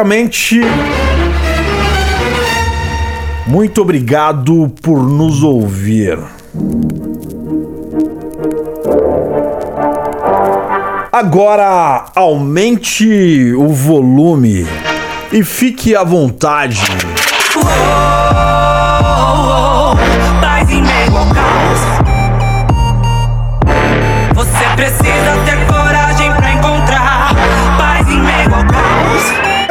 Primeiramente, 0.00 0.62
muito 3.46 3.82
obrigado 3.82 4.72
por 4.80 5.02
nos 5.02 5.42
ouvir. 5.42 6.18
Agora 11.12 12.06
aumente 12.14 13.52
o 13.52 13.68
volume 13.68 14.66
e 15.30 15.44
fique 15.44 15.94
à 15.94 16.02
vontade. 16.02 16.80
Paz 17.52 18.29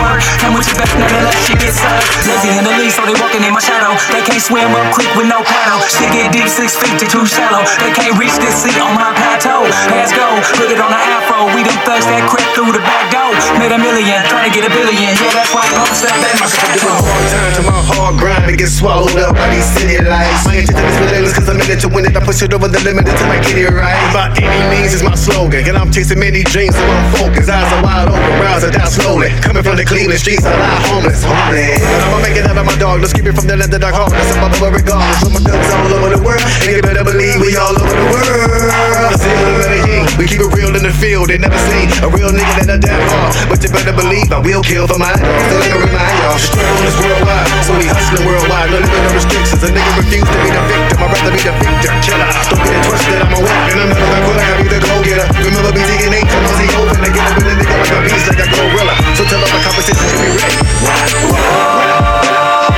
word. 0.00 0.20
Come 0.40 0.56
with 0.56 0.66
your 0.66 0.80
best, 0.80 0.96
nevertheless, 0.96 1.36
she 1.44 1.54
gets 1.54 1.78
served. 1.78 2.08
Lazy 2.26 2.50
in 2.56 2.64
the 2.64 2.72
lead, 2.80 2.92
so 2.92 3.04
they 3.04 3.16
walking 3.20 3.44
in 3.44 3.52
my 3.52 3.62
shadow. 3.62 3.92
They 4.10 4.24
can't 4.24 4.40
swim 4.40 4.72
up 4.72 4.88
quick 4.96 5.10
with 5.14 5.28
no 5.28 5.44
paddle. 5.44 5.80
Shit 5.86 6.10
get 6.10 6.32
deep, 6.32 6.48
six 6.48 6.74
feet 6.76 6.96
to 7.00 7.06
too 7.06 7.24
shallow. 7.28 7.62
They 7.78 7.92
can't 7.92 8.16
reach 8.16 8.34
this 8.40 8.56
seat 8.56 8.80
on 8.80 8.96
my 8.96 9.12
plateau. 9.14 9.68
Hands 9.92 10.12
go, 10.16 10.26
put 10.56 10.72
it 10.72 10.80
on 10.80 10.90
the 10.90 11.00
afro. 11.00 11.52
We 11.52 11.62
done 11.62 11.78
thugs 11.84 12.08
that 12.08 12.24
crept 12.26 12.56
through 12.56 12.72
the 12.72 12.82
back 12.82 13.12
door. 13.12 13.32
Made 13.58 13.72
a 13.72 13.78
million, 13.78 14.20
trying 14.26 14.48
to 14.48 14.52
get 14.52 14.64
a 14.66 14.72
billion. 14.72 15.12
Yeah, 15.16 15.32
that's 15.32 15.52
why 15.52 15.64
I'm 15.64 15.92
step 15.94 16.16
back. 16.18 16.36
My 16.40 16.48
hard 16.48 17.26
time 17.30 17.52
to 17.56 17.62
my 17.62 17.80
hard 17.92 18.14
grind 18.18 18.46
to 18.48 18.56
get 18.56 18.68
swallowed 18.72 19.16
up 19.20 19.36
by 19.36 19.48
these 19.52 19.66
city 19.66 20.00
lights. 20.00 20.44
My 20.46 20.60
intention 20.60 20.84
is 20.84 20.96
relentless 20.98 21.34
cause 21.36 21.48
I'm 21.48 21.60
in 21.60 21.68
it 21.70 21.80
to 21.84 21.88
win 21.88 22.04
it. 22.08 22.16
I 22.16 22.20
push 22.24 22.42
it 22.42 22.52
over 22.52 22.68
the 22.68 22.80
limit 22.80 23.08
until 23.08 23.30
I 23.30 23.38
get 23.42 23.56
it 23.58 23.70
right. 23.70 23.96
By 24.12 24.32
any 24.40 24.62
means 24.72 24.94
is 24.94 25.02
my 25.02 25.14
slogan. 25.14 25.66
And 25.68 25.76
I'm 25.76 25.90
chasing 25.92 26.18
many 26.18 26.42
dreams, 26.42 26.74
so 26.74 26.82
I'm 26.82 27.06
focused. 27.16 27.50
Eyes 27.50 27.70
are 27.72 27.82
wide 27.82 28.08
open, 28.08 28.32
rise 28.40 28.64
are 28.64 28.72
down 28.72 28.90
slowly. 28.90 29.30
Coming 29.40 29.62
from 29.62 29.76
the 29.76 29.84
Cleveland 29.90 30.22
streets, 30.22 30.46
I 30.46 30.54
lie 30.54 30.70
homeless, 30.86 31.26
homeless. 31.26 31.82
But 31.82 31.98
I'ma 32.06 32.22
make 32.22 32.38
it 32.38 32.46
out 32.46 32.54
of 32.54 32.62
my 32.62 32.78
dog. 32.78 33.02
Let's 33.02 33.10
keep 33.10 33.26
it 33.26 33.34
from 33.34 33.50
the 33.50 33.58
land 33.58 33.74
of 33.74 33.82
dark 33.82 33.98
hardness. 33.98 34.22
I'm 34.38 34.54
above 34.54 34.78
regardless. 34.78 35.18
With 35.26 35.34
my 35.34 35.42
thugs 35.42 35.66
all 35.66 35.90
over 35.98 36.14
the 36.14 36.22
world. 36.22 36.46
And 36.62 36.78
you 36.78 36.82
better 36.86 37.02
believe 37.02 37.42
we 37.42 37.58
all 37.58 37.74
over 37.74 37.90
the 37.90 38.06
world. 38.06 39.18
A 39.18 39.82
king. 39.82 40.06
We 40.14 40.30
keep 40.30 40.38
it 40.38 40.50
real 40.54 40.78
in 40.78 40.86
the 40.86 40.94
field. 40.94 41.34
They 41.34 41.42
never 41.42 41.58
seen 41.66 41.90
a 42.06 42.08
real 42.08 42.30
nigga 42.30 42.62
that 42.62 42.70
a 42.70 42.78
damn 42.78 43.02
hard. 43.02 43.34
But 43.50 43.66
you 43.66 43.70
better 43.74 43.90
believe 43.90 44.30
I 44.30 44.38
will 44.38 44.62
kill 44.62 44.86
for 44.86 44.94
mine. 44.94 45.18
Still 45.18 45.58
ain't 45.58 45.82
remind 45.82 46.14
y'all. 46.22 46.38
The 46.38 46.46
struggle 46.46 46.86
is 46.86 46.94
worldwide. 47.02 47.50
So 47.66 47.74
we 47.74 47.90
hustling 47.90 48.30
worldwide. 48.30 48.70
No 48.70 48.78
limit, 48.78 48.94
no 48.94 49.10
restrictions. 49.10 49.58
A 49.66 49.74
nigga 49.74 49.90
refuse 49.98 50.22
to 50.22 50.38
be 50.38 50.54
the 50.54 50.62
victim. 50.70 51.02
I'd 51.02 51.10
rather 51.18 51.34
be 51.34 51.42
the 51.42 51.54
victor. 51.58 51.90
Killer. 52.06 52.30
Don't 52.46 52.62
get 52.62 52.78
it 52.78 52.82
twisted. 52.86 53.18
I'm 53.26 53.34
a 53.34 53.42
weapon. 53.42 53.74
I'm 53.74 53.90
never 53.90 54.06
gonna 54.06 54.22
quit. 54.22 54.38
I 54.38 54.54
be 54.54 54.66
the 54.70 54.78
go-getter. 54.86 55.26
Remember 55.50 55.74
me 55.74 55.82
digging 55.82 56.14
eight 56.14 56.30
tunnels. 56.30 56.58
He 56.62 56.70
open. 56.78 57.02
I 57.02 57.10
get 57.10 57.26
up 57.26 57.42
in 57.42 57.44
the 57.50 57.54
nigga 57.58 57.74
like 57.74 57.90
a 57.90 57.98
beast. 58.06 58.30
Like 58.30 58.38
a 58.38 58.46
gorilla. 58.54 58.94
So 59.18 59.26
tell 59.26 59.42
all 59.42 59.50
the 59.50 59.69
competition 59.70 60.06
to 60.08 60.16
be 60.18 60.28
ready. 60.36 60.56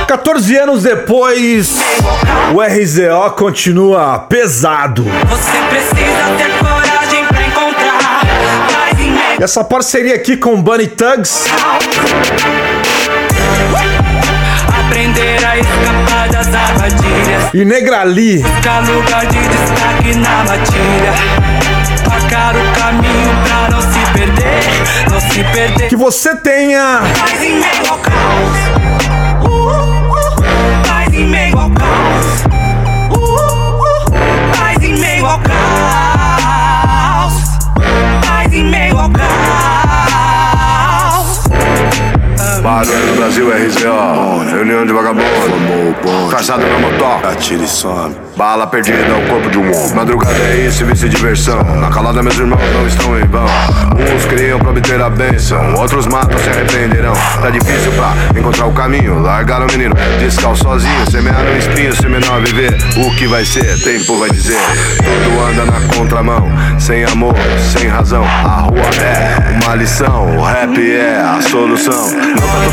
14 0.07 0.57
anos 0.57 0.83
depois, 0.83 1.79
o 2.53 2.61
RZO 2.61 3.31
continua 3.35 4.19
pesado. 4.19 5.03
Você 5.03 5.57
precisa 5.69 6.35
ter 6.37 6.51
coragem 6.59 7.25
pra 7.25 7.41
encontrar 7.47 8.21
meio 8.97 9.19
E 9.39 9.43
essa 9.43 9.63
parceria 9.63 10.15
aqui 10.15 10.37
com 10.37 10.61
Bunny 10.61 10.87
Tugs 10.87 11.45
Aprender 14.85 15.43
a 15.45 15.57
escapar 15.57 16.29
das 16.29 16.47
armadilhas. 16.47 17.53
e 17.53 17.65
Negrali 17.65 18.37
Buscar 18.43 18.87
lugar 18.87 19.25
de 19.25 19.39
destaque 19.39 20.15
na 20.15 20.43
matilha. 20.43 21.42
Que 25.89 25.95
você 25.95 26.35
tenha 26.35 27.01
Barulho 42.85 43.07
do 43.07 43.15
Brasil 43.15 43.49
RZO, 43.49 44.51
reunião 44.51 44.85
de 44.85 44.91
vagabundo, 44.91 45.23
caçado 46.29 46.65
na 46.67 46.79
motoca, 46.79 47.29
Atire 47.29 47.63
e 47.63 47.67
some. 47.67 48.13
bala 48.35 48.67
perdida 48.67 49.13
ao 49.13 49.21
corpo 49.21 49.49
de 49.49 49.57
um 49.57 49.73
homem. 49.73 49.95
Madrugada 49.95 50.37
é 50.37 50.65
isso 50.67 50.85
vice 50.85 51.07
diversão. 51.07 51.63
Na 51.79 51.89
calada 51.89 52.21
meus 52.21 52.37
irmãos 52.37 52.59
não 52.73 52.85
estão 52.85 53.17
em 53.17 53.25
vão. 53.25 53.45
Uns 54.13 54.25
criam 54.25 54.59
pra 54.59 54.71
obter 54.71 54.99
a 55.01 55.09
bênção, 55.09 55.75
outros 55.75 56.07
matam 56.07 56.37
se 56.37 56.49
arrependerão. 56.49 57.13
Tá 57.41 57.49
difícil 57.49 57.91
pra 57.93 58.13
encontrar 58.37 58.65
o 58.65 58.73
caminho. 58.73 59.21
Largaram 59.21 59.65
o 59.65 59.71
menino, 59.71 59.95
descalço 60.19 60.63
sozinho. 60.63 61.09
Semearam 61.09 61.57
espinhos, 61.57 61.97
se 61.97 62.07
menor 62.09 62.41
viver. 62.41 62.75
O 62.97 63.15
que 63.15 63.27
vai 63.27 63.45
ser, 63.45 63.79
tempo 63.81 64.17
vai 64.17 64.29
dizer. 64.29 64.57
Tudo 64.97 65.39
anda 65.41 65.65
na 65.65 65.95
contramão, 65.95 66.51
sem 66.79 67.05
amor, 67.05 67.35
sem 67.71 67.87
razão. 67.87 68.25
A 68.25 68.61
rua 68.61 68.81
é 69.01 69.63
uma 69.63 69.75
lição, 69.75 70.37
o 70.37 70.43
rap 70.43 70.77
é 70.77 71.17
a 71.21 71.39
solução. 71.41 71.93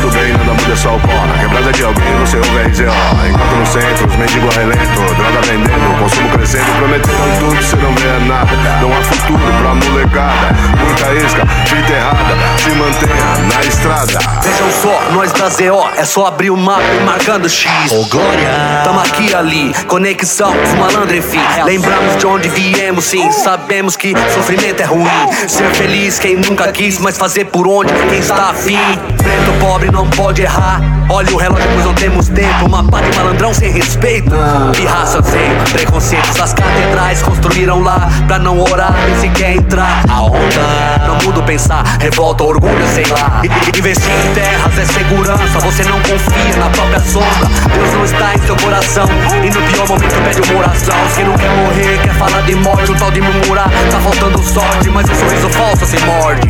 tudo 0.01 0.13
bem, 0.13 0.31
nada 0.31 0.53
muda, 0.53 0.73
é 0.73 0.75
só 0.75 0.95
o 0.95 0.99
pó. 0.99 1.25
Na 1.27 1.37
quebrada 1.37 1.71
de 1.71 1.83
alguém, 1.83 2.15
você 2.19 2.37
ouve 2.37 2.61
RZO. 2.63 2.83
Enquanto 3.29 3.55
no 3.55 3.65
centro, 3.65 4.07
os 4.07 4.15
mendigos 4.15 4.55
relento, 4.55 5.15
droga 5.15 5.41
vendendo, 5.43 5.99
consumo 5.99 6.29
crescendo, 6.29 6.65
prometendo 6.77 7.39
tudo, 7.39 7.55
você 7.55 7.75
não 7.75 7.93
vê 7.95 8.25
nada. 8.27 8.51
Não 8.81 8.91
há 8.91 9.01
futuro 9.03 9.39
pra 9.61 9.73
molecada. 9.75 10.55
Muita 10.79 11.13
isca, 11.13 11.45
vida 11.65 11.93
errada, 11.93 12.35
se 12.57 12.69
mantenha 12.71 13.53
na 13.53 13.61
estrada. 13.61 14.19
Vejam 14.41 14.71
só, 14.81 15.01
nós 15.11 15.31
da 15.33 15.49
ZO, 15.49 15.89
é 15.95 16.05
só 16.05 16.25
abrir 16.25 16.49
o 16.49 16.57
mapa 16.57 16.83
e 16.99 17.03
marcando 17.03 17.47
X. 17.47 17.91
Ô 17.91 18.03
glória! 18.05 18.81
Tamo 18.83 18.99
aqui 18.99 19.33
ali, 19.35 19.73
conexão, 19.87 20.53
os 20.63 20.73
malandros 20.73 21.17
enfim. 21.17 21.39
Lembramos 21.63 22.17
de 22.17 22.25
onde 22.25 22.49
viemos, 22.49 23.05
sim. 23.05 23.31
Sabemos 23.31 23.95
que 23.95 24.13
sofrimento 24.33 24.81
é 24.81 24.85
ruim. 24.85 25.07
Ser 25.47 25.69
feliz 25.73 26.17
quem 26.17 26.35
nunca 26.35 26.71
quis, 26.71 26.97
mas 26.97 27.17
fazer 27.17 27.45
por 27.45 27.67
onde 27.67 27.93
quem 27.93 28.19
está 28.19 28.49
afim. 28.49 28.79
Preto 29.17 29.59
pobre 29.59 29.90
não 29.91 30.07
pode 30.09 30.41
errar. 30.41 30.81
Olha 31.09 31.33
o 31.33 31.37
relógio, 31.37 31.67
pois 31.73 31.85
não 31.85 31.93
temos 31.93 32.29
tempo. 32.29 32.65
Uma 32.65 32.83
pá 32.83 33.01
de 33.01 33.15
malandrão 33.17 33.53
sem 33.53 33.71
respeito. 33.71 34.31
Pirraça 34.75 35.21
sem 35.23 35.73
preconceitos. 35.73 36.39
As 36.39 36.53
catedrais 36.53 37.21
construíram 37.21 37.81
lá 37.81 38.09
pra 38.27 38.39
não 38.39 38.59
orar 38.59 38.93
nem 39.05 39.19
sequer 39.19 39.55
entrar. 39.57 40.03
A 40.09 40.21
onda 40.21 41.07
não 41.07 41.17
muda 41.25 41.39
o 41.39 41.43
pensar, 41.43 41.83
revolta, 41.99 42.43
orgulho, 42.43 42.87
sei 42.93 43.05
lá. 43.05 43.41
Investir 43.77 44.11
em 44.11 44.33
terras 44.33 44.77
é 44.77 44.85
segurança. 44.85 45.59
Você 45.59 45.83
não 45.83 45.99
confia 45.99 46.57
na 46.57 46.69
própria 46.69 46.99
sombra. 46.99 47.49
Deus 47.73 47.93
não 47.93 48.05
está 48.05 48.33
em 48.35 48.39
seu 48.39 48.55
coração. 48.55 49.05
E 49.43 49.49
no 49.49 49.61
pior 49.61 49.87
momento 49.87 50.15
pede 50.23 50.49
uma 50.49 50.59
oração. 50.59 50.95
Se 51.13 51.23
não 51.23 51.37
quer 51.37 51.49
morrer, 51.49 51.99
quer 52.01 52.13
falar 52.13 52.41
de 52.41 52.55
morte, 52.55 52.91
um 52.91 52.95
tal 52.95 53.11
de 53.11 53.21
murmurar. 53.21 53.69
Tá 53.91 53.99
faltando 53.99 54.41
sorte, 54.41 54.89
mas 54.89 55.09
o 55.09 55.15
sorriso 55.15 55.49
falso 55.49 55.85
se 55.85 55.99
morde. 56.05 56.47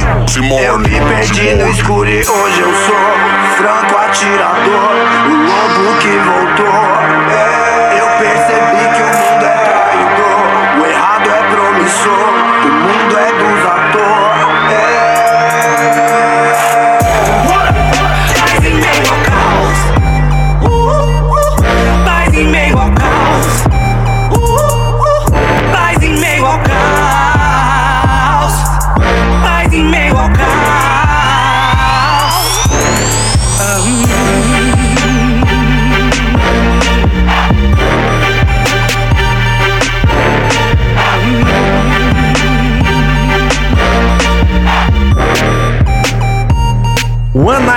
Eu 0.61 0.77
me 0.79 0.89
perdi 0.89 1.55
no 1.55 1.69
escuro 1.69 2.07
e 2.07 2.19
hoje 2.19 2.59
eu 2.59 2.73
sou 2.85 3.30
franco 3.57 3.97
atirador, 3.97 4.93
o 5.25 5.33
lobo 5.47 5.97
que 5.99 6.17
voltou. 6.17 6.91
Eu 7.65 7.70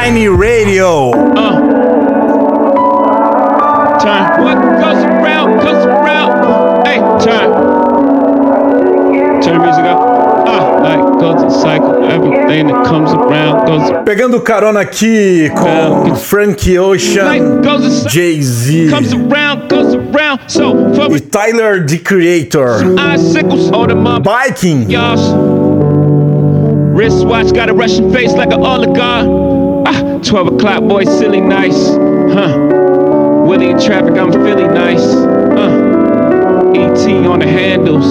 One 0.04 0.36
Radio. 0.36 1.12
Uh. 1.12 1.56
Turn. 3.98 4.44
What 4.44 4.58
goes 4.78 5.02
around 5.02 5.60
comes 5.60 5.86
around. 5.86 6.86
Hey, 6.86 6.98
turn. 7.24 7.48
Turn 9.40 9.62
music 9.62 9.84
up. 9.86 9.98
Ah. 10.46 10.82
Pegando 14.04 14.42
carona 14.42 14.80
aqui 14.80 15.50
com 15.56 16.14
Frank 16.16 16.76
Ocean. 16.76 17.62
Jay-Z 18.06 18.90
e 21.14 21.20
Tyler, 21.30 21.86
the 21.86 21.98
Creator. 21.98 22.84
Biking. 24.22 24.86
Wristwatch 26.94 27.52
got 27.52 27.70
a 27.70 27.74
Russian 27.74 28.12
face 28.12 28.34
like 28.34 28.52
an 28.52 28.60
oligarch. 28.60 29.43
Ah, 29.86 30.18
12 30.22 30.54
o'clock, 30.54 30.82
boy, 30.84 31.04
silly 31.04 31.40
nice. 31.40 31.88
Huh. 31.88 33.44
Willie 33.46 33.70
in 33.70 33.78
traffic, 33.78 34.16
I'm 34.16 34.32
feeling 34.32 34.72
nice. 34.72 35.04
Uh. 35.04 36.72
ET 36.74 37.26
on 37.26 37.40
the 37.40 37.46
handles. 37.46 38.06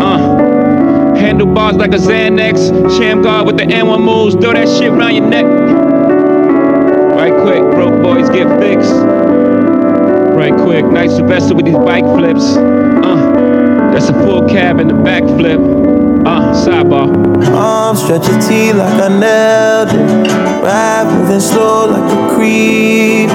Uh. 0.00 1.16
Handlebars 1.16 1.76
like 1.76 1.92
a 1.92 1.98
Xanax. 1.98 2.98
Sham 2.98 3.22
guard 3.22 3.46
with 3.46 3.56
the 3.56 3.64
N1 3.64 4.02
moves. 4.02 4.34
Throw 4.34 4.52
that 4.52 4.68
shit 4.68 4.92
around 4.92 5.14
your 5.14 5.26
neck. 5.26 5.44
Right 7.16 7.32
quick, 7.42 7.62
broke 7.74 8.02
boys 8.02 8.28
get 8.30 8.46
fixed. 8.60 8.92
Right 8.92 10.54
quick, 10.62 10.84
nice 10.84 11.16
Sylvester 11.16 11.54
with 11.54 11.64
these 11.64 11.74
bike 11.76 12.04
flips. 12.04 12.56
Uh. 12.56 13.48
That's 13.92 14.10
a 14.10 14.14
full 14.24 14.48
cab 14.48 14.78
and 14.78 14.90
a 14.90 14.94
backflip. 14.94 15.77
Uh, 16.28 16.52
sidebar. 16.52 17.08
Arm 17.56 17.96
stretch 17.96 18.28
your 18.28 18.38
T 18.42 18.74
like 18.74 19.00
I 19.00 19.08
nailed 19.08 19.88
it. 19.96 20.30
Ride 20.62 21.08
moving 21.10 21.40
slow 21.40 21.88
like 21.88 22.04
a 22.04 22.20
creep. 22.34 23.30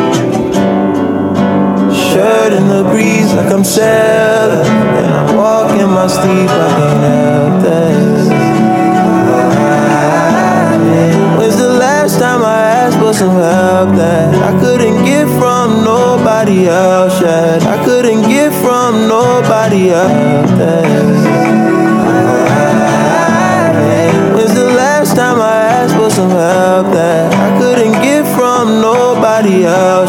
Shirt 1.89 2.53
in 2.53 2.67
the 2.67 2.83
breeze 2.91 3.33
like 3.33 3.51
I'm 3.51 3.63
sailing. 3.63 4.67
And 5.01 5.11
I 5.11 5.35
walk 5.35 5.71
in 5.71 5.89
my 5.89 6.05
sleep, 6.05 6.49
I 6.65 6.69
can't 6.77 7.03
help 7.09 7.63
this. 7.65 8.27
When's 11.39 11.57
the 11.57 11.73
last 11.73 12.19
time 12.19 12.43
I 12.43 12.61
asked 12.81 12.99
for 12.99 13.11
some 13.11 13.35
help 13.35 13.95
that 13.97 14.35
I 14.35 14.59
couldn't 14.59 15.03
get 15.03 15.25
from 15.39 15.83
nobody 15.83 16.67
else 16.67 17.19
yet? 17.19 17.63
I 17.63 17.83
couldn't 17.83 18.21
get 18.29 18.53
from 18.61 19.07
nobody 19.07 19.89
else. 19.89 20.51
When's 20.51 21.22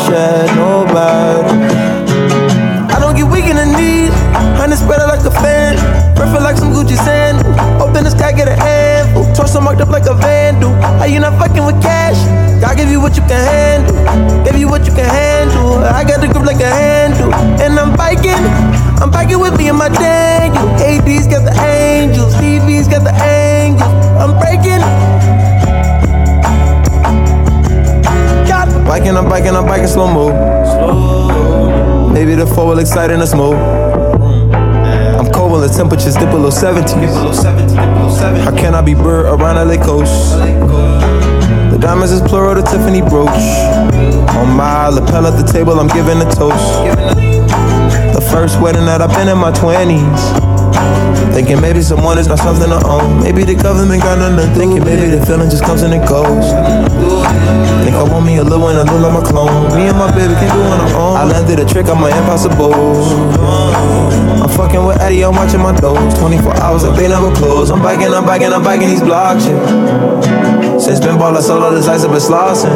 yet? 0.09 0.47
Nobody. 0.56 1.75
I 2.93 2.97
don't 3.01 3.17
get 3.17 3.27
weak 3.31 3.47
in 3.47 3.56
the 3.56 3.67
knees. 3.67 4.15
Honey 4.59 4.77
spread 4.77 5.01
it 5.01 5.09
like 5.09 5.25
a 5.25 5.31
fan. 5.31 5.77
Perfect 6.17 6.43
like 6.43 6.56
some 6.56 6.73
Gucci 6.73 6.97
sand. 6.97 7.45
Open 7.81 8.05
the 8.05 8.11
sky, 8.11 8.33
get 8.33 8.49
a 8.49 8.56
handful. 8.56 9.25
Torso 9.35 9.61
marked 9.61 9.81
up 9.81 9.89
like 9.89 10.06
a 10.06 10.15
vandal. 10.15 10.73
Are 11.01 11.09
you 11.09 11.21
not 11.21 11.39
fucking 11.39 11.65
with 11.65 11.81
cash? 11.83 12.19
God 12.61 12.77
give 12.77 12.91
you 12.91 13.01
what 13.01 13.17
you 13.17 13.23
can 13.23 13.41
handle. 13.41 14.45
Give 14.45 14.56
you 14.56 14.69
what 14.69 14.87
you 14.87 14.93
can 14.93 15.09
handle. 15.09 15.85
I 15.85 16.05
got 16.05 16.21
the 16.21 16.29
grip 16.29 16.47
like 16.47 16.61
a 16.61 16.71
handle. 16.71 17.33
And 17.61 17.79
I'm 17.79 17.97
biking. 17.97 18.43
I'm 19.03 19.11
biking 19.11 19.41
with 19.41 19.56
me 19.59 19.69
and 19.69 19.79
my 19.79 19.89
Daniel. 19.89 20.69
AD's 20.81 21.27
got 21.27 21.45
the 21.45 21.55
angels. 21.61 22.35
TV's 22.35 22.89
got 22.89 23.05
the 23.05 23.15
angels. 23.23 23.93
I'm 24.21 24.39
breaking. 24.39 24.81
Biking, 28.94 29.17
I'm 29.17 29.29
biking, 29.29 29.56
I'm 29.56 29.67
biking 29.67 29.88
slow 29.88 30.06
mo. 30.06 30.31
Maybe 32.12 32.37
the 32.37 32.46
four 32.46 32.69
will 32.69 32.79
excite 32.79 33.11
and 33.11 33.20
move. 33.37 33.56
I'm 35.19 35.32
cold 35.32 35.50
when 35.50 35.62
the 35.62 35.69
temperatures 35.69 36.14
dip 36.14 36.31
below 36.31 36.49
70. 36.49 36.94
How 38.44 38.56
can 38.56 38.73
I 38.73 38.82
be 38.82 38.94
bird 38.94 39.26
around 39.26 39.56
LA 39.56 39.85
coast? 39.85 40.38
The 40.38 41.79
diamonds 41.81 42.12
is 42.12 42.20
plural, 42.20 42.55
the 42.55 42.62
Tiffany 42.62 43.00
brooch. 43.00 43.29
On 44.37 44.56
my 44.56 44.87
lapel 44.87 45.26
at 45.26 45.44
the 45.44 45.52
table, 45.52 45.81
I'm 45.81 45.88
giving 45.88 46.19
a 46.19 46.31
toast. 46.31 46.85
The 48.14 48.25
first 48.31 48.61
wedding 48.61 48.87
that 48.87 49.02
I've 49.02 49.11
been 49.11 49.26
in 49.26 49.38
my 49.38 49.50
20s. 49.50 50.44
Thinking 51.34 51.60
maybe 51.60 51.82
someone 51.82 52.19
is 52.19 52.28
not 52.28 52.38
something 52.38 52.70
to 52.70 52.81
own. 52.86 53.22
Maybe 53.22 53.42
the 53.44 53.54
government 53.54 54.02
got 54.02 54.19
nothing 54.19 54.54
thinking. 54.54 54.84
Maybe 54.84 55.10
the 55.10 55.25
feeling 55.26 55.50
just 55.50 55.64
comes 55.64 55.82
and 55.82 55.92
it 55.92 56.06
goes. 56.08 56.46
Think 57.82 57.96
I 57.96 58.02
want 58.06 58.25
me 58.25 58.38
a 58.38 58.44
little 58.44 58.60
one, 58.60 58.76
I 58.76 58.82
look 58.86 59.02
like 59.02 59.12
my 59.12 59.25
clone. 59.25 59.75
Me 59.75 59.88
and 59.88 59.98
my 59.98 60.10
baby 60.14 60.34
can 60.34 60.48
do 60.54 60.62
on 60.62 60.81
our 60.81 60.94
own. 60.94 61.16
I 61.16 61.25
landed 61.25 61.58
a 61.58 61.66
trick 61.66 61.86
on 61.88 62.00
my 62.00 62.08
impossible. 62.08 62.72
I'm 64.42 64.48
fucking 64.48 64.84
with 64.84 65.00
Eddie, 65.00 65.25
I'm 65.25 65.34
watching 65.34 65.60
my 65.60 65.75
doors. 65.75 66.14
24 66.19 66.56
hours, 66.62 66.84
like 66.84 66.96
they 66.96 67.08
never 67.08 67.34
close. 67.34 67.70
I'm 67.70 67.82
biking, 67.82 68.12
I'm 68.14 68.25
biking, 68.25 68.52
I'm 68.52 68.62
biking 68.62 68.88
these 68.88 69.02
blocks, 69.02 69.46
yeah. 69.46 70.78
Since 70.78 71.00
been 71.00 71.19
ball, 71.19 71.36
I 71.36 71.40
solo 71.40 71.75
this 71.75 71.88
I've 71.88 72.02
been 72.02 72.20
slossing. 72.20 72.72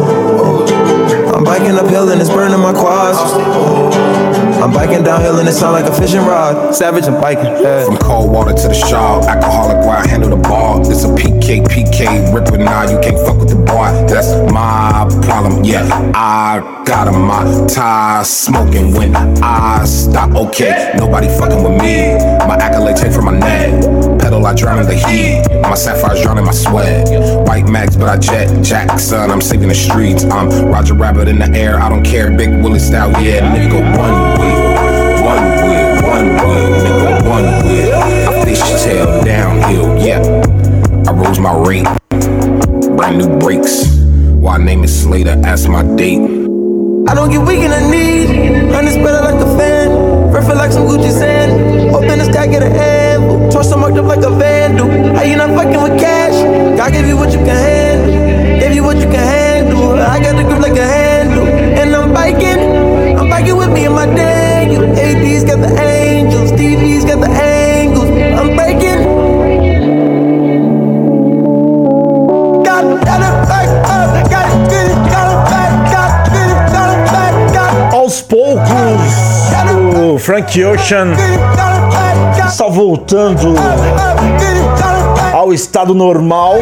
I'm 1.35 1.45
biking 1.45 1.79
uphill 1.79 2.09
and 2.11 2.21
it's 2.21 2.31
burning 2.31 2.61
my 2.61 2.73
quads. 2.73 4.38
I'm 4.63 4.73
biking 4.73 5.05
downhill 5.05 5.39
and 5.39 5.49
it 5.49 5.53
sound 5.53 5.73
like 5.73 5.91
a 5.91 5.95
fishing 5.95 6.21
rod. 6.21 6.75
Savage, 6.75 7.05
I'm 7.05 7.21
biking. 7.21 7.63
Yeah. 7.63 7.85
From 7.85 7.97
cold 7.99 8.33
water 8.33 8.53
to 8.53 8.69
the 8.69 8.75
shawl, 8.75 9.25
alcoholic 9.29 9.79
while 9.87 10.03
I 10.05 10.07
handle 10.09 10.31
the 10.31 10.37
ball. 10.37 10.81
It's 10.91 11.05
a 11.05 11.09
PK, 11.09 11.65
PK, 11.65 12.35
ripping 12.35 12.65
now, 12.65 12.83
you 12.83 12.99
can't 13.01 13.19
fuck 13.27 13.39
with 13.39 13.51
the 13.51 13.57
boy. 13.57 14.07
That's 14.09 14.29
my 14.53 15.09
problem, 15.23 15.65
yeah. 15.65 16.13
I 16.15 16.83
got 16.85 17.07
a 17.07 17.13
my 17.13 17.67
tie 17.67 18.23
smoking 18.25 18.95
when 18.95 19.15
I 19.15 19.85
stop, 19.85 20.35
okay. 20.35 20.93
Nobody 20.97 21.29
fucking 21.29 21.63
with 21.63 21.81
me. 21.81 22.19
My 22.47 22.57
accolade 22.57 22.97
take 22.97 23.13
from 23.13 23.27
my 23.27 23.39
neck. 23.39 24.08
Pedal, 24.19 24.45
I 24.47 24.55
drown 24.55 24.79
in 24.81 24.87
the 24.87 24.95
heat. 24.95 25.45
My 25.63 25.75
sapphires 25.75 26.23
drown 26.23 26.39
in 26.39 26.45
my 26.45 26.53
sweat. 26.53 27.09
White 27.47 27.69
max, 27.69 27.97
but 27.97 28.09
I 28.09 28.17
jet 28.19 28.63
Jackson. 28.63 29.31
I'm 29.31 29.41
saving 29.41 29.69
the 29.69 29.75
streets. 29.75 30.25
I'm 30.25 30.49
Roger 30.67 30.95
Rabbit 30.95 31.29
in 31.29 31.39
the 31.39 31.51
air. 31.51 31.81
I 31.81 31.89
don't 31.89 32.05
care. 32.05 32.31
Big 32.31 32.51
Willie 32.63 32.79
style, 32.79 33.11
yeah. 33.23 33.41
Nigga, 33.55 33.81
one 33.97 34.39
way. 34.39 34.55
One 35.25 35.45
way, 35.63 35.85
one 36.03 36.29
way, 36.37 36.63
nigga, 36.85 37.29
one 37.29 37.45
way. 37.67 37.93
I 37.93 38.45
fishtail 38.45 39.25
downhill, 39.25 39.99
yeah. 39.99 40.21
I 41.09 41.13
rose 41.13 41.39
my 41.39 41.55
rate. 41.57 41.87
Brand 42.97 43.19
new 43.19 43.39
brakes. 43.39 43.87
Why 44.35 44.59
name 44.59 44.85
it 44.85 44.89
Slater? 44.89 45.41
Ask 45.45 45.69
my 45.69 45.83
date. 45.97 46.21
I 47.09 47.15
don't 47.15 47.31
get 47.31 47.47
weak 47.47 47.61
in 47.61 47.71
the 47.71 47.89
knees. 47.91 48.29
Spread 48.89 49.15
it 49.15 49.23
like 49.23 49.35
a 49.35 49.59
fan. 49.59 50.33
Perfect 50.33 50.57
like 50.57 50.73
some 50.73 50.87
Gucci 50.87 51.11
sand. 51.11 51.95
Open 51.95 52.19
the 52.19 52.25
sky, 52.25 52.47
get 52.47 52.63
a 52.63 52.71
handful. 52.71 52.98
Like 54.09 54.25
a 54.25 54.31
vandal. 54.31 54.89
How 55.15 55.23
you 55.23 55.37
not 55.37 55.51
fucking 55.51 55.83
with 55.83 56.01
cash? 56.01 56.33
God 56.79 56.93
give 56.93 57.07
you 57.07 57.15
what 57.15 57.31
you 57.31 57.39
can 57.41 57.49
handle. 57.49 58.59
Give 58.59 58.73
you 58.73 58.83
what 58.83 58.97
you 58.97 59.05
can 59.05 59.17
handle. 59.17 60.01
I 60.01 60.19
got 60.19 60.35
the 60.35 60.45
grip 60.45 60.61
like 60.61 60.79
a 60.79 60.87
handle. 60.87 61.47
And 61.47 61.95
I'm 61.95 62.15
biking. 62.15 63.19
I'm 63.19 63.29
biking 63.29 63.59
with 63.59 63.71
me 63.71 63.85
and 63.85 63.95
my 63.95 64.07
Daniel. 64.07 64.85
AD's 64.97 65.45
got 65.45 65.61
the 65.61 65.79
angels. 65.79 66.53
TV's 66.53 67.05
got 67.05 67.21
the 67.21 67.29
angles. 67.29 68.09
I'm 68.09 68.57
breaking. 68.57 69.05
Got 72.65 72.85
got 73.05 73.21
back 73.47 73.69
up. 73.93 74.31
Got 74.31 74.49
it, 74.49 74.71
get 74.73 74.87
it, 74.89 75.01
got 75.13 75.29
it 75.35 75.41
back. 75.53 75.71
Got 75.93 76.11
it, 76.17 76.33
get 76.33 76.49
it, 76.49 76.73
got 76.73 76.89
it 76.97 77.53
back. 77.53 77.93
Aos 77.93 78.23
poucos, 78.23 79.13
o 79.97 80.17
Frank 80.17 80.49
Ocean 80.65 81.68
está 82.49 82.67
voltando 82.67 83.55
ao 85.35 85.53
estado 85.53 85.95
normal 85.95 86.55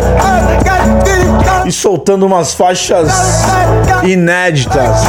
e 1.64 1.70
soltando 1.70 2.26
umas 2.26 2.54
faixas 2.54 3.08
inéditas. 4.02 5.00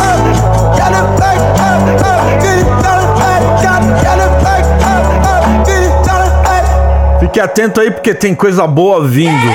Fique 7.20 7.40
atento 7.40 7.82
aí 7.82 7.92
porque 7.92 8.14
tem 8.14 8.36
coisa 8.36 8.68
boa 8.68 9.06
vindo. 9.06 9.52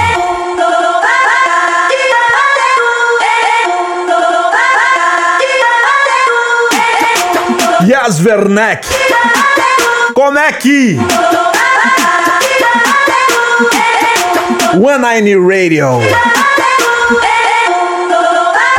Yas 7.88 8.24
Werneck. 8.24 8.86
Como 10.24 10.38
é 10.38 10.52
que? 10.52 10.96
One 14.72 14.98
Nine 14.98 15.34
Radio. 15.34 15.98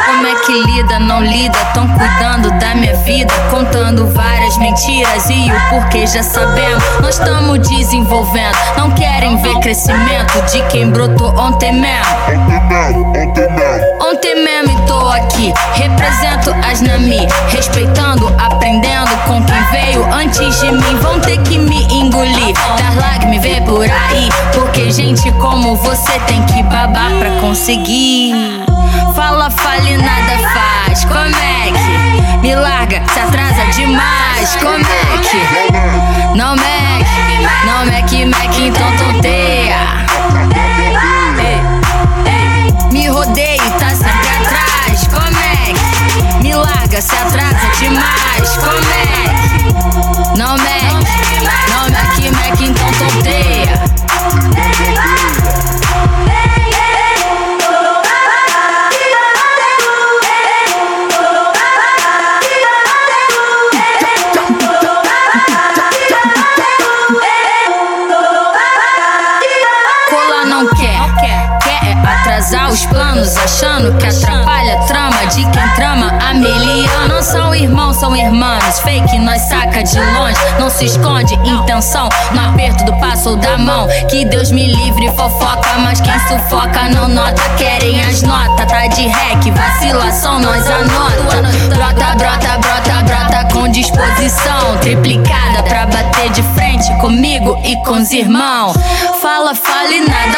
Como 0.06 0.26
é 0.26 0.36
que 0.46 0.54
lida, 0.54 1.00
não 1.00 1.22
lida? 1.22 1.58
Tão 1.74 1.86
cuidando 1.90 2.50
da 2.62 2.76
minha 2.76 2.96
vida, 3.00 3.34
contando 3.52 4.08
várias 4.14 4.58
mentiras 4.58 5.30
e 5.30 5.52
o 5.52 5.70
porquê 5.70 6.08
já 6.08 6.24
sabemos. 6.24 6.82
Nós 7.02 7.20
estamos 7.20 7.60
desenvolvendo, 7.68 8.58
não 8.78 8.90
querem 8.92 9.36
ver 9.42 9.60
crescimento 9.60 10.42
de 10.50 10.64
quem 10.70 10.92
brotou 10.92 11.38
ontem 11.38 11.74
mesmo. 11.74 12.06
Ontem 13.22 13.52
mesmo. 13.52 13.93
Aqui, 15.44 15.54
represento 15.74 16.54
as 16.66 16.82
Nami, 16.82 17.28
respeitando, 17.50 18.28
aprendendo 18.40 19.12
com 19.28 19.44
quem 19.44 19.64
veio 19.72 20.06
antes 20.14 20.60
de 20.60 20.72
mim. 20.72 20.96
Vão 21.02 21.20
ter 21.20 21.38
que 21.40 21.58
me 21.58 21.84
engolir, 21.86 22.54
dar 22.78 22.96
lag, 22.96 23.26
me 23.28 23.40
ver 23.40 23.62
por 23.64 23.84
aí. 23.84 24.30
Porque 24.54 24.92
gente 24.92 25.32
como 25.34 25.76
você 25.76 26.20
tem 26.28 26.44
que 26.46 26.64
babar 26.64 27.12
pra 27.20 27.32
conseguir. 27.42 28.34
Fala, 29.16 29.50
fale, 29.50 29.98
nada 29.98 30.38
faz. 30.54 31.06
Como 31.06 31.18
é 31.18 31.72
que 31.72 32.40
me 32.40 32.56
larga, 32.56 33.02
se 33.12 33.20
atrasa 33.20 33.66
demais? 33.76 34.56
Como 34.62 34.78
é 34.78 35.18
que 35.24 36.38
não 36.38 36.56
mexe, 36.56 37.48
não 37.66 37.86
mexe, 37.86 38.26
mexe, 38.26 38.68
então 38.68 38.98
tonteia. 38.98 40.04
Ei, 41.38 41.62
ei, 42.32 42.92
Me 42.92 43.08
rodeio, 43.08 43.72
tá 43.80 43.93
larga, 46.94 47.02
se 47.02 47.16
atrasa 47.16 47.70
demais? 47.80 48.58
Como 48.58 48.92
é 48.92 49.24
não 50.38 50.56
mexe, 50.56 51.44
não 51.70 51.90
mexe, 51.90 52.30
mexe, 52.32 52.66
então 52.66 52.92
tonteia. 52.94 53.84
Atrasar 73.14 73.22
os 73.22 73.34
planos, 73.34 73.38
achando 73.38 73.98
que 73.98 74.08
atrapalha 74.08 74.74
a 74.74 74.84
trama 74.86 75.26
de 75.28 75.44
quem 75.52 75.70
trama 75.76 76.08
a 76.20 76.34
miliano. 76.34 77.08
Não 77.08 77.22
são 77.22 77.56
irmãos, 77.56 77.98
são 77.98 78.16
irmãs. 78.16 78.80
Fake 78.80 79.20
nós 79.20 79.42
saca 79.44 79.84
de 79.84 80.00
longe, 80.00 80.40
não 80.60 80.70
se 80.70 80.86
esconde 80.86 81.34
intenção 81.36 82.10
no 82.32 82.50
aperto 82.50 82.84
do 82.86 82.94
passo 83.00 83.30
ou 83.30 83.36
da 83.36 83.58
mão. 83.58 83.88
Que 84.10 84.26
Deus 84.26 84.52
me 84.52 84.68
livre, 84.68 85.10
fofoca, 85.12 85.70
mas 85.80 86.02
quem 86.02 86.18
sufoca 86.28 86.90
não 86.90 87.08
nota. 87.08 87.42
Querem 87.58 88.02
as 88.02 88.22
notas, 88.24 88.66
tá 88.66 88.88
de 88.88 89.08
rec, 89.08 89.52
vacilação, 89.52 90.40
nós 90.40 90.66
anota. 90.68 91.42
Brota, 91.70 92.16
brota, 92.16 92.58
brota, 92.58 93.04
brota 93.04 93.54
com 93.54 93.68
disposição 93.70 94.78
triplicada 94.82 95.64
pra 95.64 95.86
bater 95.86 96.30
de 96.32 96.42
frente 96.54 96.94
comigo 97.00 97.60
e 97.64 97.76
com 97.84 97.94
os 97.94 98.12
irmãos. 98.12 98.76
Fala, 99.22 99.54
fala 99.54 99.92
e 99.92 100.02
nada 100.02 100.38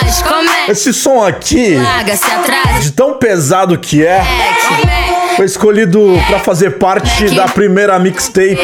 faz. 0.00 0.22
É? 0.68 0.72
Esse 0.72 0.92
som 0.92 1.24
aqui, 1.24 1.76
atrasa. 1.76 2.80
de 2.80 2.92
tão 2.92 3.14
pesado 3.14 3.78
que 3.78 4.04
é, 4.04 4.18
é? 4.18 5.36
foi 5.36 5.46
escolhido 5.46 6.20
pra 6.28 6.38
fazer 6.38 6.78
parte 6.78 7.34
da 7.34 7.46
primeira 7.48 7.98
mixtape 7.98 8.56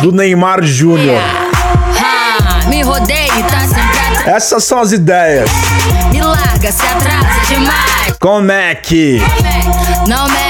do 0.00 0.12
Neymar 0.12 0.62
Júnior. 0.62 1.20
Ah, 1.98 2.66
me 2.68 2.82
rodeio, 2.82 3.42
tá 3.44 3.60
sempre. 3.60 4.30
Essas 4.30 4.64
são 4.64 4.80
as 4.80 4.92
ideias. 4.92 5.50
Me 6.12 6.20
larga, 6.20 6.72
se 6.72 6.82
atrasa 6.82 7.40
demais. 7.48 8.16
Como 8.18 8.50
é 8.50 8.74
que 8.74 9.20
Não 10.08 10.26
mexe, 10.28 10.45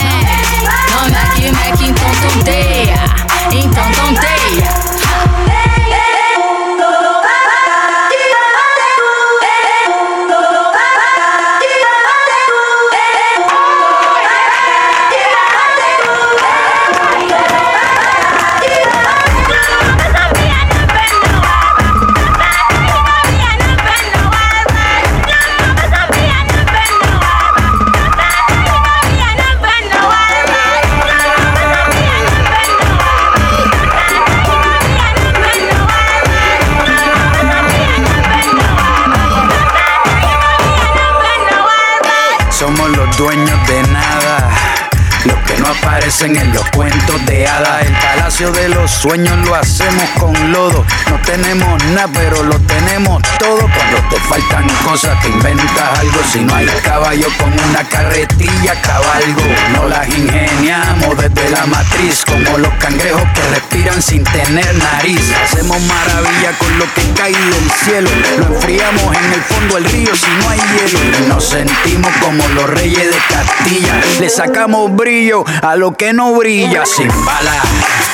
sueños 48.97 49.37
lo 49.47 49.55
hacemos 49.55 50.09
con 50.19 50.53
lodo. 50.53 50.85
No 51.11 51.21
tenemos 51.25 51.85
nada, 51.87 52.09
pero 52.13 52.43
lo 52.43 52.59
tenemos 52.61 53.23
todo. 53.39 53.59
Cuando 53.59 54.09
te 54.11 54.17
faltan 54.21 54.67
cosas, 54.85 55.21
te 55.23 55.29
inventas 55.29 55.99
algo. 55.99 56.21
Si 56.33 56.41
no 56.41 56.55
hay 56.55 56.67
caballo 56.83 57.29
con 57.39 57.53
una 57.53 57.85
carretilla, 57.89 58.81
cabalgo. 58.83 59.43
No 59.73 59.89
las 59.89 60.09
ingeniamos 60.09 61.17
desde 61.19 61.51
la 61.51 61.67
matriz. 61.67 62.25
Como 62.25 62.59
los 62.59 62.73
cangrejos 62.75 63.23
que 63.35 63.43
respiran 63.55 64.03
sin 64.03 64.25
tener 64.25 64.75
nariz. 64.75 65.21
Hacemos 65.45 65.81
maravilla 65.83 66.53
con 66.59 66.79
lo 66.79 66.85
que 66.95 67.03
cae 67.15 67.33
del 67.33 67.71
cielo. 67.85 68.11
Lo 68.39 68.55
enfriamos 68.55 69.17
en 69.17 69.33
el 69.33 69.43
fondo 69.43 69.75
del 69.77 69.85
río 69.85 70.17
si 70.17 70.31
no 70.41 70.51
hay 70.51 70.61
hielo. 70.61 71.29
Nos 71.29 71.45
sentimos 71.45 72.13
como 72.21 72.47
los 72.49 72.71
reyes 72.71 73.11
de 73.11 73.19
Castilla. 73.29 74.01
Le 74.21 74.29
sacamos 74.29 74.95
brillo 74.95 75.45
a 75.63 75.77
lo 75.77 75.93
que 75.93 76.13
no 76.13 76.33
brilla. 76.35 76.85
Sin 76.87 77.09
bala, 77.25 77.53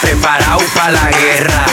preparado 0.03 0.61
para 0.75 0.91
la 0.91 1.11
guerra. 1.11 1.65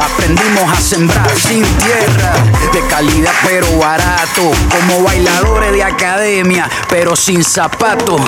Aprendimos 0.00 0.72
a 0.72 0.80
sembrar 0.80 1.30
sin 1.36 1.62
tierra. 1.62 2.32
De 2.72 2.80
calidad 2.88 3.32
pero 3.44 3.66
barato. 3.78 4.52
Como 4.70 5.02
bailadores 5.02 5.72
de 5.72 5.82
academia, 5.82 6.70
pero 6.88 7.14
sin 7.16 7.44
zapatos. 7.44 8.20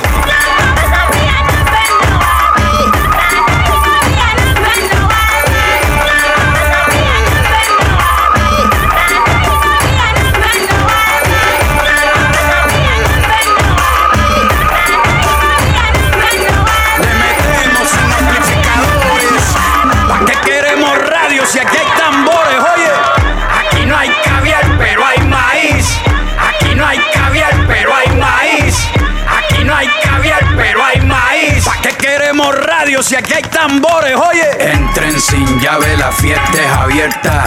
escenarios 32.94 33.12
y 33.12 33.16
aquí 33.16 33.32
hay 33.34 33.42
tambores, 33.42 34.14
oye 34.16 34.83
entren 34.94 35.20
sin 35.20 35.60
llave, 35.60 35.96
la 35.96 36.12
fiesta 36.12 36.52
es 36.52 36.70
abierta. 36.70 37.44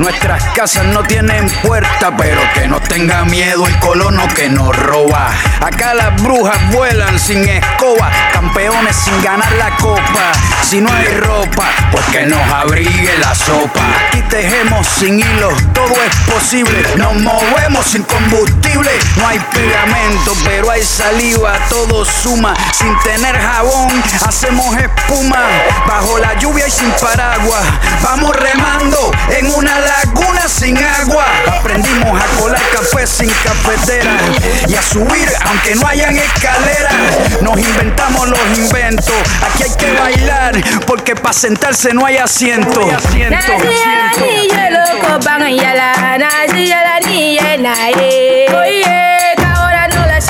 Nuestras 0.00 0.42
casas 0.54 0.84
no 0.86 1.02
tienen 1.04 1.48
puerta, 1.62 2.16
pero 2.16 2.40
que 2.54 2.66
no 2.66 2.80
tenga 2.80 3.24
miedo 3.24 3.66
el 3.66 3.78
colono 3.78 4.26
que 4.34 4.48
nos 4.48 4.76
roba. 4.76 5.28
Acá 5.60 5.94
las 5.94 6.20
brujas 6.22 6.58
vuelan 6.72 7.18
sin 7.18 7.48
escoba, 7.48 8.10
campeones 8.32 8.96
sin 8.96 9.20
ganar 9.22 9.50
la 9.52 9.76
copa. 9.76 10.32
Si 10.62 10.80
no 10.80 10.92
hay 10.92 11.06
ropa, 11.18 11.66
pues 11.90 12.04
que 12.06 12.26
nos 12.26 12.40
abrigue 12.52 13.16
la 13.18 13.34
sopa. 13.34 13.80
Aquí 14.08 14.22
tejemos 14.22 14.86
sin 14.86 15.20
hilo, 15.20 15.50
todo 15.72 15.94
es 16.04 16.16
posible. 16.32 16.84
Nos 16.96 17.14
movemos 17.14 17.86
sin 17.86 18.02
combustible, 18.02 18.90
no 19.16 19.26
hay 19.26 19.38
pegamento, 19.52 20.32
pero 20.44 20.70
hay 20.70 20.82
saliva, 20.82 21.54
todo 21.68 22.04
suma. 22.04 22.54
Sin 22.72 22.96
tener 23.00 23.36
jabón, 23.38 24.02
hacemos 24.26 24.76
espuma. 24.76 25.44
Bajo 25.86 26.18
la 26.18 26.34
lluvia 26.34 26.66
y 26.68 26.70
sin 26.70 26.87
sin 26.88 27.06
paraguas. 27.06 27.64
Vamos 28.02 28.34
remando 28.36 29.10
en 29.36 29.46
una 29.54 29.78
laguna 29.80 30.48
sin 30.48 30.76
agua. 30.78 31.24
Aprendimos 31.58 32.20
a 32.20 32.26
colar 32.40 32.60
café 32.72 33.06
sin 33.06 33.28
cafetera 33.28 34.16
y 34.66 34.74
a 34.74 34.82
subir 34.82 35.28
aunque 35.46 35.74
no 35.74 35.86
hayan 35.86 36.16
escaleras. 36.16 36.94
Nos 37.42 37.58
inventamos 37.58 38.28
los 38.28 38.58
inventos. 38.58 39.14
Aquí 39.42 39.64
hay 39.64 39.76
que 39.76 39.92
bailar 39.98 40.52
porque 40.86 41.14
para 41.14 41.32
sentarse 41.32 41.92
no 41.92 42.06
hay 42.06 42.18
asiento. 42.18 42.80
No 42.80 42.86
hay 42.86 42.94
asiento. 42.94 43.36
Oye, 48.56 49.34
ahora 49.54 49.88
no 49.88 50.06
la 50.06 50.20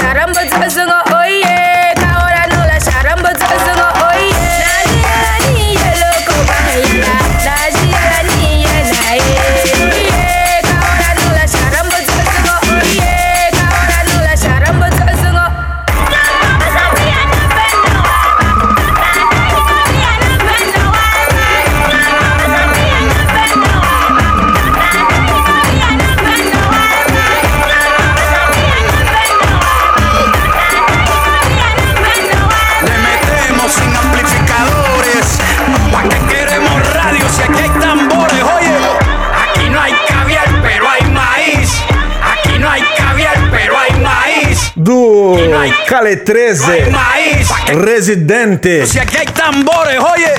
Cale 45.88 46.16
13. 46.18 46.64
Hay 46.66 46.90
maíz. 46.90 47.48
Residente. 47.68 48.86
Si 48.86 48.98
aquí 48.98 49.16
hay 49.16 49.26
tambores, 49.26 49.98
oye. 49.98 50.32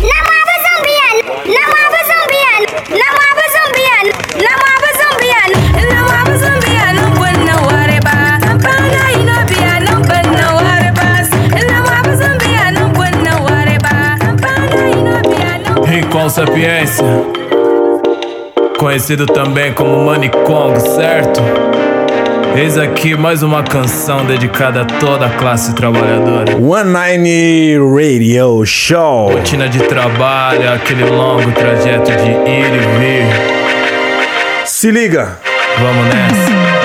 Namaba 0.00 0.54
Zambian, 0.66 1.16
Namaba 1.46 2.00
Zambian, 2.10 2.60
Namaba 2.90 3.44
Zambian, 3.54 4.06
Namaba 4.42 4.90
Zambian, 4.98 5.50
Namaba 5.88 6.34
Zambian, 6.38 6.96
no 6.96 7.06
put 7.14 7.36
no 7.44 7.56
water 7.66 8.00
ba. 8.02 8.38
Tampana 8.40 9.12
inobia, 9.12 9.80
no 9.80 10.02
put 10.02 10.26
no 10.26 10.56
water 10.56 10.92
bus. 10.92 11.28
Namaba 11.68 12.12
Zambian, 12.16 12.74
no 12.74 12.92
put 12.92 13.14
no 13.22 13.42
water 13.44 13.78
ba. 13.80 14.16
Tampana 14.18 14.90
inobia, 14.90 15.58
no 15.58 15.84
Rincon 15.84 16.28
Sapiência, 16.30 17.04
conhecido 18.78 19.26
também 19.26 19.72
como 19.72 20.04
Manicongo, 20.04 20.80
certo? 20.80 21.42
Eis 22.56 22.78
aqui 22.78 23.14
mais 23.14 23.42
uma 23.42 23.62
canção 23.62 24.24
dedicada 24.24 24.80
a 24.80 24.84
toda 24.86 25.26
a 25.26 25.30
classe 25.30 25.74
trabalhadora. 25.74 26.56
One 26.56 26.90
Nine 26.90 27.76
Radio 27.76 28.64
Show. 28.64 29.30
Rotina 29.30 29.68
de 29.68 29.80
trabalho, 29.80 30.72
aquele 30.72 31.04
longo 31.04 31.52
trajeto 31.52 32.10
de 32.12 32.30
ir 32.30 32.72
e 32.72 32.78
vir. 32.98 34.64
Se 34.64 34.90
liga. 34.90 35.38
Vamos 35.78 36.06
nessa. 36.06 36.75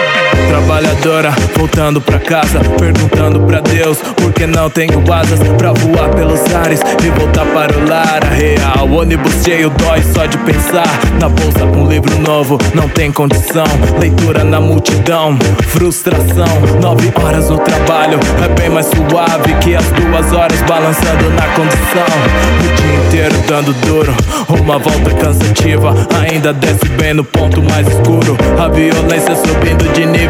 Trabalhadora 0.48 1.32
voltando 1.56 2.02
pra 2.02 2.20
casa, 2.20 2.60
perguntando 2.78 3.42
pra 3.42 3.60
Deus 3.62 3.98
por 4.16 4.32
que 4.32 4.46
não 4.48 4.70
tenho 4.70 5.02
asas 5.12 5.40
pra 5.58 5.74
voar 5.74 6.10
pelos 6.10 6.42
ares 6.56 6.80
e 7.04 7.10
voltar 7.10 7.46
para 7.48 7.78
o 7.78 7.88
lar. 7.88 8.20
A 8.24 8.34
real, 8.34 8.90
ônibus 8.92 9.44
cheio 9.44 9.70
dói 9.70 10.02
só 10.14 10.26
de 10.26 10.38
pensar. 10.40 10.88
Na 11.20 11.30
bolsa 11.30 11.66
um 11.66 11.88
livro 11.88 12.20
novo, 12.20 12.58
não 12.74 12.88
tem 12.90 13.12
condição. 13.12 13.66
Leitura 14.00 14.44
na 14.44 14.60
multidão, 14.60 15.38
frustração. 15.68 16.48
Nove 16.82 17.12
horas 17.22 17.50
no 17.50 17.60
trabalho 17.60 18.20
é 18.44 18.48
bem 18.60 18.70
mais 18.70 18.88
suave 18.88 19.54
que 19.62 19.76
as 19.76 19.86
duas 19.92 20.34
horas 20.34 20.62
balançando 20.62 21.30
na 21.32 21.48
condição. 21.56 22.12
O 22.60 22.82
dia 22.82 23.08
inteiro 23.08 23.36
dando 23.48 23.74
duro, 23.86 24.14
uma 24.50 24.80
volta 24.80 25.12
cansativa. 25.16 25.94
Ainda 26.22 26.54
desce 26.54 26.88
bem 26.98 27.14
no 27.14 27.24
ponto 27.24 27.62
mais 27.62 27.88
escuro. 27.88 28.38
A 28.58 28.68
violência 28.70 29.36
subindo 29.36 29.92
de 29.94 30.06
nível. 30.06 30.21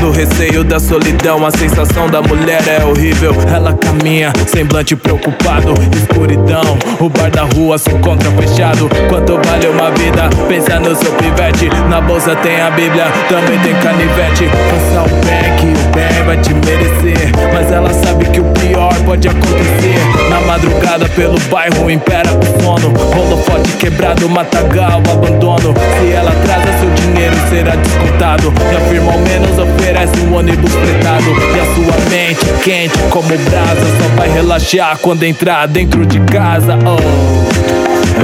No 0.00 0.12
receio 0.12 0.62
da 0.62 0.78
solidão, 0.78 1.44
a 1.44 1.50
sensação 1.50 2.08
da 2.08 2.22
mulher 2.22 2.62
é 2.68 2.84
horrível. 2.84 3.34
Ela 3.52 3.74
caminha, 3.74 4.32
semblante 4.46 4.94
preocupado, 4.94 5.74
escuridão. 5.92 6.78
O 7.00 7.08
bar 7.08 7.30
da 7.30 7.42
rua 7.42 7.76
se 7.76 7.90
encontra 7.90 8.30
fechado. 8.30 8.88
Quanto 9.08 9.40
vale 9.44 9.66
uma 9.66 9.90
vida? 9.90 10.30
Pensa 10.48 10.78
no 10.78 10.94
seu 10.94 11.12
pivete. 11.12 11.68
Na 11.88 12.00
bolsa 12.00 12.36
tem 12.36 12.60
a 12.60 12.70
Bíblia, 12.70 13.06
também 13.28 13.58
tem 13.58 13.74
canivete. 13.74 14.48
Faça 14.70 15.02
o 15.02 15.24
bem 15.26 15.56
que 15.56 15.66
o 15.66 15.92
bem 15.94 16.24
vai 16.24 16.36
te 16.38 16.54
merecer. 16.54 17.32
Mas 17.52 17.72
ela 17.72 17.92
sabe 17.92 18.26
que 18.26 18.40
o 18.40 18.44
pior 18.44 18.94
pode 19.04 19.28
acontecer. 19.28 19.98
Na 20.30 20.40
madrugada 20.42 21.08
pelo 21.10 21.38
bairro 21.50 21.90
impera 21.90 22.30
o 22.30 22.62
sono. 22.62 22.92
Holofote 23.18 23.70
quebrado, 23.72 24.28
matagal, 24.28 25.02
abandono. 25.10 25.74
Se 25.98 26.12
ela 26.12 26.30
atrasa 26.30 26.78
seu 26.78 26.90
dinheiro 26.90 27.36
será 27.50 27.74
descontado. 27.74 28.52
E 28.72 28.76
afirma 28.76 29.12
ao 29.12 29.18
menos 29.18 29.39
oferece 29.58 30.20
um 30.20 30.34
ônibus 30.34 30.72
fretado. 30.72 31.24
E 31.24 31.60
a 31.60 31.64
sua 31.74 32.10
mente 32.10 32.46
quente 32.62 32.98
como 33.10 33.28
brasa 33.28 33.80
só 33.80 34.16
vai 34.16 34.28
relaxar 34.30 34.98
quando 34.98 35.22
entrar 35.24 35.66
dentro 35.66 36.04
de 36.06 36.20
casa. 36.20 36.78
Oh. 36.84 37.70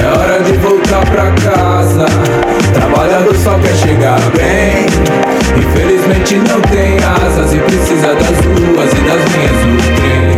É 0.00 0.18
hora 0.18 0.42
de 0.42 0.52
voltar 0.58 1.04
pra 1.06 1.30
casa. 1.32 2.06
Trabalhador 2.74 3.34
só 3.36 3.58
quer 3.58 3.74
chegar 3.76 4.20
bem. 4.36 4.86
Infelizmente 5.56 6.36
não 6.36 6.60
tem 6.62 6.98
asas 6.98 7.54
e 7.54 7.58
precisa 7.58 8.14
das 8.14 8.38
ruas 8.44 8.92
e 8.92 9.00
das 9.06 9.22
linhas 9.32 9.58
do 9.64 9.76
trem. 9.96 10.36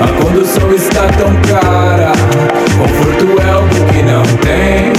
A 0.00 0.22
condução 0.22 0.72
está 0.72 1.06
tão 1.18 1.34
cara, 1.52 2.12
conforto 2.78 3.42
é 3.42 3.50
algo 3.50 3.68
que 3.92 4.02
não 4.02 4.22
tem. 4.38 4.92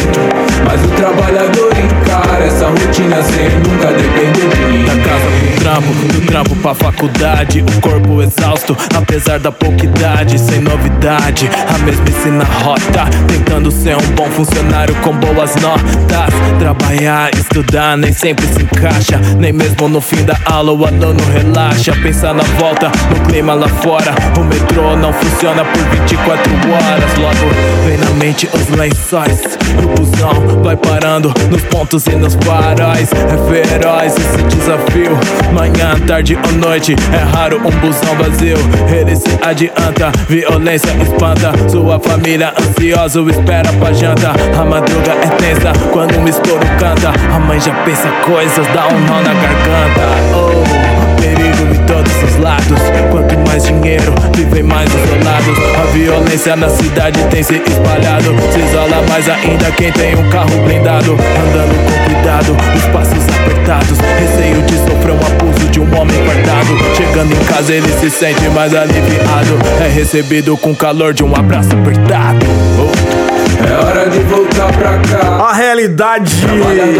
Mas 0.66 0.84
o 0.84 0.88
trabalhador 0.90 1.72
encara 1.76 2.01
essa 2.42 2.68
rotina 2.68 3.22
sem 3.24 3.50
nunca 3.60 3.88
depender 3.88 4.50
de 4.50 4.62
ninguém. 4.66 4.86
Da 4.86 5.10
casa 5.10 5.26
pro 5.26 5.64
trampo, 5.64 5.94
do 5.94 6.26
trampo 6.26 6.56
pra 6.56 6.74
faculdade 6.74 7.62
O 7.62 7.82
corpo 7.82 8.22
exausto, 8.22 8.76
apesar 8.96 9.40
da 9.40 9.52
pouca 9.52 9.86
idade 9.86 10.40
Sem 10.40 10.60
novidade, 10.60 11.50
a 11.68 11.78
mesmice 11.80 12.30
na 12.30 12.44
rota 12.44 13.06
Tentando 13.28 13.72
ser 13.72 13.96
um 13.96 14.16
bom 14.16 14.30
funcionário 14.32 14.96
com 14.96 15.14
boas 15.14 15.56
notas. 15.56 16.34
Trabalhar, 16.60 17.32
estudar, 17.36 17.98
nem 17.98 18.14
sempre 18.14 18.46
se 18.48 18.62
encaixa. 18.62 19.20
Nem 19.38 19.52
mesmo 19.52 19.88
no 19.88 20.02
fim 20.02 20.24
da 20.24 20.38
aula 20.46 20.72
o 20.72 20.86
aluno 20.86 21.20
relaxa. 21.34 21.94
Pensar 22.02 22.34
na 22.34 22.44
volta, 22.58 22.92
no 23.10 23.20
clima 23.28 23.54
lá 23.54 23.68
fora. 23.68 24.14
O 24.38 24.44
metrô 24.44 24.96
não 24.96 25.12
funciona 25.14 25.66
por 25.66 25.84
24 25.84 26.52
horas. 26.72 27.18
Logo 27.18 27.54
vem 27.86 27.98
na 27.98 28.10
mente 28.12 28.50
os 28.54 28.70
lençóis. 28.70 29.42
O 29.84 29.88
busão 30.00 30.64
vai 30.64 30.76
parando 30.76 31.34
nos 31.50 31.62
pontos 31.64 32.06
e 32.08 32.16
nos 32.16 32.31
faróis 32.44 33.10
É 33.14 33.38
feroz 33.50 34.16
esse 34.18 34.44
desafio. 34.44 35.18
Manhã, 35.54 36.00
tarde 36.06 36.38
ou 36.46 36.52
noite 36.54 36.96
É 37.14 37.36
raro 37.36 37.58
um 37.58 37.72
busão 37.80 38.16
vazio. 38.16 38.58
Ele 38.90 39.16
se 39.16 39.30
adianta, 39.42 40.12
violência 40.28 40.92
espanta. 41.02 41.52
Sua 41.70 42.00
família 42.00 42.54
ansiosa 42.60 43.22
espera 43.22 43.72
pra 43.74 43.94
janta. 43.94 44.32
A 44.60 44.66
madruga 44.66 45.12
é 45.14 45.28
tensa 45.38 45.74
quando 45.92 46.18
um 46.20 46.28
estouro 46.28 46.66
canta. 46.80 47.12
A 47.34 47.40
mãe 47.40 47.60
já 47.60 47.74
pensa 47.84 48.10
coisas, 48.26 48.68
dá 48.74 48.88
um 48.88 49.00
nó 49.02 49.22
na 49.22 49.34
garganta. 49.34 50.02
Oh, 50.34 51.22
perigo 51.22 51.74
de 51.74 51.80
todos 51.86 52.21
os 52.21 52.21
lados. 52.42 52.80
Quanto 53.12 53.38
mais 53.48 53.64
dinheiro, 53.64 54.14
vivem 54.36 54.64
mais 54.64 54.90
isolados. 54.90 55.58
A 55.80 55.86
violência 55.94 56.56
na 56.56 56.70
cidade 56.70 57.20
tem 57.30 57.44
se 57.44 57.56
espalhado. 57.56 58.36
Se 58.52 58.60
isola 58.60 59.02
mais 59.08 59.30
ainda 59.30 59.72
quem 59.72 59.92
tem 59.92 60.16
um 60.16 60.30
carro 60.30 60.58
blindado. 60.66 61.14
Andando 61.14 61.76
com 61.86 62.14
cuidado, 62.14 62.58
os 62.76 62.86
passos 62.86 63.24
apertados. 63.40 63.98
Receio 64.20 64.62
de 64.64 64.78
sofrer 64.78 65.12
um 65.12 65.26
abuso 65.26 65.70
de 65.70 65.80
um 65.80 66.00
homem 66.00 66.18
fartado 66.26 66.72
Chegando 66.96 67.34
em 67.34 67.46
casa 67.46 67.74
ele 67.74 67.92
se 68.00 68.10
sente 68.10 68.50
mais 68.50 68.74
aliviado. 68.74 69.60
É 69.84 69.88
recebido 69.88 70.58
com 70.58 70.76
calor 70.76 71.14
de 71.14 71.24
um 71.24 71.36
abraço 71.36 71.70
apertado. 71.74 72.46
Oh. 72.80 73.21
É 73.68 73.86
hora 73.86 74.10
de 74.10 74.20
voltar 74.20 74.72
pra 74.74 74.98
cá. 75.00 75.46
A 75.50 75.54
realidade 75.54 76.36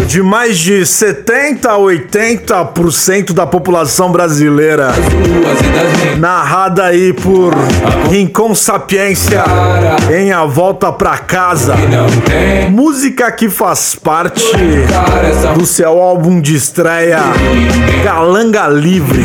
de 0.06 0.22
mais 0.22 0.58
de 0.58 0.84
70 0.84 1.70
a 1.70 1.78
80% 1.78 3.32
da 3.32 3.46
população 3.46 4.10
brasileira. 4.12 4.92
Narrada 6.18 6.84
aí 6.84 7.12
por 7.12 7.54
Rincon 8.10 8.54
Sapiência 8.54 9.44
em 10.14 10.32
A 10.32 10.44
Volta 10.44 10.92
Pra 10.92 11.18
Casa. 11.18 11.74
Música 12.70 13.30
que 13.32 13.48
faz 13.48 13.94
parte 13.94 14.44
do 15.54 15.66
seu 15.66 16.00
álbum 16.00 16.40
de 16.40 16.54
estreia 16.54 17.20
Galanga 18.04 18.68
Livre. 18.68 19.24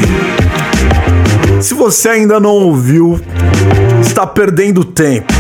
Se 1.61 1.73
você 1.73 2.09
ainda 2.09 2.39
não 2.39 2.51
ouviu, 2.51 3.19
está 4.01 4.27
perdendo 4.27 4.83
tempo. 4.83 5.33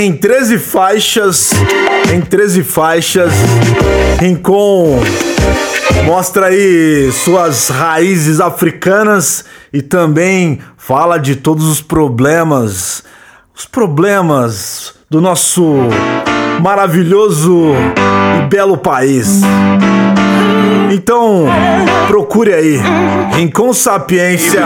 Em 0.00 0.14
13 0.14 0.58
faixas, 0.58 1.50
em 2.10 2.22
13 2.22 2.62
faixas, 2.62 3.30
Rincon 4.18 4.98
mostra 6.06 6.46
aí 6.46 7.12
suas 7.12 7.68
raízes 7.68 8.40
africanas 8.40 9.44
e 9.70 9.82
também 9.82 10.58
fala 10.78 11.18
de 11.18 11.36
todos 11.36 11.66
os 11.66 11.82
problemas, 11.82 13.04
os 13.54 13.66
problemas 13.66 14.94
do 15.10 15.20
nosso 15.20 15.76
maravilhoso 16.62 17.74
e 18.38 18.46
belo 18.48 18.78
país. 18.78 19.42
Então, 20.90 21.44
procure 22.08 22.54
aí. 22.54 22.80
Rincon 23.34 23.74
Sapiência, 23.74 24.62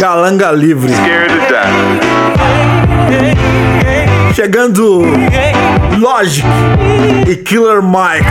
Galanga 0.00 0.50
Livre. 0.50 0.94
Chegando 4.34 5.02
Logic 5.98 6.46
e 7.28 7.36
Killer 7.36 7.82
Mike. 7.82 8.24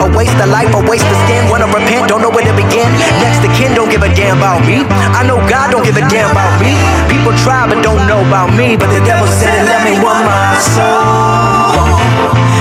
a 0.00 0.10
waste 0.16 0.34
of 0.40 0.48
life, 0.48 0.72
a 0.74 0.80
waste 0.88 1.04
of 1.04 1.18
skin. 1.28 1.44
Wanna 1.50 1.68
repent, 1.68 2.08
don't 2.08 2.22
know 2.22 2.30
where 2.30 2.44
to 2.44 2.54
begin. 2.56 2.88
Next 3.20 3.44
to 3.44 3.48
kin, 3.52 3.74
don't 3.74 3.90
give 3.90 4.02
a 4.02 4.10
damn 4.14 4.38
about 4.38 4.64
me. 4.64 4.82
I 5.12 5.22
know 5.28 5.36
God 5.48 5.70
don't 5.70 5.84
give 5.84 5.96
a 5.96 6.04
damn 6.08 6.30
about 6.30 6.56
me. 6.60 6.72
People 7.12 7.36
try 7.44 7.68
but 7.68 7.82
don't 7.82 8.06
know 8.08 8.24
about 8.24 8.50
me. 8.56 8.76
But 8.76 8.88
the 8.88 9.02
devil 9.04 9.28
said, 9.28 9.68
let 9.68 9.84
me 9.84 10.00
want 10.00 10.24
my 10.24 10.56
soul. 10.74 11.84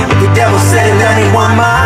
But 0.10 0.20
the 0.20 0.32
devil 0.36 0.60
said, 0.60 0.92
let 1.00 1.16
me 1.16 1.26
want 1.34 1.56
my 1.56 1.79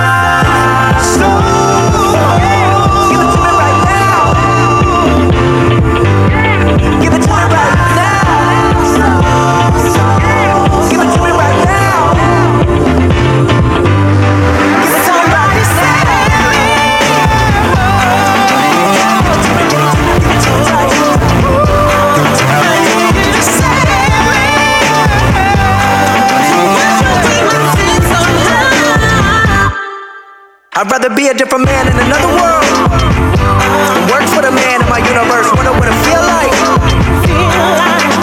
rather 31.04 31.16
be 31.20 31.28
a 31.28 31.36
different 31.36 31.66
man 31.68 31.84
in 31.92 31.96
another 32.00 32.32
world. 32.32 32.64
Work 34.08 34.24
for 34.32 34.40
the 34.40 34.56
man 34.56 34.80
in 34.80 34.88
my 34.88 35.04
universe. 35.04 35.52
Wonder 35.52 35.76
what 35.76 35.92
it 35.92 35.98
feel 36.08 36.24
like. 36.24 36.56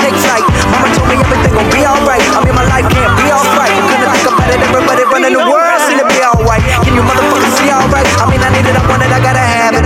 Take 0.01 0.17
flight. 0.17 0.41
Mama 0.73 0.89
told 0.97 1.13
me 1.13 1.21
everything 1.21 1.53
gon' 1.53 1.69
be 1.69 1.85
alright. 1.85 2.25
I 2.33 2.41
mean, 2.41 2.57
my 2.57 2.65
life 2.73 2.89
can't 2.89 3.13
be 3.21 3.29
alright. 3.29 3.77
Couldn't 3.85 4.09
think 4.17 4.33
about 4.33 4.49
it. 4.49 4.61
Everybody 4.65 5.05
running 5.13 5.37
the 5.37 5.45
world 5.45 5.77
seem 5.85 6.01
to 6.01 6.09
be 6.09 6.25
alright. 6.25 6.65
Can 6.81 6.97
you 6.97 7.05
motherfuckers 7.05 7.53
see 7.61 7.69
alright? 7.69 8.09
I 8.17 8.25
mean, 8.33 8.41
I 8.41 8.49
need 8.49 8.65
it, 8.65 8.73
I 8.73 8.83
want 8.89 9.05
it, 9.05 9.13
I 9.13 9.21
gotta 9.21 9.45
have 9.45 9.77
it. 9.77 9.85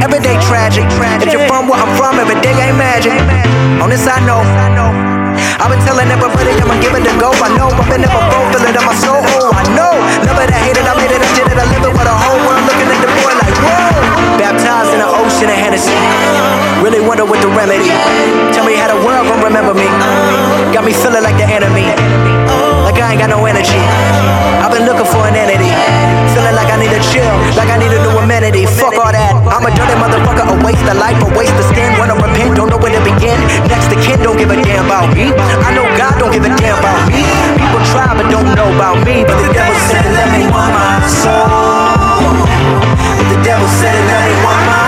Every 0.00 0.20
day 0.24 0.40
tragic. 0.48 0.88
If 1.20 1.36
you're 1.36 1.44
from 1.44 1.68
where 1.68 1.84
I'm 1.84 1.92
from, 2.00 2.16
every 2.16 2.40
day 2.40 2.56
ain't 2.56 2.80
magic. 2.80 3.12
On 3.84 3.92
this 3.92 4.08
I 4.08 4.24
know. 4.24 4.40
I've 5.62 5.70
been 5.70 5.78
telling 5.86 6.10
everybody 6.10 6.58
I'ma 6.58 6.74
give 6.82 6.90
it 6.96 7.06
a 7.06 7.14
go. 7.22 7.30
I 7.30 7.52
know 7.54 7.70
I've 7.70 7.86
been 7.86 8.02
never 8.02 8.18
broke, 8.32 8.50
feel 8.50 8.66
it 8.66 8.74
in 8.74 8.82
my 8.82 8.96
soul. 8.98 9.22
Oh, 9.38 9.54
I 9.54 9.62
know. 9.78 9.94
It, 10.26 10.50
I 10.50 10.58
hate 10.58 10.74
it, 10.74 10.81
It, 11.52 11.58
I 11.58 11.68
live 11.68 11.84
it 11.84 11.92
with 11.92 12.08
the 12.08 12.16
whole 12.16 12.40
world 12.48 12.64
looking 12.64 12.88
at 12.88 13.00
the 13.04 13.12
boy 13.12 13.32
like, 13.36 13.52
whoa. 13.60 14.40
Baptized 14.40 14.96
in 14.96 15.00
the 15.04 15.10
ocean 15.20 15.52
of 15.52 15.58
Hennessy. 15.60 15.92
Really 16.80 17.06
wonder 17.06 17.26
what 17.26 17.42
the 17.42 17.48
remedy. 17.48 17.92
Tell 18.56 18.64
me 18.64 18.72
how 18.72 18.88
the 18.88 18.96
world 19.04 19.28
gon' 19.28 19.44
remember 19.44 19.74
me. 19.74 19.84
Got 20.72 20.86
me 20.86 20.94
feeling 20.94 21.22
like 21.22 21.36
the 21.36 21.44
enemy. 21.44 22.41
I 23.02 23.12
ain't 23.12 23.20
got 23.20 23.30
no 23.34 23.42
energy. 23.42 23.82
I've 24.62 24.70
been 24.70 24.86
looking 24.86 25.08
for 25.10 25.26
an 25.26 25.34
entity. 25.34 25.68
Feeling 26.32 26.54
like 26.54 26.70
I 26.70 26.78
need 26.78 26.94
a 26.94 27.02
chill, 27.10 27.28
like 27.58 27.68
I 27.68 27.76
need 27.76 27.90
a 27.90 28.00
new 28.00 28.14
amenity. 28.14 28.64
Fuck 28.64 28.94
all 28.96 29.10
that. 29.10 29.34
I'm 29.50 29.66
a 29.66 29.70
dirty 29.74 29.98
motherfucker, 29.98 30.46
a 30.46 30.56
waste 30.62 30.86
of 30.86 30.96
life, 30.96 31.18
a 31.18 31.28
waste 31.34 31.52
of 31.58 31.66
skin. 31.68 31.98
Wanna 31.98 32.14
repent, 32.14 32.54
don't 32.54 32.70
know 32.70 32.78
where 32.78 32.94
to 32.94 33.02
begin. 33.02 33.36
Next 33.66 33.90
to 33.90 33.98
kin, 33.98 34.22
don't 34.22 34.38
give 34.38 34.54
a 34.54 34.56
damn 34.56 34.86
about 34.86 35.10
me. 35.12 35.34
I 35.34 35.74
know 35.74 35.84
God 35.98 36.16
don't 36.22 36.32
give 36.32 36.46
a 36.46 36.52
damn 36.54 36.78
about 36.78 37.02
me. 37.10 37.26
People 37.58 37.82
try 37.90 38.14
but 38.14 38.30
don't 38.30 38.48
know 38.54 38.70
about 38.70 39.02
me. 39.02 39.26
But 39.26 39.36
the 39.42 39.50
devil 39.50 39.76
said, 39.90 40.06
let 40.14 40.30
me 40.30 40.46
want 40.46 40.70
my 40.70 41.02
soul. 41.10 42.38
The 43.28 43.38
devil 43.42 43.66
said, 43.82 43.98
let 43.98 44.20
me 44.30 44.34
want 44.46 44.62
my 44.70 44.81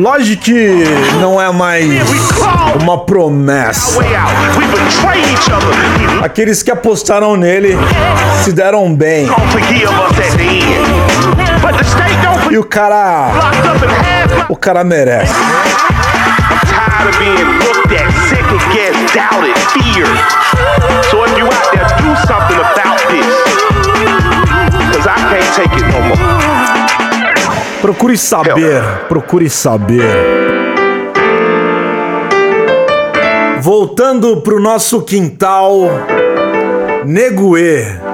Lógico 0.00 0.44
que 0.44 0.82
não 1.20 1.38
é 1.38 1.52
mais 1.52 1.84
uma 2.80 3.04
promessa. 3.04 4.00
Aqueles 6.24 6.62
que 6.62 6.70
apostaram 6.70 7.36
nele 7.36 7.76
se 8.42 8.50
deram 8.50 8.94
bem. 8.94 9.28
E 12.50 12.56
o 12.56 12.64
cara. 12.64 13.30
O 14.48 14.56
cara 14.56 14.82
merece. 14.82 15.34
Cause 24.92 25.06
I 25.06 25.14
can't 25.30 25.54
take 25.54 25.74
it 25.74 25.92
no 25.92 26.00
more. 26.02 26.99
Procure 27.80 28.16
saber. 28.18 28.82
Procure 29.08 29.48
saber. 29.48 30.04
Voltando 33.60 34.40
pro 34.42 34.60
nosso 34.60 35.00
quintal. 35.00 35.88
Neguê. 37.06 38.09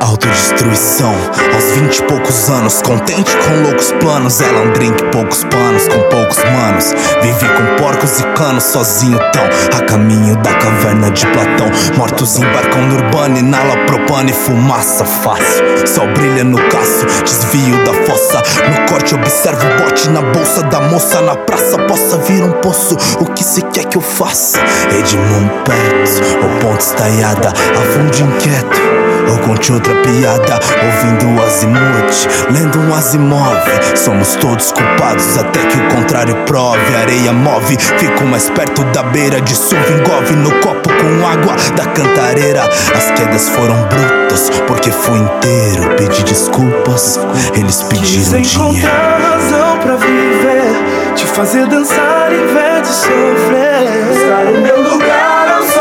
Autodestruição, 0.00 1.14
aos 1.54 1.64
vinte 1.76 1.98
e 1.98 2.02
poucos 2.04 2.48
anos, 2.48 2.80
contente 2.80 3.36
com 3.36 3.62
loucos 3.62 3.92
planos. 4.00 4.40
Ela 4.40 4.62
um 4.62 4.72
drink, 4.72 5.02
poucos 5.12 5.44
panos, 5.44 5.86
com 5.88 6.00
poucos 6.08 6.38
manos. 6.38 6.94
Vivi 7.22 7.46
com 7.46 7.82
porcos 7.82 8.18
e 8.18 8.22
canos, 8.34 8.64
sozinho 8.64 9.18
tão. 9.32 9.78
A 9.78 9.82
caminho 9.84 10.36
da 10.36 10.54
caverna 10.54 11.10
de 11.10 11.26
Platão. 11.26 11.70
Mortos 11.96 12.38
embarcam 12.38 12.82
no 12.88 12.96
urbano, 12.96 13.38
inala 13.38 13.76
propano 13.86 14.30
e 14.30 14.32
fumaça 14.32 15.04
fácil. 15.04 15.86
Sol 15.86 16.08
brilha 16.14 16.44
no 16.44 16.58
caço, 16.70 17.06
desvio 17.24 17.84
da 17.84 17.92
fossa. 18.04 18.42
No 18.70 18.86
corte, 18.88 19.14
observo 19.14 19.66
o 19.66 19.84
bote 19.84 20.08
na 20.08 20.22
bolsa 20.22 20.62
da 20.62 20.80
moça. 20.80 21.20
Na 21.20 21.36
praça, 21.36 21.78
possa 21.86 22.16
vir 22.18 22.42
um 22.42 22.52
poço. 22.52 22.96
O 23.20 23.26
que 23.26 23.44
cê 23.44 23.60
quer 23.62 23.84
que 23.84 23.98
eu 23.98 24.02
faça? 24.02 24.58
Edmund 24.98 25.50
Pets, 25.64 26.20
ou 26.42 26.48
ponte 26.60 26.80
estaiada, 26.80 27.52
avunde 27.76 28.22
inquieto. 28.22 29.09
Ou 29.30 29.38
conte 29.38 29.72
outra 29.72 29.94
piada, 30.02 30.58
ouvindo 30.84 31.36
o 31.38 31.42
Azimuth, 31.44 32.28
lendo 32.50 32.80
um 32.80 32.94
Asimov. 32.94 33.60
Somos 33.94 34.34
todos 34.36 34.72
culpados 34.72 35.38
até 35.38 35.60
que 35.60 35.78
o 35.78 35.88
contrário 35.88 36.34
prove. 36.46 36.94
Areia 37.00 37.32
move, 37.32 37.76
fico 37.78 38.24
mais 38.24 38.50
perto 38.50 38.82
da 38.84 39.02
beira 39.04 39.40
de 39.40 39.54
Suvingov 39.54 40.30
no 40.36 40.50
copo 40.60 40.88
com 40.88 41.26
água 41.26 41.54
da 41.76 41.86
cantareira. 41.86 42.64
As 42.96 43.10
quedas 43.12 43.48
foram 43.50 43.76
brutas, 43.88 44.50
porque 44.66 44.90
fui 44.90 45.18
inteiro. 45.18 45.94
Pedi 45.96 46.22
desculpas, 46.24 47.20
eles 47.54 47.82
pediram 47.84 48.38
Quis 48.38 48.50
dinheiro. 48.50 48.78
encontrar 48.78 49.20
razão 49.20 49.78
pra 49.78 49.96
viver 49.96 51.14
Te 51.14 51.26
fazer 51.26 51.66
dançar 51.66 52.32
em 52.32 52.46
vez 52.54 52.88
de 52.88 52.94
sofrer 52.94 54.12
Estar 54.12 54.46
em 54.46 54.60
meu 54.62 54.82
lugar 54.82 55.48
ao 55.48 55.62
sol 55.62 55.80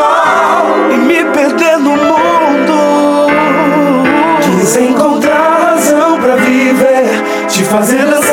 Quis 4.69 4.77
encontrar 4.77 5.73
razão 5.73 6.21
pra 6.21 6.36
viver 6.36 7.47
Te 7.47 7.63
fazer 7.63 8.05
dançar 8.05 8.29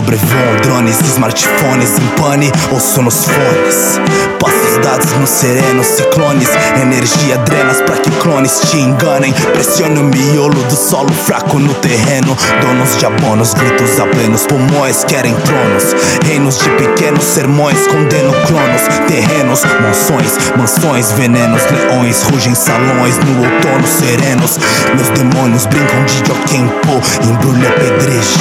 sol 0.00 0.12
E 0.12 0.14
esquecer 0.14 0.30
de 0.30 0.30
tudo 0.30 0.30
Sobrevoo 0.30 0.38
um 0.38 0.60
drone 0.62 0.80
clones, 0.80 1.00
smartphones 1.00 1.98
em 1.98 2.06
pane 2.20 2.52
ou 2.70 3.02
nos 3.02 3.24
fones. 3.24 4.00
Passa 4.38 4.56
os 4.70 4.78
dados 4.78 5.12
nos 5.18 5.28
serenos, 5.28 5.86
ciclones, 5.86 6.48
energia 6.80 7.36
drenas 7.38 7.82
pra 7.82 7.96
que 7.96 8.10
clones 8.12 8.60
te 8.60 8.78
enganem. 8.78 9.32
Pressione 9.52 9.98
o 9.98 10.04
miolo 10.04 10.62
do 10.64 10.74
solo 10.74 11.12
fraco 11.12 11.58
no 11.58 11.74
terreno. 11.74 12.36
Donos 12.62 12.96
de 12.96 13.04
abonos, 13.04 13.52
gritos 13.52 14.00
a 14.00 14.06
plenos 14.06 14.46
pulmões, 14.46 15.04
querem 15.04 15.34
tronos. 15.34 15.94
Reinos 16.24 16.58
de 16.58 16.70
pequenos 16.70 17.24
sermões, 17.24 17.86
condeno 17.86 18.32
clonos. 18.46 18.82
Terrenos, 19.06 19.62
monções, 19.82 20.38
mansões, 20.56 21.12
venenos, 21.12 21.62
leões, 21.70 22.22
rugem 22.22 22.54
salões 22.54 23.18
no 23.18 23.44
outono 23.44 23.86
serenos. 23.86 24.58
Meus 24.94 25.10
demônios 25.10 25.66
brincam 25.66 26.04
de 26.04 26.22
joquem 26.26 26.66
pô, 26.82 27.00
embrulha 27.26 27.70
pedreja, 27.72 28.38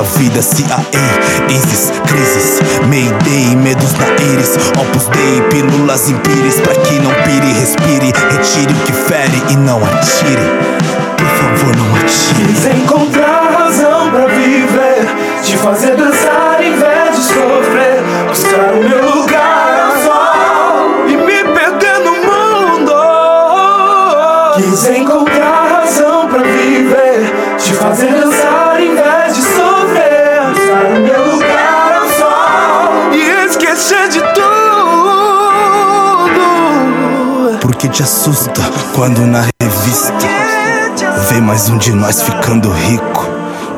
sua 0.00 0.18
vida? 0.18 0.40
CIA, 0.40 0.78
ISIS, 1.48 1.92
crises, 2.06 2.60
Mayday, 2.88 3.56
medos 3.56 3.92
na 3.94 4.06
íris, 4.32 4.56
Opus 4.80 5.08
Dei, 5.08 5.42
pílulas 5.50 6.08
empires 6.08 6.60
pra 6.60 6.74
que 6.74 6.98
não 7.00 7.12
pire, 7.24 7.52
respire, 7.52 8.12
retire 8.30 8.72
o 8.72 8.84
que 8.86 8.92
fere 8.92 9.42
e 9.50 9.56
não 9.56 9.78
atire. 9.84 10.40
Por 11.16 11.26
favor, 11.26 11.76
não 11.76 11.96
atire. 11.96 12.46
Quis 12.46 12.66
encontrar 12.66 13.58
razão 13.58 14.10
pra 14.10 14.26
viver, 14.26 15.06
te 15.42 15.56
fazer 15.56 15.96
dançar 15.96 16.49
quando 39.00 39.26
na 39.26 39.46
revista 39.62 40.28
vê 41.30 41.40
mais 41.40 41.70
um 41.70 41.78
de 41.78 41.90
nós 41.90 42.20
ficando 42.20 42.70
rico. 42.70 43.26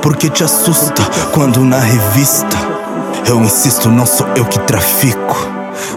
Porque 0.03 0.29
te 0.29 0.43
assusta 0.43 1.01
quando 1.31 1.61
na 1.61 1.79
revista 1.79 2.57
eu 3.29 3.41
insisto, 3.41 3.89
não 3.89 4.05
sou 4.05 4.27
eu 4.35 4.45
que 4.45 4.59
trafico. 4.59 5.49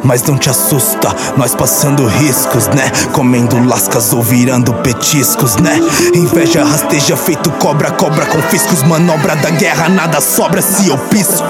Mas 0.03 0.21
não 0.21 0.38
te 0.38 0.47
assusta, 0.47 1.09
nós 1.38 1.55
passando 1.55 2.05
riscos, 2.05 2.67
né? 2.67 2.91
Comendo 3.13 3.57
lascas 3.67 4.13
ou 4.13 4.21
virando 4.21 4.71
petiscos, 4.75 5.55
né? 5.55 5.79
Inveja 6.13 6.63
rasteja 6.63 7.17
feito 7.17 7.49
cobra, 7.53 7.89
cobra 7.89 8.27
com 8.27 8.39
fiscos. 8.43 8.83
Manobra 8.83 9.35
da 9.38 9.49
guerra, 9.49 9.89
nada 9.89 10.21
sobra 10.21 10.61
se 10.61 10.88
eu 10.88 10.99
pisco. 10.99 11.43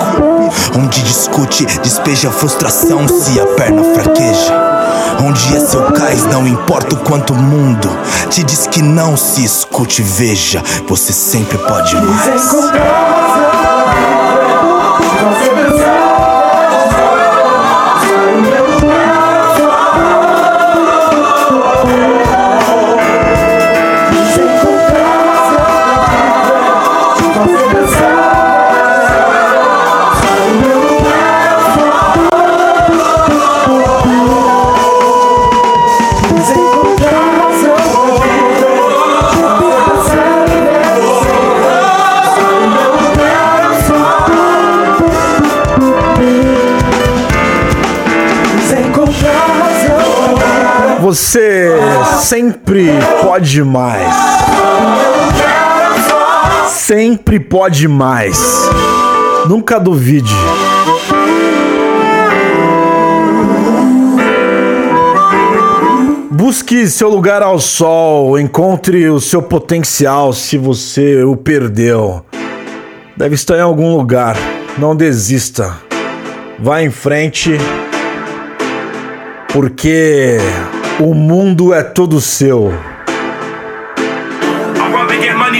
Onde 0.80 1.04
discute, 1.04 1.66
despeja 1.84 2.32
frustração 2.32 3.06
se 3.06 3.38
a 3.38 3.46
perna 3.48 3.84
fraqueja. 3.84 4.75
Onde 5.24 5.56
é 5.56 5.60
seu 5.60 5.84
cais, 5.92 6.26
não 6.26 6.48
importa 6.48 6.96
o 6.96 6.98
quanto 7.00 7.34
o 7.34 7.38
mundo 7.38 7.90
te 8.30 8.44
diz 8.44 8.68
que 8.68 8.82
não 8.82 9.16
se 9.16 9.44
escute, 9.44 10.02
veja, 10.02 10.62
você 10.88 11.14
sempre 11.14 11.58
pode 11.58 11.96
mais. 11.96 12.56
Você 51.06 51.70
sempre 52.18 52.90
pode 53.22 53.64
mais. 53.64 54.12
Sempre 56.68 57.40
pode 57.40 57.88
mais. 57.88 58.68
Nunca 59.48 59.80
duvide. 59.80 60.34
Busque 66.32 66.88
seu 66.88 67.08
lugar 67.08 67.44
ao 67.44 67.60
sol, 67.60 68.40
encontre 68.40 69.08
o 69.08 69.20
seu 69.20 69.44
potencial 69.44 70.34
se 70.34 70.58
você 70.58 71.24
o 71.24 71.36
perdeu. 71.38 72.26
Deve 73.16 73.36
estar 73.36 73.58
em 73.58 73.62
algum 73.62 73.96
lugar. 73.96 74.36
Não 74.80 74.96
desista. 74.96 75.78
Vá 76.58 76.82
em 76.82 76.90
frente, 76.90 77.60
porque 79.54 80.40
o 81.00 81.14
mundo 81.14 81.74
é 81.74 81.84
todo 81.84 82.22
seu. 82.22 82.74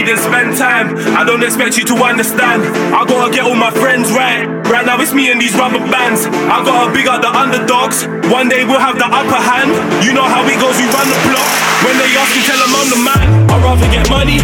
Than 0.06 0.18
spend 0.18 0.54
time. 0.54 0.94
I 1.18 1.24
don't 1.24 1.42
expect 1.42 1.78
you 1.78 1.84
to 1.90 1.94
understand. 1.98 2.62
I 2.94 3.02
gotta 3.08 3.32
get 3.32 3.42
all 3.42 3.56
my 3.56 3.72
friends 3.72 4.12
right. 4.12 4.46
Right 4.70 4.86
now 4.86 5.00
it's 5.00 5.12
me 5.12 5.32
and 5.32 5.40
these 5.40 5.56
rubber 5.58 5.82
bands. 5.90 6.26
I 6.30 6.62
gotta 6.62 6.92
big 6.94 7.08
up 7.08 7.22
the 7.22 7.32
underdogs. 7.32 8.06
One 8.30 8.46
day 8.46 8.62
we'll 8.62 8.78
have 8.78 9.02
the 9.02 9.08
upper 9.08 9.40
hand. 9.40 9.74
You 10.04 10.12
know 10.14 10.22
how 10.22 10.46
it 10.46 10.60
goes, 10.62 10.78
we 10.78 10.86
run 10.94 11.08
the 11.10 11.18
block. 11.26 11.50
When 11.82 11.98
they 11.98 12.12
ask 12.14 12.30
me, 12.38 12.42
tell 12.46 12.60
them 12.60 12.70
I'm 12.70 12.86
the 12.86 13.00
man. 13.02 13.26
I'd 13.50 13.62
rather 13.66 13.88
get 13.90 14.06
money. 14.06 14.38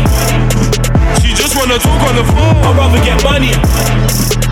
She 1.23 1.31
just 1.31 1.55
wanna 1.55 1.79
talk 1.79 2.01
on 2.11 2.17
the 2.19 2.27
phone. 2.35 2.59
I'd 2.67 2.75
rather 2.75 3.03
get 3.07 3.23
money. 3.23 3.55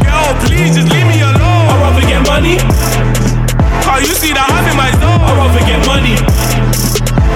Girl, 0.05 0.31
please 0.47 0.79
just 0.79 0.95
leave 0.95 1.11
me 1.11 1.19
alone. 1.27 1.43
I'd 1.43 1.81
rather 1.83 2.07
get 2.07 2.23
money. 2.29 3.20
You 4.01 4.17
see 4.17 4.33
that 4.33 4.49
in 4.71 4.77
my 4.77 4.91
zone? 4.97 5.21
Get 5.67 5.87
money. 5.87 6.17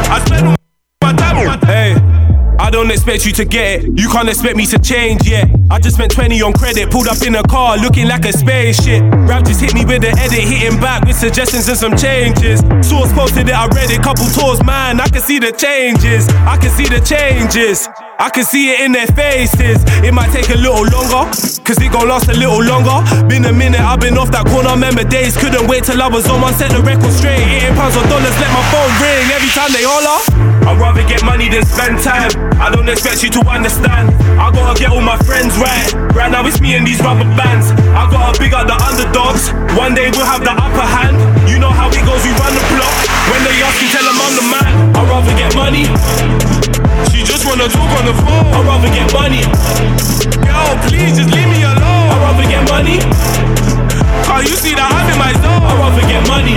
I 0.09 0.25
spend 0.25 0.57
my 1.03 1.13
time 1.13 1.61
Hey. 1.67 2.15
I 2.59 2.71
don't 2.71 2.91
expect 2.91 3.27
you 3.27 3.33
to 3.33 3.45
get 3.45 3.85
it. 3.85 3.99
You 3.99 4.09
can't 4.09 4.29
expect 4.29 4.57
me 4.57 4.65
to 4.67 4.79
change 4.79 5.29
yet. 5.29 5.49
I 5.71 5.79
just 5.79 5.97
spent 5.97 6.13
20 6.13 6.41
on 6.41 6.53
credit, 6.53 6.91
pulled 6.91 7.09
up 7.09 7.21
in 7.23 7.35
a 7.35 7.43
car 7.43 7.77
looking 7.77 8.09
like 8.09 8.25
a 8.25 8.33
spaceship. 8.33 9.03
Rap 9.29 9.45
just 9.45 9.61
hit 9.61 9.75
me 9.75 9.85
with 9.85 10.03
the 10.03 10.09
edit, 10.09 10.41
hitting 10.41 10.81
back 10.81 11.05
with 11.05 11.17
suggestions 11.17 11.69
and 11.69 11.77
some 11.77 11.97
changes. 11.97 12.61
Source 12.81 13.13
posted 13.13 13.49
it, 13.49 13.55
I 13.55 13.67
read 13.69 13.91
it, 13.91 14.03
couple 14.03 14.27
tours, 14.27 14.63
man. 14.65 15.01
I 15.01 15.09
can 15.09 15.23
see 15.23 15.39
the 15.39 15.53
changes. 15.53 16.29
I 16.29 16.57
can 16.57 16.71
see 16.71 16.87
the 16.87 17.01
changes. 17.01 17.89
I 18.19 18.31
can 18.31 18.45
see 18.45 18.71
it 18.71 18.81
in 18.81 18.93
their 18.93 19.11
faces. 19.11 19.83
It 20.07 20.15
might 20.15 20.31
take 20.31 20.47
a 20.55 20.59
little 20.59 20.87
longer, 20.87 21.27
cause 21.67 21.79
it 21.83 21.91
gon' 21.91 22.07
last 22.07 22.31
a 22.31 22.37
little 22.39 22.63
longer. 22.63 23.03
Been 23.27 23.43
a 23.45 23.53
minute, 23.53 23.83
I've 23.83 23.99
been 23.99 24.15
off 24.15 24.31
that 24.31 24.47
corner. 24.47 24.71
Remember 24.71 25.03
days, 25.03 25.35
couldn't 25.35 25.67
wait 25.67 25.83
till 25.83 25.99
I 25.99 26.07
was 26.07 26.23
on 26.31 26.39
one, 26.39 26.55
set 26.55 26.71
the 26.71 26.79
record 26.79 27.11
straight. 27.11 27.43
Hitting 27.43 27.75
pounds 27.75 27.99
or 27.99 28.07
dollars, 28.07 28.35
let 28.39 28.51
my 28.55 28.63
phone 28.71 28.93
ring 29.03 29.27
every 29.35 29.51
time 29.51 29.75
they 29.75 29.83
holler. 29.83 30.23
I'd 30.63 30.79
rather 30.79 31.03
get 31.11 31.27
money 31.27 31.51
than 31.51 31.67
spend 31.67 31.99
time. 32.07 32.31
I 32.63 32.71
don't 32.71 32.87
expect 32.89 33.27
you 33.27 33.35
to 33.35 33.43
understand. 33.51 34.15
I 34.39 34.55
gotta 34.55 34.79
get 34.79 34.95
all 34.95 35.03
my 35.03 35.19
friends 35.27 35.59
right. 35.59 35.91
Right 36.15 36.31
now 36.31 36.47
it's 36.47 36.63
me 36.63 36.79
and 36.79 36.87
these 36.87 37.03
rubber 37.03 37.27
bands. 37.35 37.75
I 37.99 38.07
gotta 38.09 38.39
big 38.39 38.55
up 38.55 38.71
the 38.71 38.79
underdogs. 38.79 39.51
One 39.75 39.99
day 39.99 40.15
we'll 40.15 40.25
have 40.25 40.47
the 40.47 40.55
upper 40.55 40.87
hand. 40.87 41.19
You 41.51 41.59
know 41.59 41.75
how 41.75 41.91
it 41.91 42.05
goes, 42.07 42.23
we 42.23 42.31
run 42.39 42.55
the 42.55 42.65
block. 42.79 42.95
When 43.35 43.43
they 43.43 43.59
ask 43.59 43.83
you, 43.83 43.91
tell 43.91 44.07
them 44.07 44.23
I'm 44.23 44.35
the 44.39 44.47
man. 44.47 44.73
I'd 44.95 45.07
rather 45.11 45.35
get 45.35 45.51
money. 45.59 46.84
She 47.11 47.23
just 47.23 47.47
wanna 47.47 47.69
talk 47.69 47.91
on 47.99 48.05
the 48.07 48.15
phone. 48.15 48.47
I'd 48.55 48.67
rather 48.67 48.89
get 48.89 49.13
money. 49.13 49.43
Please 50.89 51.17
just 51.17 51.31
leave 51.35 51.49
me 51.49 51.63
alone. 51.63 52.11
I'd 52.13 52.21
rather 52.23 52.47
get 52.49 52.69
money. 52.69 52.99
You 54.45 54.57
see 54.57 54.75
that 54.75 54.91
I'm 54.91 55.09
in 55.09 55.19
my 55.19 55.33
zone? 55.41 55.63
I'd 55.63 55.79
rather 55.79 56.05
get 56.07 56.27
money. 56.29 56.57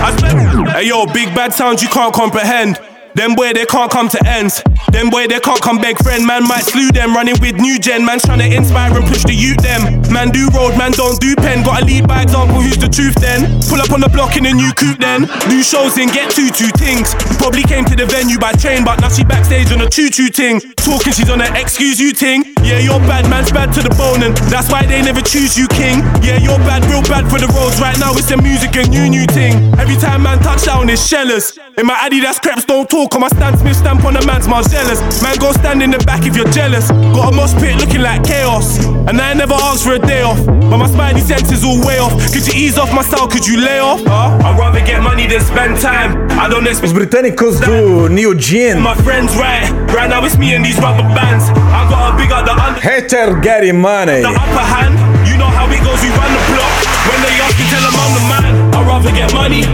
I 0.00 0.16
spend. 0.16 0.68
Hey 0.70 0.88
yo, 0.88 1.06
big 1.06 1.34
bad 1.34 1.52
sounds 1.52 1.82
you 1.82 1.88
can't 1.88 2.14
comprehend. 2.14 2.80
Them 3.18 3.34
boy 3.34 3.52
they 3.52 3.66
can't 3.66 3.90
come 3.90 4.08
to 4.10 4.20
ends. 4.28 4.62
Them 4.92 5.10
boy 5.10 5.26
they 5.26 5.40
can't 5.40 5.60
come 5.60 5.78
beg 5.78 5.98
friend. 5.98 6.24
Man 6.24 6.46
might 6.46 6.62
slew 6.62 6.92
them. 6.92 7.16
Running 7.16 7.34
with 7.40 7.56
new 7.56 7.76
gen. 7.76 8.04
Man 8.04 8.20
trying 8.20 8.38
to 8.38 8.46
inspire 8.46 8.94
and 8.94 9.04
push 9.10 9.24
the 9.24 9.34
youth 9.34 9.58
them. 9.58 9.82
Man 10.12 10.30
do 10.30 10.46
road, 10.54 10.78
man 10.78 10.92
don't 10.92 11.18
do 11.20 11.34
pen. 11.34 11.64
Gotta 11.64 11.84
lead 11.84 12.06
by 12.06 12.22
example. 12.22 12.62
Who's 12.62 12.78
the 12.78 12.86
truth 12.86 13.16
then? 13.16 13.58
Pull 13.66 13.82
up 13.82 13.90
on 13.90 13.98
the 13.98 14.08
block 14.08 14.36
in 14.36 14.46
a 14.46 14.52
new 14.54 14.70
coupe 14.70 15.00
then. 15.00 15.22
New 15.50 15.64
shows 15.64 15.98
in 15.98 16.06
get 16.14 16.30
two 16.30 16.46
two 16.54 16.70
things. 16.78 17.12
Probably 17.42 17.64
came 17.64 17.84
to 17.86 17.96
the 17.96 18.06
venue 18.06 18.38
by 18.38 18.52
train, 18.52 18.84
but 18.84 19.00
now 19.00 19.08
she 19.08 19.24
backstage 19.24 19.72
on 19.72 19.80
a 19.80 19.90
choo 19.90 20.10
choo 20.10 20.28
ting. 20.28 20.60
Talking 20.78 21.12
she's 21.12 21.28
on 21.28 21.40
an 21.40 21.56
excuse 21.56 21.98
you 21.98 22.12
ting. 22.12 22.54
Yeah, 22.68 22.80
you're 22.84 23.00
bad, 23.08 23.24
man's 23.30 23.50
bad 23.50 23.72
to 23.72 23.80
the 23.80 23.88
bone, 23.96 24.22
and 24.22 24.36
that's 24.52 24.70
why 24.70 24.84
they 24.84 25.00
never 25.00 25.22
choose 25.22 25.56
you, 25.56 25.66
king. 25.68 26.04
Yeah, 26.20 26.36
you're 26.36 26.60
bad, 26.68 26.84
real 26.84 27.00
bad 27.08 27.24
for 27.32 27.40
the 27.40 27.48
roads. 27.56 27.80
Right 27.80 27.96
now, 27.98 28.12
it's 28.12 28.28
the 28.28 28.36
music 28.36 28.76
and 28.76 28.90
new, 28.90 29.08
new 29.08 29.24
thing. 29.32 29.72
Every 29.80 29.96
time 29.96 30.22
man 30.22 30.38
touch 30.40 30.66
down, 30.68 30.90
it's 30.90 31.00
shellers. 31.00 31.56
In 31.78 31.86
my 31.86 31.96
Adidas 31.96 32.36
creps, 32.42 32.66
don't 32.66 32.84
talk. 32.84 33.14
On 33.14 33.22
my 33.22 33.28
Stan 33.28 33.56
Smith 33.56 33.76
stamp 33.76 34.04
on 34.04 34.12
the 34.12 34.24
man's 34.26 34.46
Marcellus. 34.46 35.00
Man, 35.22 35.36
go 35.40 35.52
stand 35.52 35.82
in 35.82 35.90
the 35.90 35.98
back 36.04 36.26
if 36.26 36.36
you're 36.36 36.52
jealous. 36.52 36.90
Got 37.16 37.32
a 37.32 37.36
mosh 37.36 37.54
pit 37.54 37.80
looking 37.80 38.02
like 38.02 38.22
chaos. 38.24 38.84
And 39.08 39.16
I 39.18 39.32
never 39.32 39.54
asked 39.54 39.84
for 39.84 39.94
a 39.94 39.98
day 39.98 40.20
off. 40.20 40.44
But 40.44 40.76
my 40.76 40.88
spidey 40.88 41.24
sense 41.24 41.50
is 41.50 41.64
all 41.64 41.80
way 41.86 41.98
off. 41.98 42.12
Could 42.34 42.46
you 42.46 42.52
ease 42.52 42.76
off 42.76 42.92
my 42.92 43.00
style? 43.02 43.28
Could 43.28 43.46
you 43.46 43.64
lay 43.64 43.78
off? 43.80 44.04
Huh? 44.04 44.36
I'd 44.44 44.58
rather 44.58 44.84
get 44.84 45.00
money 45.02 45.26
than 45.26 45.40
spend 45.40 45.80
time. 45.80 46.28
I 46.38 46.48
don't 46.50 46.66
expect 46.66 46.92
Os 46.92 46.92
britânicos 46.92 47.64
do 47.64 48.08
New 48.10 48.34
Jean. 48.34 48.80
my 48.82 48.94
friends 48.96 49.34
right. 49.36 49.87
Right 49.94 50.08
now, 50.08 50.24
it's 50.24 50.36
me 50.36 50.54
and 50.54 50.64
these 50.64 50.78
rubber 50.78 51.02
bands. 51.14 51.44
I 51.72 51.88
got 51.90 52.14
a 52.14 52.16
big 52.16 52.30
up 52.30 52.44
the 52.44 52.52
under. 52.52 52.80
Hater 52.80 53.38
getting 53.40 53.80
money. 53.80 54.20
The 54.22 54.28
upper 54.28 54.64
hand, 54.74 54.94
you 55.26 55.36
know 55.36 55.46
how 55.48 55.66
it 55.70 55.82
goes, 55.82 56.00
we 56.02 56.10
run 56.10 56.30
the 56.32 56.42
block. 56.54 56.74
When 57.08 57.20
they 57.24 57.34
ask 57.40 57.58
you, 57.58 57.66
tell 57.72 57.82
them 57.82 57.96
I'm 57.96 58.12
the 58.14 58.24
man. 58.28 58.74
I'd 58.74 58.86
rather 58.86 59.12
get 59.12 59.32
money. 59.34 59.64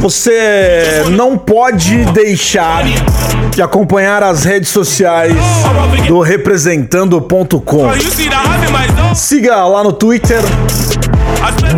Você 0.00 1.04
não 1.12 1.38
pode 1.38 2.04
deixar 2.12 2.84
de 3.54 3.62
acompanhar 3.62 4.22
as 4.22 4.44
redes 4.44 4.68
sociais 4.68 5.34
do 6.06 6.20
representando.com. 6.20 7.88
Dog? 7.88 9.14
Siga 9.14 9.64
lá 9.64 9.82
no 9.82 9.92
Twitter, 9.92 10.42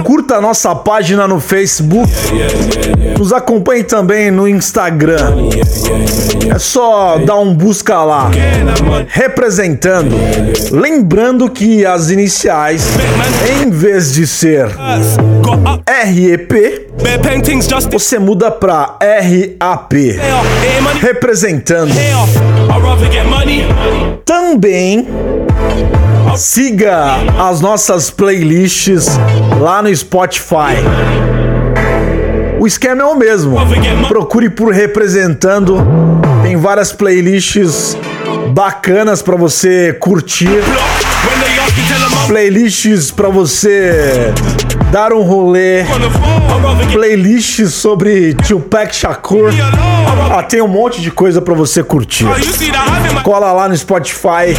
curta 0.05 0.37
a 0.37 0.41
nossa 0.41 0.75
página 0.75 1.27
no 1.27 1.41
Facebook, 1.41 2.11
nos 3.19 3.33
acompanhe 3.33 3.85
também 3.85 4.31
no 4.31 4.47
Instagram. 4.47 5.35
É 6.55 6.59
só 6.59 7.19
dar 7.19 7.37
um 7.37 7.55
busca 7.55 8.03
lá, 8.03 8.31
representando. 9.09 10.15
Lembrando 10.71 11.51
que 11.51 11.85
as 11.85 12.11
iniciais, 12.11 12.85
em 13.61 13.71
vez 13.71 14.13
de 14.13 14.27
ser 14.27 14.69
REP, 15.89 16.87
você 17.91 18.19
muda 18.19 18.51
pra 18.51 18.99
RAP, 19.01 19.93
representando. 21.01 21.93
Também 24.25 25.07
siga 26.37 27.17
as 27.39 27.61
nossas 27.61 28.11
playlists 28.11 29.07
lá 29.59 29.83
no 29.83 29.95
Spotify. 29.95 30.77
O 32.61 32.67
esquema 32.67 33.03
é 33.03 33.05
o 33.05 33.15
mesmo. 33.15 33.57
Procure 34.09 34.51
por 34.51 34.73
representando. 34.73 35.83
Tem 36.43 36.57
várias 36.57 36.93
playlists 36.93 37.97
bacanas 38.53 39.23
pra 39.23 39.37
você 39.37 39.95
curtir. 39.99 40.49
Playlists 42.27 43.11
pra 43.11 43.29
você 43.29 44.33
dar 44.93 45.13
um 45.13 45.23
rolê. 45.23 45.85
Playlists 46.93 47.75
sobre 47.75 48.35
Tupac 48.35 48.95
Shakur. 48.95 49.51
Ah, 50.35 50.43
tem 50.43 50.61
um 50.61 50.69
monte 50.69 51.01
de 51.01 51.11
coisa 51.11 51.41
pra 51.41 51.55
você 51.55 51.83
curtir. 51.83 52.27
Cola 53.23 53.53
lá 53.53 53.69
no 53.69 53.77
Spotify 53.77 54.55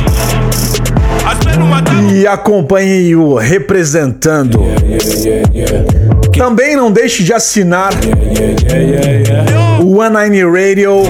e 2.13 2.27
acompanhe 2.27 3.15
o 3.15 3.35
Representando. 3.35 4.59
Também 6.37 6.75
não 6.75 6.91
deixe 6.91 7.23
de 7.23 7.33
assinar 7.33 7.91
o 9.81 9.97
One 9.97 10.29
Nine 10.29 10.43
Radio 10.43 11.03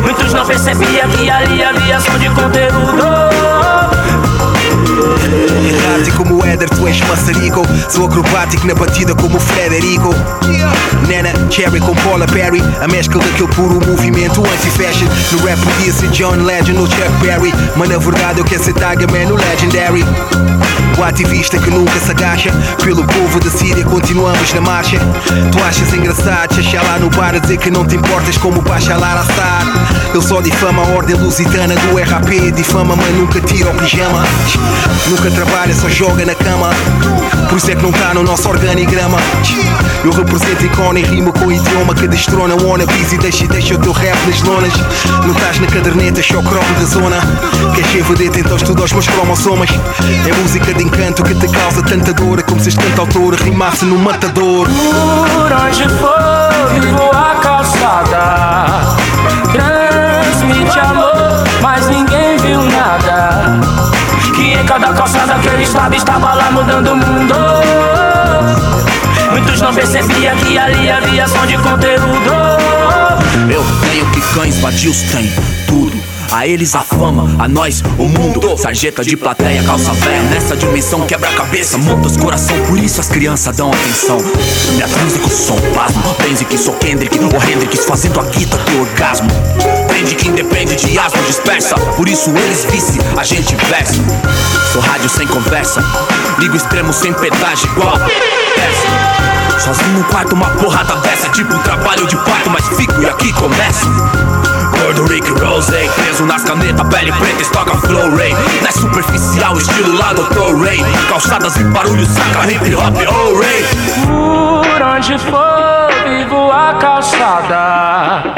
Muitos 0.02 0.32
não 0.32 0.44
percebiam 0.44 1.08
que 1.10 1.30
ali 1.30 1.62
havia 1.62 2.00
som 2.00 2.18
de 2.18 2.28
conteúdo. 2.30 3.28
Errático 5.68 6.24
como 6.24 6.44
Éder, 6.44 6.68
tu 6.70 6.86
és 6.86 7.00
maçarico 7.02 7.62
Sou 7.88 8.06
acrobático 8.06 8.66
na 8.66 8.74
batida 8.74 9.14
como 9.14 9.38
Frederico 9.38 10.14
Nana, 11.08 11.32
Cherry 11.50 11.80
com 11.80 11.94
Paula 11.96 12.26
Perry 12.26 12.62
A 12.80 12.88
mescla 12.88 13.22
daquele 13.22 13.48
puro 13.48 13.80
movimento 13.86 14.40
anti-fashion 14.40 15.08
No 15.32 15.46
rap 15.46 15.58
podia 15.60 15.92
ser 15.92 16.08
John 16.08 16.36
Legend 16.44 16.78
ou 16.78 16.86
Chuck 16.86 17.10
Berry 17.20 17.52
Mas 17.76 17.88
na 17.88 17.98
verdade 17.98 18.40
eu 18.40 18.44
quero 18.44 18.62
ser 18.62 18.74
Tiger 18.74 19.10
Man, 19.10 19.32
o 19.32 19.36
Legendary 19.36 20.04
O 20.98 21.04
ativista 21.04 21.58
que 21.58 21.70
nunca 21.70 21.98
se 22.00 22.10
agacha 22.10 22.50
Pelo 22.82 23.04
povo 23.04 23.40
da 23.40 23.50
Síria 23.50 23.84
continuamos 23.84 24.52
na 24.52 24.60
marcha. 24.60 24.98
Tu 25.52 25.62
achas 25.62 25.92
engraçado 25.94 26.54
chachar 26.54 26.84
lá 26.84 26.98
no 26.98 27.08
bar 27.10 27.34
a 27.34 27.38
dizer 27.38 27.58
que 27.58 27.70
não 27.70 27.86
te 27.86 27.96
importas 27.96 28.36
como 28.36 28.58
o 28.58 28.62
Bachalhar 28.62 29.18
Assad 29.18 29.66
Ele 30.12 30.22
só 30.22 30.40
difama 30.40 30.82
a 30.82 30.86
ordem 30.96 31.14
lusitana 31.16 31.74
do 31.74 31.96
RAP 31.96 32.52
Difama 32.54 32.96
mas 32.96 33.14
nunca 33.14 33.40
tira 33.40 33.70
o 33.70 33.74
pijama. 33.74 34.24
Nunca 35.08 35.30
trabalha, 35.30 35.74
só 35.74 35.88
joga 35.88 36.24
na 36.24 36.34
cama. 36.34 36.70
Por 37.48 37.56
isso 37.56 37.70
é 37.70 37.76
que 37.76 37.82
não 37.82 37.92
tá 37.92 38.12
no 38.14 38.22
nosso 38.22 38.48
organigrama. 38.48 39.18
Eu 40.04 40.12
represento 40.12 40.64
icone 40.64 41.00
e 41.00 41.04
rimo 41.04 41.32
com 41.32 41.50
idioma 41.50 41.94
que 41.94 42.06
destrona 42.06 42.54
o 42.54 42.68
wannabes 42.68 43.12
E 43.12 43.18
deixa, 43.18 43.46
deixa 43.46 43.74
o 43.74 43.78
teu 43.78 43.92
rap 43.92 44.16
nas 44.26 44.42
lonas. 44.42 44.72
Não 45.24 45.32
estás 45.32 45.58
na 45.58 45.66
caderneta, 45.66 46.22
só 46.22 46.42
cromo 46.42 46.74
da 46.78 46.84
zona. 46.84 47.16
Queres 47.74 47.90
ser 47.90 48.02
vedeta, 48.02 48.40
então 48.40 48.56
estuda 48.56 48.84
os 48.84 48.92
meus 48.92 49.06
cromossomas 49.06 49.70
É 50.28 50.32
música 50.42 50.72
de 50.74 50.84
encanto 50.88 51.22
que 51.22 51.34
te 51.34 51.48
causa 51.48 51.82
tanta 51.82 52.12
dor 52.12 52.40
É 52.40 52.42
como 52.42 52.60
se 52.60 52.70
este 52.70 52.80
autor 52.98 53.34
rimasse 53.34 53.84
no 53.84 53.98
matador 53.98 54.66
Por 54.68 55.52
onde 55.52 55.88
for, 55.88 56.48
vivo 56.80 57.10
a 57.12 57.38
calçada. 57.40 58.96
Transmite 59.52 60.78
amor, 60.78 61.44
mas 61.60 61.86
ninguém 61.88 62.36
viu 62.38 62.62
nada. 62.62 63.60
Que 64.34 64.54
em 64.54 64.64
cada 64.64 64.92
calçada 64.92 65.34
que 65.40 65.48
eu 65.48 65.60
estava, 65.60 65.94
estava 65.94 66.34
lá 66.34 66.50
mudando 66.50 66.92
o 66.92 66.96
mundo. 66.96 67.34
Muitos 69.30 69.60
não 69.60 69.74
percebiam 69.74 70.36
que 70.36 70.58
ali 70.58 70.90
havia 70.90 71.26
som 71.26 71.46
de 71.46 71.56
conteúdo. 71.58 72.32
Eu 73.50 73.64
tenho 73.88 74.06
que 74.10 74.20
cães, 74.34 74.58
vadios 74.60 75.02
tem 75.12 75.30
tudo. 75.66 75.97
A 76.30 76.46
eles 76.46 76.74
a 76.74 76.80
fama, 76.80 77.42
a 77.42 77.48
nós 77.48 77.82
o 77.98 78.04
mundo. 78.08 78.56
Sarjeta 78.58 79.02
de 79.02 79.16
plateia, 79.16 79.62
calça 79.62 79.92
velha. 79.92 80.22
Nessa 80.24 80.56
dimensão 80.56 81.00
quebra-cabeça, 81.06 81.78
muda 81.78 82.06
os 82.06 82.16
coração. 82.16 82.56
Por 82.66 82.78
isso 82.78 83.00
as 83.00 83.08
crianças 83.08 83.56
dão 83.56 83.70
atenção. 83.70 84.18
Com 84.18 85.26
o 85.26 85.30
som, 85.30 85.56
pasmo. 85.74 86.14
Pense 86.16 86.44
que 86.44 86.58
sou 86.58 86.74
Kendrick 86.74 87.18
ou 87.18 87.42
Hendrix 87.42 87.84
fazendo 87.86 88.20
a 88.20 88.24
guita 88.24 88.56
do 88.58 88.80
orgasmo. 88.80 89.28
Prende 89.88 90.14
quem 90.14 90.32
depende 90.32 90.76
de 90.76 90.98
asma 90.98 91.22
dispersa. 91.22 91.74
Por 91.96 92.08
isso 92.08 92.30
eles 92.30 92.64
vice, 92.66 92.98
a 93.16 93.24
gente 93.24 93.56
versa. 93.66 93.94
Sou 94.72 94.82
rádio 94.82 95.08
sem 95.08 95.26
conversa. 95.26 95.82
Ligo 96.38 96.56
extremo 96.56 96.92
sem 96.92 97.12
pedágio 97.14 97.70
igual 97.70 97.96
peça. 98.58 99.58
Sozinho 99.58 99.98
no 99.98 100.04
quarto, 100.04 100.34
uma 100.34 100.50
porrada 100.50 100.96
dessa. 100.96 101.28
Tipo 101.30 101.54
um 101.54 101.62
trabalho 101.62 102.06
de 102.06 102.16
parto, 102.16 102.50
mas 102.50 102.66
fico 102.68 103.00
e 103.00 103.06
aqui 103.06 103.32
começa. 103.32 103.86
Rose, 105.40 105.90
preso 105.94 106.24
nas 106.26 106.42
canetas, 106.44 106.86
pele 106.88 107.12
preta, 107.12 107.42
estoca 107.42 107.76
flow 107.78 108.14
ray. 108.16 108.34
Não 108.60 108.68
é 108.68 108.72
superficial, 108.72 109.56
estilo 109.56 109.96
lá 109.96 110.12
Dr. 110.12 110.56
Ray. 110.62 110.84
Calçadas 111.08 111.56
e 111.56 111.64
barulho, 111.64 112.06
saca 112.06 112.50
hip 112.50 112.74
hop, 112.74 112.96
oh 113.08 113.38
Ray. 113.40 113.64
Por 114.06 114.82
onde 114.82 115.18
for, 115.18 115.88
vivo 116.08 116.50
a 116.50 116.74
calçada. 116.74 118.34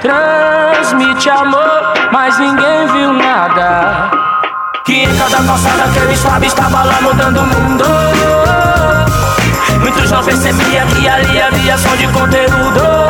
Transmite 0.00 1.30
amor, 1.30 1.92
mas 2.12 2.38
ninguém 2.38 2.86
viu 2.92 3.12
nada. 3.12 4.10
Que 4.84 5.04
em 5.04 5.16
cada 5.16 5.42
calçada 5.42 5.84
aquele 5.84 6.16
suave 6.16 6.46
estava 6.46 6.84
lá 6.84 7.00
mudando 7.02 7.38
o 7.38 7.46
mundo. 7.46 7.84
Muitos 9.80 10.10
não 10.10 10.24
percebiam 10.24 10.86
que 10.88 11.08
ali 11.08 11.40
havia 11.40 11.78
som 11.78 11.96
de 11.96 12.08
conteúdo. 12.08 13.09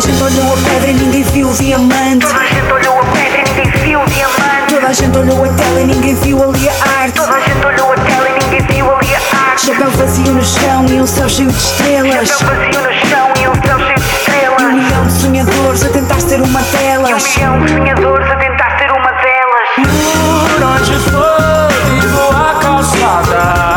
Toda 0.00 0.08
a 0.08 0.12
gente 0.12 0.22
olhou 0.22 0.54
a 0.54 0.56
pedra 0.56 0.90
e 0.90 0.94
ninguém 0.94 1.22
viu 1.24 1.48
o 1.50 1.52
diamante. 1.52 2.26
Toda 2.26 2.40
a 2.40 2.46
gente 2.46 2.72
olhou 2.72 3.00
a 3.00 3.04
pedra 3.04 3.38
e 3.38 3.44
ninguém 3.44 3.70
viu 3.82 4.00
o 4.00 4.04
diamante. 4.06 4.74
Toda 4.74 4.86
a 4.86 4.92
gente 4.94 5.18
olhou 5.18 5.44
a 5.44 5.48
tela 5.48 5.80
e 5.80 5.86
ninguém 5.86 6.14
viu 6.14 6.42
ali 6.42 6.68
a 6.70 7.02
arte. 7.02 7.14
Toda 7.16 7.34
a 7.34 7.40
gente 7.40 7.66
olhou 7.66 7.92
a 7.92 7.96
tela 7.96 8.28
e 8.30 8.32
ninguém 8.32 8.66
viu 8.66 8.96
ali 8.96 9.14
a 9.14 9.50
arte. 9.50 9.66
Chapéu 9.66 9.90
vazio 9.90 10.32
no 10.32 10.42
chão 10.42 10.86
e 10.88 11.00
um 11.02 11.06
céu 11.06 11.28
cheio 11.28 11.50
de 11.50 11.58
estrelas. 11.58 12.28
Chapéu 12.30 12.48
vazio 12.56 12.80
no 12.80 12.92
chão 13.10 13.28
e 13.42 13.48
um 13.48 13.54
céu 13.62 13.78
cheio 13.78 14.00
de 14.00 14.16
estrelas. 14.16 14.62
E 14.62 14.64
um 14.64 14.72
milhão 14.72 15.04
de 15.06 15.12
sonhadores 15.12 15.84
a 15.84 15.88
tentar 15.90 16.20
ser 16.20 16.40
uma 16.40 16.60
E 16.60 16.64
um 16.64 16.78
delas. 16.78 17.36
milhão 17.36 17.60
de 17.60 17.70
sonhadores 17.72 18.30
a 18.30 18.36
tentar 18.36 18.78
ser 18.78 18.90
uma 18.92 19.12
delas. 19.12 19.68
Por 19.76 20.62
onde 20.64 20.94
for, 21.10 21.68
vivo 22.00 22.30
a 22.34 22.58
calçada. 22.58 23.69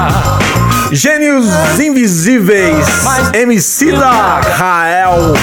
Gênios 0.94 1.48
Invisíveis, 1.80 2.86
MC 3.34 3.94
da 3.94 4.40
Rael 4.40 5.34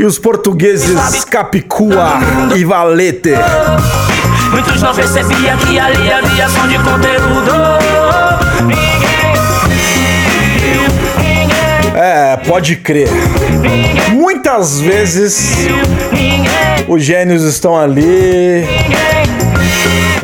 e 0.00 0.04
os 0.06 0.18
portugueses 0.18 1.26
Capicua 1.26 2.14
e 2.56 2.64
Valete. 2.64 3.34
Muitos 4.50 4.80
não 4.80 4.94
percebiam 4.94 5.58
que 5.58 5.78
ali 5.78 6.10
havia 6.10 6.48
som 6.48 6.66
de 6.68 6.78
conteúdo. 6.78 7.52
É, 11.94 12.38
pode 12.38 12.76
crer. 12.76 13.10
Muitas 14.12 14.80
vezes 14.80 15.68
os 16.88 17.04
gênios 17.04 17.42
estão 17.42 17.78
ali 17.78 18.66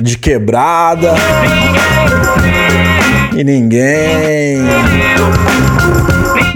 de 0.01 0.17
quebrada 0.17 1.15
e 3.39 3.45
ninguém 3.45 4.59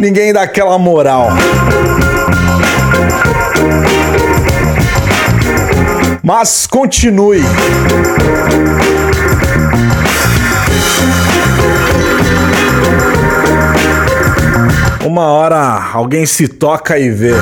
ninguém 0.01 0.33
dá 0.33 0.43
aquela 0.43 0.76
moral. 0.80 1.28
Mas 6.24 6.66
continue. 6.66 7.41
Uma 15.05 15.26
hora 15.26 15.91
alguém 15.93 16.26
se 16.26 16.49
toca 16.49 16.99
e 16.99 17.11
vê. 17.11 17.35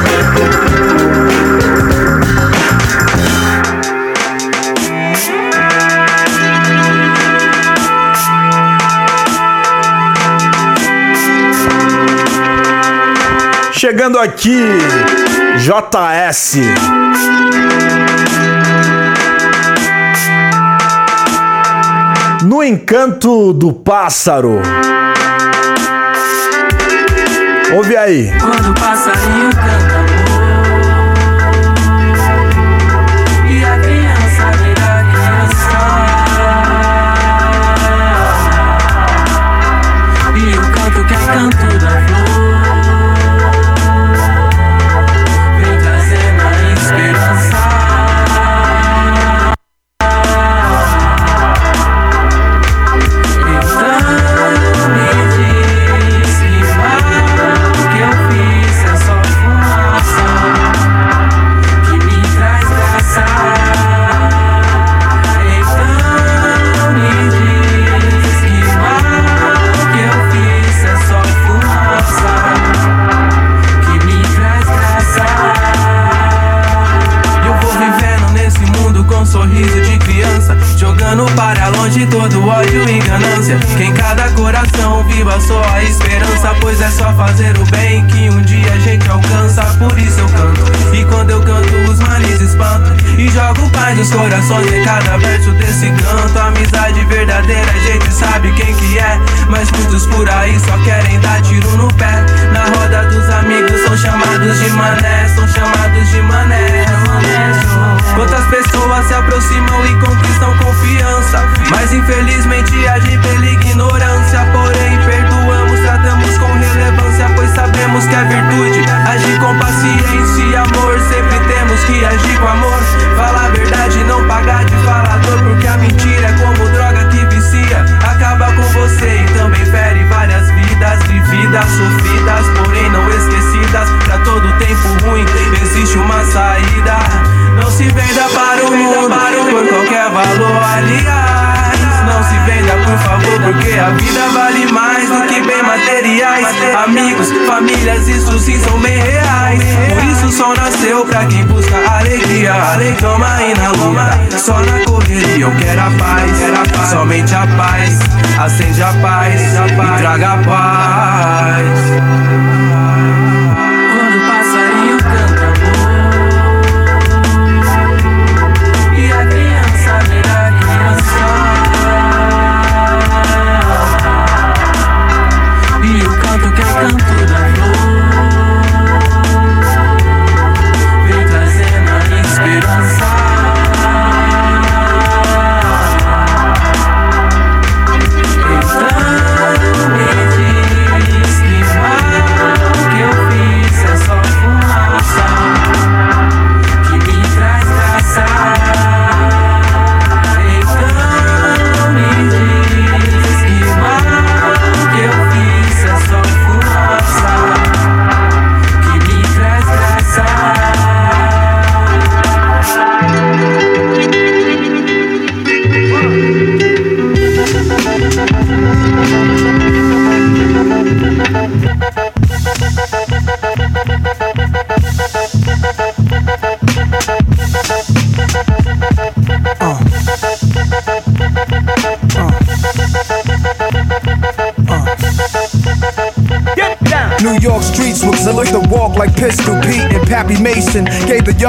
Chegando 13.81 14.19
aqui, 14.19 14.63
JS. 15.57 16.59
No 22.45 22.63
encanto 22.63 23.55
do 23.55 23.73
pássaro. 23.73 24.61
Ouve 27.75 27.97
aí. 27.97 28.31
Quando 28.39 28.71
o 28.71 28.75
passarinho 28.75 29.49
canta 29.49 30.00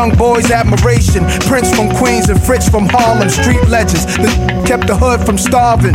young 0.02 0.18
boys 0.18 0.50
admiration. 0.50 1.24
Prince 1.46 1.70
from 1.76 1.88
and 2.32 2.42
Fritz 2.42 2.68
from 2.70 2.88
Harlem, 2.90 3.30
street 3.30 3.62
legends 3.68 4.06
that 4.18 4.64
kept 4.66 4.88
the 4.88 4.96
hood 4.96 5.20
from 5.26 5.38
starving. 5.38 5.94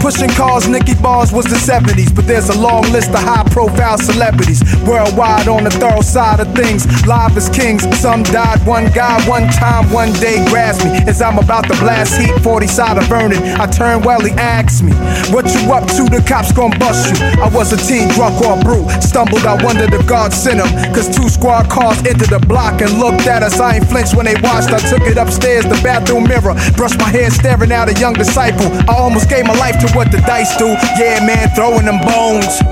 Pushing 0.00 0.30
cars, 0.30 0.68
Nicky 0.68 0.94
Bars 0.94 1.32
was 1.32 1.44
the 1.46 1.58
70s, 1.58 2.14
but 2.14 2.26
there's 2.26 2.48
a 2.48 2.58
long 2.58 2.82
list 2.92 3.10
of 3.10 3.18
high 3.18 3.42
profile 3.50 3.98
celebrities 3.98 4.62
worldwide 4.86 5.48
on 5.48 5.64
the 5.64 5.70
thorough 5.70 6.02
side 6.02 6.38
of 6.38 6.46
things. 6.54 6.86
Live 7.06 7.36
as 7.36 7.48
kings, 7.48 7.82
some 7.98 8.22
died. 8.22 8.64
One 8.66 8.86
guy, 8.94 9.18
one 9.28 9.48
time, 9.50 9.90
one 9.90 10.12
day 10.14 10.44
grabs 10.48 10.84
me 10.84 10.90
as 11.10 11.20
I'm 11.20 11.38
about 11.38 11.66
to 11.66 11.74
blast 11.82 12.20
heat 12.20 12.32
40 12.42 12.66
side 12.66 12.96
of 12.96 13.04
Vernon. 13.04 13.42
I 13.60 13.66
turn 13.66 14.02
well, 14.02 14.20
he 14.20 14.30
asks 14.38 14.82
me, 14.82 14.92
What 15.34 15.50
you 15.54 15.72
up 15.72 15.86
to? 15.98 16.06
The 16.06 16.24
cops 16.26 16.52
gon' 16.52 16.78
bust 16.78 17.10
you. 17.10 17.26
I 17.42 17.48
was 17.48 17.72
a 17.72 17.76
teen 17.76 18.08
drunk 18.14 18.40
or 18.40 18.56
brew. 18.62 18.88
Stumbled, 19.02 19.44
I 19.44 19.62
wondered 19.62 19.92
if 19.92 20.06
God 20.06 20.32
sent 20.32 20.62
him. 20.62 20.70
Cause 20.94 21.10
two 21.14 21.28
squad 21.28 21.68
cars 21.68 21.98
entered 22.06 22.30
the 22.30 22.38
block 22.46 22.80
and 22.80 22.98
looked 22.98 23.26
at 23.26 23.42
us. 23.42 23.58
I 23.58 23.76
ain't 23.76 23.86
flinched 23.88 24.14
when 24.14 24.26
they 24.26 24.38
watched. 24.46 24.70
I 24.70 24.78
took 24.78 25.02
it 25.02 25.18
upstairs, 25.18 25.66
the 25.68 25.80
bathroom 25.82 26.24
mirror. 26.24 26.54
Brush 26.76 26.96
my 26.98 27.08
hair, 27.08 27.30
staring 27.30 27.72
at 27.72 27.88
a 27.88 27.98
young 28.00 28.14
disciple. 28.14 28.66
I 28.88 28.96
almost 28.96 29.28
gave 29.28 29.46
my 29.46 29.54
life 29.54 29.78
to 29.80 29.88
what 29.96 30.10
the 30.10 30.18
dice 30.18 30.56
do. 30.56 30.68
Yeah, 30.98 31.24
man, 31.24 31.48
throwing 31.54 31.86
them 31.86 32.00
bones. 32.00 32.67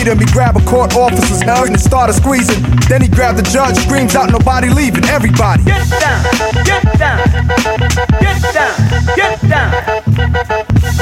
freedom. 0.00 0.18
He 0.18 0.26
grab 0.26 0.56
a 0.56 0.60
court 0.64 0.94
officer's 0.96 1.42
hand 1.42 1.68
and 1.68 1.80
started 1.80 2.14
squeezing. 2.14 2.62
Then 2.88 3.02
he 3.02 3.08
grabbed 3.08 3.38
the 3.38 3.42
judge, 3.42 3.76
screams 3.76 4.14
out, 4.16 4.30
nobody 4.30 4.68
leaving, 4.68 5.04
everybody. 5.04 5.64
Get 5.64 5.88
down, 6.00 6.22
get 6.64 6.98
down, 6.98 7.18
get 8.20 8.38
down, 8.52 8.74
get 9.16 9.40
down. 9.50 9.70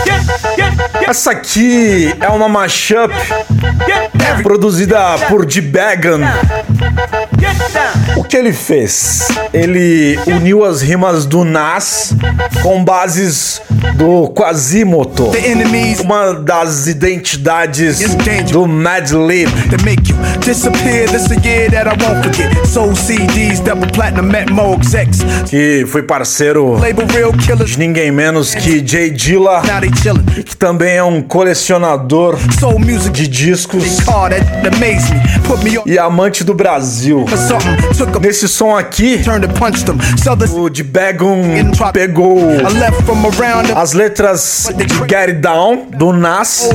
Get, 0.04 0.26
get, 0.56 0.76
get. 0.92 1.08
Essa 1.08 1.30
aqui 1.30 2.14
é 2.20 2.28
uma 2.28 2.48
mashup 2.48 3.12
produzida 4.42 5.18
por 5.28 5.46
D-Bagan. 5.46 6.20
O 8.16 8.24
que 8.24 8.36
ele 8.36 8.52
fez? 8.52 9.28
Ele 9.52 10.18
uniu 10.26 10.64
as 10.64 10.82
rimas 10.82 11.24
do 11.24 11.44
Nas 11.44 12.14
com 12.62 12.84
bases 12.84 13.60
do 13.94 14.28
Quasimoto, 14.30 15.30
uma 16.02 16.34
das 16.34 16.86
identidades 16.86 18.00
do 18.50 18.66
Mad 18.66 19.10
Lib. 19.10 19.50
Que 25.48 25.86
foi 25.86 26.02
parceiro 26.02 26.76
de 27.64 27.78
ninguém 27.78 28.10
menos 28.10 28.54
que 28.54 28.84
Jay 28.86 29.10
Dilla, 29.10 29.62
que 30.44 30.56
também 30.56 30.96
é 30.96 31.04
um 31.04 31.22
colecionador 31.22 32.36
de 33.12 33.28
discos. 33.28 33.98
E 35.86 35.98
amante 35.98 36.44
do 36.44 36.54
Brasil. 36.54 37.27
Nesse 38.20 38.48
som 38.48 38.74
aqui, 38.74 39.20
o 40.52 40.68
de 40.68 40.82
Bagun 40.82 41.72
pegou 41.92 42.40
as 43.76 43.92
letras 43.92 44.68
de 44.74 44.84
Get 45.08 45.28
It 45.28 45.40
Down, 45.40 45.86
do 45.96 46.12
Nas, 46.12 46.68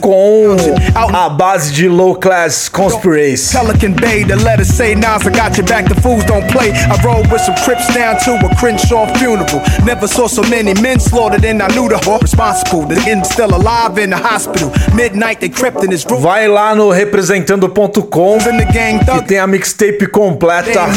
com 0.00 1.16
a 1.16 1.28
base 1.28 1.72
de 1.72 1.88
Low 1.88 2.14
Class 2.16 2.68
Conspiracy. 2.68 3.56
Pelican 3.56 3.92
Bay, 3.92 4.24
the 4.24 4.36
letters 4.36 4.68
say 4.68 4.94
Nas, 4.94 5.26
I 5.26 5.30
got 5.30 5.56
your 5.56 5.66
back, 5.66 5.88
the 5.88 6.00
fools 6.00 6.24
don't 6.24 6.46
play. 6.50 6.72
I 6.72 6.96
rode 7.04 7.30
with 7.30 7.40
some 7.42 7.54
Crips 7.64 7.92
down 7.94 8.16
to 8.24 8.46
a 8.46 8.56
Crenshaw 8.56 9.06
funeral. 9.18 9.60
Never 9.84 10.08
saw 10.08 10.26
so 10.26 10.42
many 10.42 10.72
men 10.80 10.98
slaughtered, 10.98 11.44
and 11.44 11.62
I 11.62 11.68
knew 11.68 11.88
the 11.88 11.96
whore 11.96 12.20
responsible. 12.20 12.86
The 12.86 12.96
end 13.08 13.26
still 13.26 13.54
alive 13.54 13.98
in 13.98 14.10
the 14.10 14.16
hospital. 14.16 14.72
Midnight, 14.94 15.40
they 15.40 15.50
crept 15.50 15.84
in 15.84 15.90
his 15.90 16.04
room. 16.06 16.20
Vai 16.22 16.48
lá 16.48 16.74
no 16.74 16.90
representando.com 16.90 18.38
que 18.72 19.04
thug. 19.04 19.26
tem 19.26 19.38
a 19.38 19.46
mixtape 19.46 20.06
completa 20.06 20.88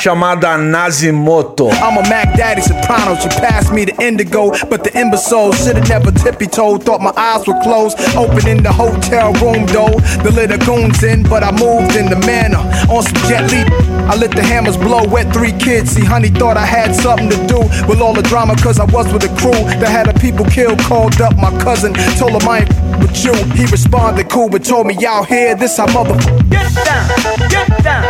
chamada 0.00 0.56
Nazimoto. 0.56 1.68
I'm 1.70 1.98
a 1.98 2.08
Mac 2.08 2.36
Daddy 2.36 2.62
Soprano. 2.62 3.16
She 3.16 3.28
passed 3.40 3.72
me 3.72 3.84
the 3.84 3.94
indigo, 4.02 4.50
but 4.68 4.84
the 4.84 4.90
imbecile 4.98 5.52
should've 5.52 5.88
never 5.88 6.12
tippy 6.12 6.46
toed. 6.46 6.84
Thought 6.84 7.00
my 7.00 7.12
eyes 7.16 7.46
were 7.46 7.58
closed. 7.62 7.98
Open 8.16 8.46
in 8.48 8.62
the 8.62 8.72
hotel 8.72 9.32
room 9.34 9.66
though. 9.66 9.98
The 10.22 10.30
little 10.30 10.58
goons 10.58 11.02
in, 11.02 11.22
but 11.24 11.42
I 11.42 11.50
moved 11.52 11.96
in 11.96 12.08
the 12.08 12.16
manner. 12.26 12.58
On 12.90 13.02
some 13.02 13.28
jet 13.28 13.50
leap, 13.50 13.68
I 14.10 14.16
let 14.16 14.30
the 14.30 14.42
hammers 14.42 14.76
blow. 14.76 15.04
Wet 15.08 15.32
three 15.32 15.52
kids. 15.52 15.90
See, 15.90 16.04
honey 16.04 16.28
thought 16.28 16.56
I 16.56 16.66
had 16.66 16.94
something 16.94 17.28
to 17.30 17.46
do 17.46 17.60
with 17.88 18.00
all 18.00 18.14
the 18.14 18.22
drama, 18.22 18.56
cause 18.56 18.78
I 18.78 18.84
was 18.84 19.12
with 19.12 19.24
a 19.24 19.32
crew 19.40 19.60
that 19.80 19.88
had 19.88 20.08
a 20.08 20.18
people 20.18 20.44
killed. 20.44 20.80
Called 20.80 21.20
up 21.20 21.36
my 21.36 21.50
cousin, 21.62 21.94
told 22.18 22.32
him 22.32 22.48
I 22.48 22.60
ain't 22.60 22.70
with 23.00 23.24
you. 23.24 23.34
He 23.54 23.66
responded 23.66 24.28
cool, 24.28 24.48
but 24.48 24.64
told 24.64 24.86
me 24.86 24.94
y'all 24.98 25.24
here. 25.24 25.54
This 25.54 25.76
how 25.76 25.86
motherfucker. 25.86 26.50
Get 26.50 26.72
down, 26.84 27.15
get 27.48 27.68
down, 27.82 28.02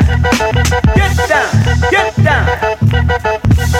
get 0.94 1.16
down, 1.28 1.48
get 1.90 2.16
down. 2.24 2.44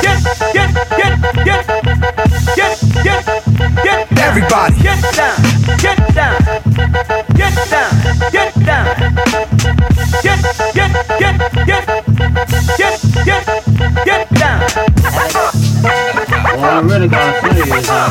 Get, 0.03 0.23
get, 0.53 0.71
get, 0.97 1.13
get, 1.45 1.63
get, 2.55 2.77
get, 3.05 3.23
get 3.85 4.09
down. 4.11 4.29
Everybody. 4.29 4.75
Get 4.83 5.01
down, 5.17 5.37
get 5.79 5.99
down, 6.15 6.37
get 7.35 7.55
down, 7.71 7.91
get 8.31 8.55
down. 8.65 8.85
Get, 10.23 10.39
get, 10.75 10.91
get, 11.19 11.35
get, 11.67 11.85
get, 12.77 12.95
get, 13.25 13.45
get 14.05 14.23
down. 14.35 14.59
What 16.57 16.73
I 16.73 16.81
really 16.81 17.09
gotta 17.09 17.41
say 17.41 17.61
is 17.61 17.87
that 17.87 18.11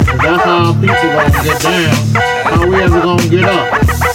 if 0.00 0.20
that's 0.20 0.44
how 0.44 0.72
people 0.72 0.94
gonna 0.94 1.30
get 1.44 1.58
down. 1.62 1.92
How 2.44 2.66
we 2.66 2.74
ever 2.82 3.00
gonna 3.00 3.28
get 3.28 3.44
up? 3.44 4.07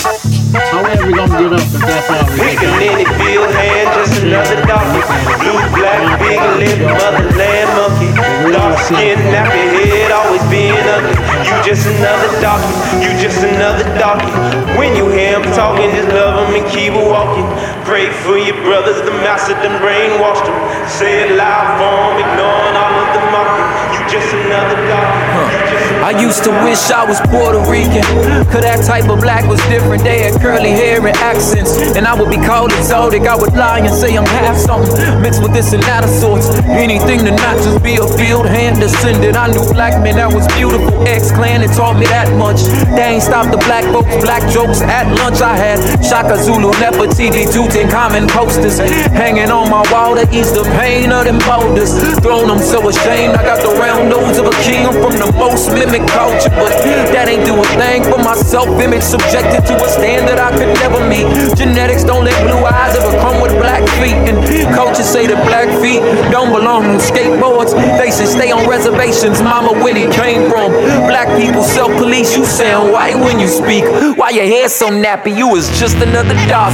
How 0.54 0.86
we 0.86 1.10
gonna 1.18 1.34
get 1.34 1.50
up 1.50 1.66
if 1.66 1.82
that's 1.82 2.06
how 2.14 2.30
we 2.30 2.38
get 2.38 2.62
down? 2.62 2.78
any 2.78 3.10
field 3.18 3.50
hand, 3.58 3.90
just 3.98 4.22
another 4.22 4.62
doggy. 4.70 5.02
Blue, 5.42 5.58
black, 5.74 6.22
big 6.22 6.38
lip, 6.62 6.78
motherland 6.94 7.70
monkey. 7.74 8.14
Dark 8.54 8.78
skin, 8.86 9.18
nappy 9.34 9.66
head, 9.74 10.14
always 10.14 10.46
being 10.54 10.78
ugly. 10.78 11.18
You 11.42 11.58
just 11.66 11.90
another 11.90 12.30
doggy, 12.38 12.70
you 13.02 13.10
just 13.18 13.42
another 13.42 13.82
doggy. 13.98 14.30
When 14.78 14.94
you 14.94 15.10
hear 15.10 15.42
him 15.42 15.46
talking, 15.58 15.90
just 15.90 16.14
love 16.14 16.38
him 16.46 16.62
and 16.62 16.66
keep 16.70 16.94
walking. 16.94 17.50
Pray 17.90 18.14
for 18.22 18.38
your 18.38 18.62
brothers, 18.62 19.02
the 19.02 19.14
master 19.26 19.58
done 19.58 19.82
brainwashed 19.82 20.46
them. 20.46 20.60
Say 20.86 21.26
it 21.26 21.34
loud 21.34 21.82
for 21.82 22.14
'em, 22.14 22.22
ignoring 22.22 22.78
all 22.78 22.94
of 23.02 23.10
the 23.10 23.22
mocking. 23.34 23.70
You 23.98 24.02
just 24.06 24.30
another 24.38 24.78
doggy. 24.86 25.93
I 26.04 26.12
used 26.20 26.44
to 26.44 26.52
wish 26.68 26.92
I 26.92 27.08
was 27.08 27.16
Puerto 27.32 27.64
Rican. 27.72 28.04
Cause 28.52 28.60
that 28.68 28.84
type 28.84 29.08
of 29.08 29.24
black 29.24 29.48
was 29.48 29.64
different. 29.72 30.04
They 30.04 30.28
had 30.28 30.36
curly 30.44 30.76
hair 30.76 31.00
and 31.00 31.16
accents. 31.24 31.80
And 31.96 32.04
I 32.04 32.12
would 32.12 32.28
be 32.28 32.36
called 32.36 32.76
exotic. 32.76 33.24
I 33.24 33.40
would 33.40 33.56
lie 33.56 33.80
and 33.80 33.88
say 33.88 34.12
I'm 34.20 34.28
half 34.28 34.60
something. 34.60 35.00
Mixed 35.24 35.40
with 35.40 35.56
this 35.56 35.72
and 35.72 35.82
that 35.88 36.04
of 36.04 36.12
sorts. 36.12 36.52
Anything 36.68 37.24
to 37.24 37.32
not 37.32 37.56
just 37.64 37.80
be 37.80 37.96
a 37.96 38.08
field 38.20 38.52
hand 38.52 38.84
descendant. 38.84 39.40
I 39.40 39.48
knew 39.48 39.64
black 39.72 39.96
men 40.04 40.20
that 40.20 40.28
was 40.28 40.44
beautiful. 40.60 40.92
Ex 41.08 41.32
clan 41.32 41.64
that 41.64 41.72
taught 41.72 41.96
me 41.96 42.06
that 42.12 42.28
much. 42.36 42.60
They 43.00 43.16
ain't 43.16 43.24
stopped 43.24 43.56
the 43.56 43.64
black 43.64 43.88
folks, 43.96 44.12
black 44.20 44.44
jokes 44.52 44.84
at 44.84 45.08
lunch. 45.24 45.40
I 45.40 45.56
had 45.56 45.80
Shaka 46.04 46.36
Zulu, 46.36 46.76
Nefertiti, 46.84 47.48
common 47.88 48.28
posters. 48.28 48.76
Hanging 49.16 49.48
on 49.48 49.72
my 49.72 49.88
wall 49.88 50.20
to 50.20 50.28
ease 50.36 50.52
the 50.52 50.68
pain 50.76 51.16
of 51.16 51.24
them 51.24 51.40
boulders. 51.48 51.96
Thrown 52.20 52.52
them 52.52 52.60
so 52.60 52.84
ashamed. 52.92 53.40
I 53.40 53.44
got 53.48 53.64
the 53.64 53.72
round 53.80 54.12
nose 54.12 54.36
of 54.36 54.52
a 54.52 54.56
king. 54.68 54.84
I'm 54.84 55.00
from 55.00 55.16
the 55.16 55.32
most 55.40 55.72
culture. 56.02 56.50
But 56.50 56.74
that 57.14 57.30
ain't 57.30 57.46
do 57.46 57.54
a 57.54 57.66
thing 57.78 58.02
for 58.04 58.18
my 58.18 58.34
self 58.34 58.70
image. 58.82 59.04
Subjected 59.04 59.66
to 59.70 59.74
a 59.78 59.90
standard 59.90 60.40
I 60.40 60.50
could 60.58 60.74
never 60.82 61.02
meet. 61.06 61.28
Genetics 61.54 62.04
don't 62.04 62.26
let 62.26 62.34
blue 62.42 62.64
eyes 62.66 62.96
ever 62.98 63.14
come 63.22 63.42
with 63.42 63.54
black 63.62 63.86
feet. 64.02 64.18
And 64.26 64.38
coaches 64.74 65.06
say 65.06 65.28
that 65.28 65.40
black 65.46 65.70
feet 65.82 66.02
don't 66.32 66.50
belong 66.50 66.86
on 66.86 66.98
skateboards. 66.98 67.78
They 68.00 68.10
should 68.10 68.32
stay 68.32 68.52
on 68.52 68.66
reservations. 68.68 69.42
Mama 69.42 69.78
Winnie 69.84 70.10
came 70.10 70.50
from. 70.50 70.72
Black 71.06 71.30
people 71.38 71.64
self 71.64 71.92
police. 71.98 72.36
You 72.36 72.46
sound 72.46 72.92
white 72.92 73.16
when 73.16 73.40
you 73.40 73.48
speak. 73.48 73.86
Why 74.18 74.32
your 74.32 74.46
hair 74.46 74.70
so 74.70 74.90
nappy? 74.90 75.36
You 75.36 75.48
was 75.48 75.70
just 75.80 75.98
another 75.98 76.36
dog. 76.48 76.74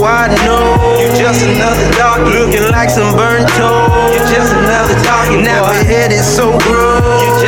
Wide 0.00 0.32
nose. 0.46 0.80
You 1.00 1.08
just 1.18 1.44
another 1.44 1.88
dog 1.98 2.26
looking 2.26 2.64
like 2.70 2.90
some 2.90 3.16
burnt 3.16 3.48
toast. 3.58 4.14
You 4.14 4.20
just 4.32 4.52
another 4.54 4.96
talking 5.04 5.42
Now 5.42 5.72
your 5.72 5.84
head 5.84 6.12
is 6.12 6.24
so 6.24 6.56
gross 6.58 7.39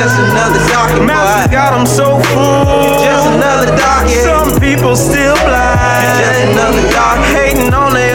another 0.43 0.66
docket. 0.68 1.07
Mouse 1.07 1.47
got 1.49 1.70
them 1.76 1.86
so 1.86 2.18
fooled. 2.18 2.82
You 2.82 3.07
just 3.07 3.26
another 3.28 3.70
docket. 3.76 4.22
Some 4.26 4.61
people 4.61 4.97
still 4.97 5.36
blind. 5.47 6.03
You're 6.03 6.18
just 6.18 6.40
another 6.51 6.90
docket. 6.90 7.36
Hating 7.36 7.74
on 7.74 7.97
it. 7.97 8.12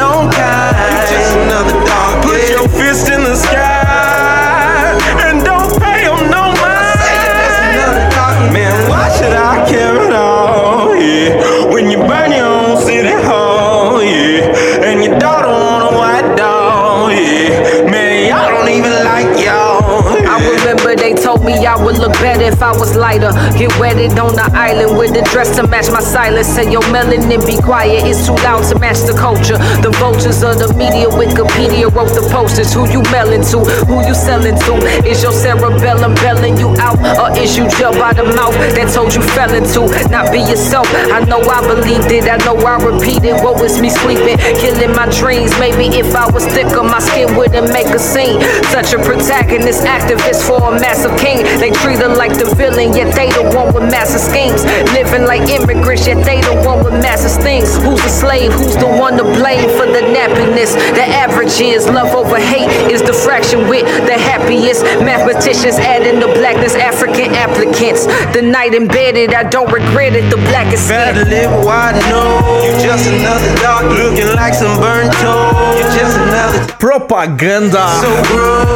Lighter. 23.17 23.57
Get 23.57 23.77
wetted 23.79 24.17
on 24.19 24.35
the 24.35 24.47
island 24.53 24.97
with 24.97 25.15
a 25.17 25.23
dress 25.31 25.55
to 25.55 25.67
match 25.67 25.89
my 25.91 26.01
silence. 26.01 26.47
Say 26.47 26.71
your 26.71 26.81
melanin 26.93 27.45
be 27.45 27.57
quiet, 27.61 28.05
it's 28.05 28.25
too 28.25 28.35
loud 28.45 28.63
to 28.69 28.79
match 28.79 28.99
the 29.05 29.13
culture. 29.13 29.57
The 29.81 29.91
vultures 29.97 30.43
of 30.43 30.59
the 30.59 30.73
media, 30.73 31.07
Wikipedia 31.09 31.93
wrote 31.93 32.13
the 32.13 32.27
posters. 32.31 32.73
Who 32.73 32.87
you 32.89 33.01
mailing 33.11 33.43
to? 33.51 33.59
Who 33.89 34.05
you 34.05 34.13
selling 34.13 34.57
to? 34.67 34.73
Is 35.05 35.23
your 35.23 35.33
cerebellum 35.33 36.15
belling 36.15 36.57
you 36.57 36.75
out? 36.77 36.99
Or 37.17 37.35
is 37.37 37.57
you 37.57 37.65
just 37.77 37.97
by 37.99 38.13
the 38.13 38.23
mouth 38.23 38.53
that 38.53 38.93
told 38.93 39.13
you 39.13 39.21
fell 39.21 39.53
into? 39.53 39.89
Not 40.09 40.31
be 40.31 40.39
yourself. 40.39 40.87
I 41.11 41.23
know 41.25 41.41
I 41.41 41.61
believed 41.65 42.11
it, 42.11 42.29
I 42.29 42.37
know 42.45 42.57
I 42.57 42.77
repeated 42.83 43.41
what 43.43 43.61
was 43.61 43.79
me 43.81 43.89
sleeping, 43.89 44.37
killing 44.61 44.93
my 44.95 45.09
dreams. 45.09 45.51
Maybe 45.59 45.89
if 45.97 46.13
I 46.15 46.29
was 46.29 46.45
thicker, 46.45 46.83
my 46.83 46.99
skin 46.99 47.35
wouldn't 47.35 47.71
make 47.73 47.87
a 47.87 47.99
scene. 47.99 48.41
Such 48.69 48.93
a 48.93 48.99
protagonist, 49.01 49.83
activist 49.83 50.45
for 50.45 50.61
a 50.61 50.79
massive 50.79 51.15
king. 51.17 51.43
They 51.59 51.71
treat 51.71 51.99
her 51.99 52.13
like 52.13 52.37
the 52.37 52.45
villain, 52.55 52.93
yet 52.93 53.06
they 53.15 53.29
the 53.31 53.43
one 53.55 53.73
with 53.73 53.83
massive 53.91 54.21
schemes. 54.21 54.63
Living 54.93 55.25
like 55.25 55.47
immigrants, 55.49 56.07
yet 56.07 56.23
they 56.25 56.41
the 56.41 56.55
one 56.65 56.83
with 56.83 56.93
massive 56.93 57.35
things. 57.43 57.75
Who's 57.77 58.01
the 58.01 58.09
slave? 58.09 58.53
Who's 58.53 58.75
the 58.75 58.87
one 58.87 59.17
to 59.17 59.23
blame 59.23 59.69
for 59.77 59.85
the 59.85 60.03
nappiness? 60.15 60.73
The 60.95 61.05
average 61.05 61.59
is 61.61 61.87
love 61.87 62.13
over 62.15 62.37
hate 62.39 62.69
is 62.91 63.01
the 63.01 63.13
fraction 63.13 63.67
with 63.67 63.85
the 64.05 64.17
happiest. 64.17 64.83
Mathematicians 65.03 65.77
adding 65.79 66.19
the 66.19 66.27
blackness, 66.39 66.75
African 66.75 67.33
applicants. 67.35 68.05
The 68.33 68.41
night 68.41 68.73
embedded, 68.73 69.33
I 69.33 69.43
don't 69.43 69.71
regret 69.71 70.15
it. 70.15 70.29
The 70.29 70.37
blackest 70.49 70.89
Better 70.89 71.25
live 71.25 71.65
wide 71.65 71.95
know 72.09 72.39
you 72.63 72.71
just 72.83 73.07
another 73.09 73.53
dog 73.61 73.85
looking 73.91 74.35
like 74.35 74.53
some 74.53 74.79
burnt 74.79 75.13
toast. 75.13 75.77
You 75.77 75.83
just 75.97 76.17
another 76.17 76.67
Propaganda. 76.79 77.85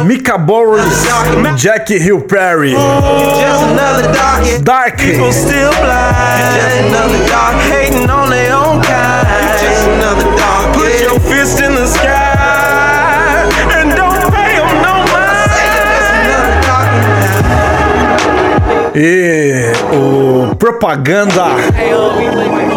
Mika 0.05 0.37
Boris, 0.37 1.05
Jack 1.61 1.87
Hill 1.87 2.21
Perry. 2.21 2.71
just 2.71 3.63
another 3.71 4.03
dog. 4.13 4.20
Dark. 4.63 4.97
People 4.97 5.31
still 5.31 5.71
blind. 5.81 6.55
Just 6.55 6.77
another 6.87 7.27
dog 7.27 7.55
hating 7.71 8.09
on 8.09 8.29
their 8.29 8.53
own 8.53 8.81
kind. 8.81 9.59
Just 9.59 9.87
another 9.87 10.29
dog. 10.37 10.75
Put 10.75 11.01
your 11.01 11.19
fist 11.19 11.59
in 11.61 11.73
the 11.75 11.87
sky 11.87 13.49
and 13.77 13.95
don't 13.95 14.31
pay 14.31 14.59
'em 14.59 14.81
no 14.81 15.01
E 18.93 19.71
o 19.93 20.53
Propaganda 20.55 21.45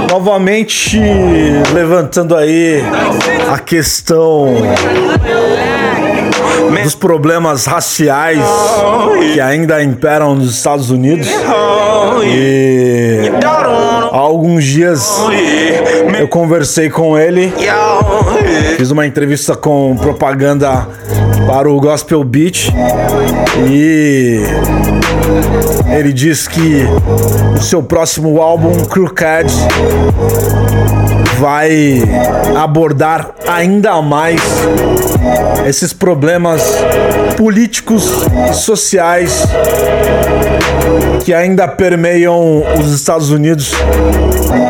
novamente 0.09 1.01
levantando 1.75 2.37
aí 2.37 2.83
a 3.53 3.59
questão 3.59 4.55
dos 6.83 6.95
problemas 6.95 7.66
raciais 7.66 8.43
que 9.33 9.41
ainda 9.41 9.83
imperam 9.83 10.35
nos 10.35 10.55
Estados 10.57 10.91
Unidos. 10.91 11.29
E 12.25 13.31
há 13.45 14.16
alguns 14.16 14.64
dias 14.64 15.18
eu 16.18 16.29
conversei 16.29 16.89
com 16.91 17.18
ele, 17.18 17.53
fiz 18.77 18.91
uma 18.91 19.07
entrevista 19.07 19.55
com 19.57 19.97
propaganda 19.97 20.89
para 21.47 21.70
o 21.70 21.81
Gospel 21.81 22.22
Beat. 22.25 22.70
E 23.68 24.43
ele 25.97 26.12
diz 26.12 26.49
que 26.49 26.87
o 27.55 27.62
seu 27.62 27.83
próximo 27.83 28.41
álbum, 28.41 28.85
Crooked, 28.85 29.53
vai 31.39 32.03
abordar 32.57 33.30
ainda 33.47 34.01
mais 34.03 34.41
esses 35.66 35.93
problemas 35.93 36.62
políticos 37.37 38.11
e 38.51 38.55
sociais 38.55 39.45
que 41.24 41.32
ainda 41.32 41.66
permeiam 41.66 42.62
os 42.78 42.93
Estados 42.93 43.30
Unidos, 43.30 43.72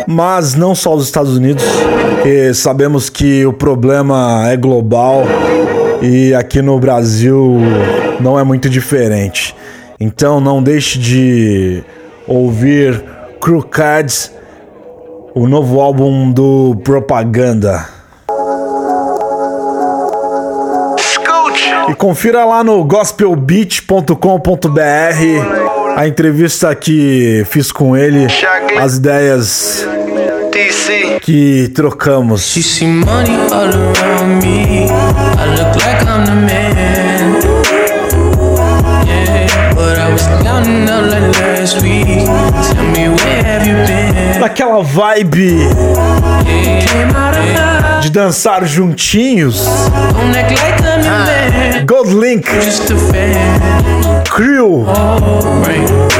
mas 0.06 0.54
não 0.54 0.74
só 0.74 0.94
os 0.94 1.04
Estados 1.04 1.36
Unidos, 1.36 1.64
porque 2.14 2.54
sabemos 2.54 3.10
que 3.10 3.44
o 3.44 3.52
problema 3.52 4.48
é 4.48 4.56
global 4.56 5.24
e 6.00 6.32
aqui 6.34 6.62
no 6.62 6.78
Brasil 6.78 7.58
não 8.20 8.38
é 8.38 8.44
muito 8.44 8.68
diferente. 8.70 9.54
Então 9.98 10.40
não 10.40 10.62
deixe 10.62 10.98
de 10.98 11.82
ouvir 12.26 13.02
Crooked, 13.40 14.30
o 15.34 15.48
novo 15.48 15.80
álbum 15.80 16.30
do 16.30 16.76
Propaganda. 16.84 17.88
E 21.88 21.94
confira 21.94 22.44
lá 22.44 22.62
no 22.62 22.84
gospelbeat.com.br 22.84 24.14
a 25.96 26.06
entrevista 26.06 26.74
que 26.74 27.44
fiz 27.46 27.72
com 27.72 27.96
ele, 27.96 28.26
as 28.80 28.96
ideias 28.96 29.86
que 31.22 31.68
trocamos. 31.74 32.56
Naquela 44.44 44.82
vibe 44.82 45.70
de 48.02 48.10
dançar 48.10 48.66
juntinhos. 48.66 49.64
Man. 49.64 51.86
Gold 51.86 52.14
Link. 52.14 52.46
Crew, 54.28 54.84
Right. 55.66 56.14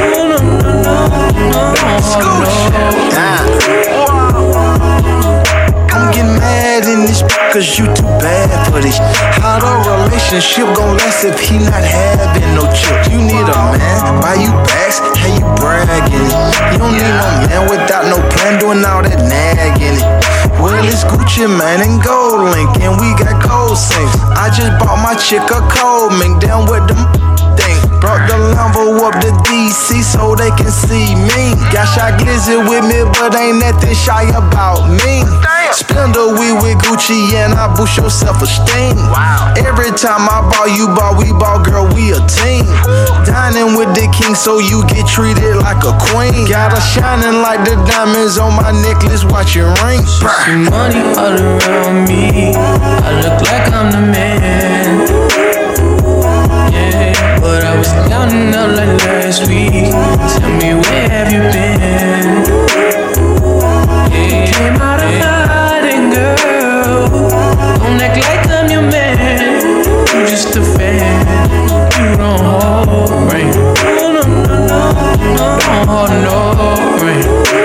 Relationship 10.25 10.75
gon' 10.75 10.97
last 10.97 11.23
if 11.23 11.39
he 11.39 11.59
not 11.59 11.85
having 11.85 12.55
no 12.55 12.65
chips? 12.73 13.07
You 13.13 13.21
need 13.21 13.45
a 13.45 13.57
man, 13.77 14.21
buy 14.25 14.33
you 14.33 14.49
bags, 14.65 14.97
how 15.21 15.29
you 15.29 15.45
bragging. 15.61 16.17
You 16.73 16.77
don't 16.81 16.97
need 16.97 17.13
no 17.13 17.29
man 17.45 17.69
without 17.69 18.09
no 18.09 18.17
plan, 18.33 18.59
doing 18.59 18.83
all 18.83 19.05
that 19.05 19.21
nagging. 19.29 20.01
Well, 20.57 20.83
it's 20.83 21.03
Gucci, 21.03 21.45
man, 21.45 21.85
and 21.85 22.01
Gold 22.01 22.49
Link, 22.49 22.73
and 22.81 22.97
we 22.97 23.13
got 23.21 23.37
cold 23.37 23.77
sinks. 23.77 24.17
I 24.33 24.49
just 24.49 24.73
bought 24.81 24.97
my 24.97 25.13
chick 25.13 25.45
a 25.45 25.61
cold 25.69 26.17
mink 26.17 26.41
down 26.41 26.65
with 26.65 26.89
them. 26.89 27.24
Brought 28.05 28.29
the 28.29 28.37
Lambo 28.37 29.01
up 29.01 29.17
to 29.25 29.33
DC 29.49 30.05
so 30.05 30.37
they 30.37 30.53
can 30.53 30.69
see 30.69 31.17
me. 31.25 31.57
Got 31.73 31.89
shot 31.89 32.21
glizzy 32.21 32.53
with 32.53 32.85
me, 32.85 33.01
but 33.17 33.33
ain't 33.33 33.57
nothing 33.57 33.97
shy 33.97 34.29
about 34.29 34.85
me. 34.85 35.25
Splendor, 35.73 36.37
we 36.37 36.53
with 36.53 36.77
Gucci 36.85 37.33
and 37.33 37.57
I 37.57 37.65
boost 37.73 37.97
your 37.97 38.13
self 38.13 38.45
esteem. 38.45 38.93
Wow. 39.09 39.57
Every 39.57 39.89
time 39.97 40.29
I 40.29 40.45
ball, 40.53 40.69
you 40.69 40.85
ball, 40.93 41.17
we 41.17 41.33
ball, 41.33 41.65
girl, 41.65 41.89
we 41.97 42.13
a 42.13 42.21
team. 42.29 42.69
Dining 43.25 43.73
with 43.73 43.89
the 43.97 44.05
king, 44.13 44.37
so 44.37 44.61
you 44.61 44.85
get 44.85 45.09
treated 45.09 45.57
like 45.65 45.81
a 45.81 45.97
queen. 45.97 46.45
Got 46.45 46.77
her 46.77 46.85
shining 46.85 47.41
like 47.41 47.65
the 47.65 47.73
diamonds 47.89 48.37
on 48.37 48.53
my 48.53 48.69
necklace, 48.85 49.25
watch 49.25 49.57
it 49.57 49.65
ring. 49.81 50.05
See 50.45 50.61
money 50.69 51.01
all 51.17 51.33
around 51.33 52.05
me. 52.05 52.53
I 52.53 53.09
look 53.25 53.41
like 53.41 53.73
I'm 53.73 53.89
the 53.89 54.13
man. 54.13 54.74
Was 58.25 58.55
up 58.55 58.75
like 58.75 58.97
last 59.05 59.47
week. 59.47 59.91
Tell 60.39 60.49
me 60.57 60.73
where 60.73 61.09
have 61.09 61.31
you 61.31 61.41
been? 61.53 62.43
Yeah, 64.09 64.51
came 64.51 64.81
out 64.81 64.99
of 64.99 65.11
hiding, 65.21 66.09
girl. 66.09 67.07
Don't 67.77 68.01
act 68.01 68.17
like 68.25 68.49
I'm 68.49 68.71
your 68.71 68.81
man. 68.81 69.85
You 70.11 70.25
just 70.25 70.55
a 70.55 70.63
fan. 70.63 71.69
You 72.01 72.17
don't 72.17 72.39
hold 72.39 73.31
right. 73.31 73.53
No, 73.95 74.11
no, 74.11 74.21
no, 74.23 74.57
no, 74.65 74.91
no, 75.35 75.59
hold 75.85 76.09
no 76.09 76.35
right. 77.05 77.64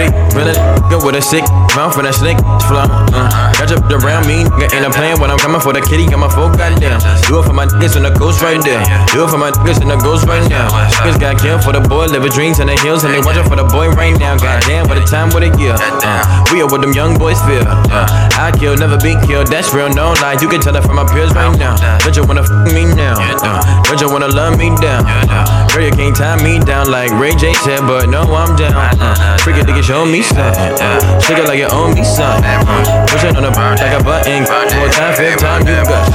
Ready? 0.00 0.16
Feel 0.32 0.48
a 0.48 0.54
nigga 0.56 1.04
with 1.04 1.14
a 1.16 1.20
sick 1.20 1.44
mouth 1.76 1.96
and 1.98 2.08
a 2.08 2.12
slick 2.12 2.38
flow. 2.64 2.88
Uh. 3.12 3.28
Got 3.60 3.68
you 3.68 3.76
around 4.00 4.24
me, 4.24 4.48
nigga, 4.56 4.72
and 4.80 4.88
I'm 4.88 4.92
playing 4.96 5.20
when 5.20 5.28
I'm 5.28 5.36
coming 5.36 5.60
for 5.60 5.76
the 5.76 5.84
kitty. 5.84 6.08
Got 6.08 6.24
my 6.24 6.30
full 6.32 6.48
goddamn. 6.48 6.96
Do 7.28 7.40
it 7.40 7.44
for 7.44 7.52
my 7.52 7.66
niggas 7.66 7.96
and 8.00 8.04
the 8.08 8.14
ghost 8.16 8.40
right 8.40 8.56
there. 8.64 8.80
Do 9.12 9.24
it 9.24 9.30
for 9.30 9.36
my 9.36 9.52
niggas 9.52 9.84
and 9.84 9.90
the 9.92 10.00
ghost 10.00 10.24
right 10.24 10.40
now. 10.48 10.72
Niggas 11.04 11.20
got 11.20 11.36
killed 11.36 11.60
for 11.60 11.76
the 11.76 11.84
boy, 11.84 12.06
living 12.08 12.32
dreams 12.32 12.60
in 12.60 12.72
the 12.72 12.76
hills, 12.80 13.04
and 13.04 13.12
they 13.12 13.20
watching 13.20 13.44
for 13.44 13.56
the 13.56 13.68
boy 13.68 13.92
right 13.92 14.16
now. 14.16 14.40
Goddamn, 14.40 14.88
what 14.88 14.96
a 14.96 15.04
time, 15.04 15.28
what 15.36 15.44
a 15.44 15.52
year. 15.60 15.76
Uh. 15.76 16.48
We 16.48 16.62
are 16.64 16.68
what 16.70 16.80
them 16.80 16.96
young 16.96 17.18
boys 17.20 17.36
feel. 17.44 17.60
Uh. 17.68 18.08
I 18.40 18.56
kill, 18.56 18.76
never 18.80 18.96
be 18.96 19.20
killed. 19.28 19.52
That's 19.52 19.74
real, 19.76 19.92
no 19.92 20.16
lie. 20.24 20.40
You 20.40 20.48
can 20.48 20.64
tell 20.64 20.72
that 20.72 20.84
from 20.88 20.96
my 20.96 21.04
peers 21.04 21.34
right 21.36 21.52
now. 21.60 21.76
Don't 22.00 22.16
you 22.16 22.24
wanna 22.24 22.48
f 22.48 22.50
me 22.72 22.88
now? 22.88 23.20
Uh. 23.20 23.60
Don't 23.84 24.00
you 24.00 24.08
wanna 24.08 24.32
love 24.32 24.56
me 24.56 24.72
down? 24.80 25.04
Uh. 25.04 25.68
Girl, 25.68 25.84
you 25.84 25.92
can't 25.92 26.16
tie 26.16 26.40
me 26.40 26.56
down 26.64 26.88
like 26.88 27.12
Ray 27.20 27.36
J 27.36 27.52
said, 27.60 27.84
but 27.84 28.08
no, 28.08 28.24
I'm 28.24 28.56
down. 28.56 28.72
Uh. 28.96 29.36
Freaky 29.44 29.60
nigga, 29.60 29.84
show 29.90 30.06
me 30.06 30.22
something. 30.22 30.70
Uh. 30.78 31.02
Shake 31.18 31.42
it 31.42 31.50
like 31.50 31.58
you 31.58 31.66
owe 31.66 31.90
me 31.90 32.06
something. 32.06 32.46
Uh. 32.46 33.02
Push 33.10 33.26
it 33.26 33.34
on 33.34 33.42
the 33.42 33.50
bar 33.50 33.74
like 33.74 33.90
a 33.90 33.98
button. 34.06 34.46
More 34.46 34.86
time, 34.86 35.18
fifth 35.18 35.42
time, 35.42 35.66
you 35.66 35.82
got 35.82 36.06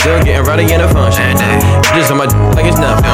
Still 0.00 0.16
getting 0.24 0.48
rowdy 0.48 0.64
in 0.72 0.80
the 0.80 0.88
function. 0.88 1.36
Just 1.92 2.08
on 2.08 2.24
my 2.24 2.26
d- 2.26 2.32
like 2.56 2.64
it's 2.64 2.80
nothing. 2.80 3.04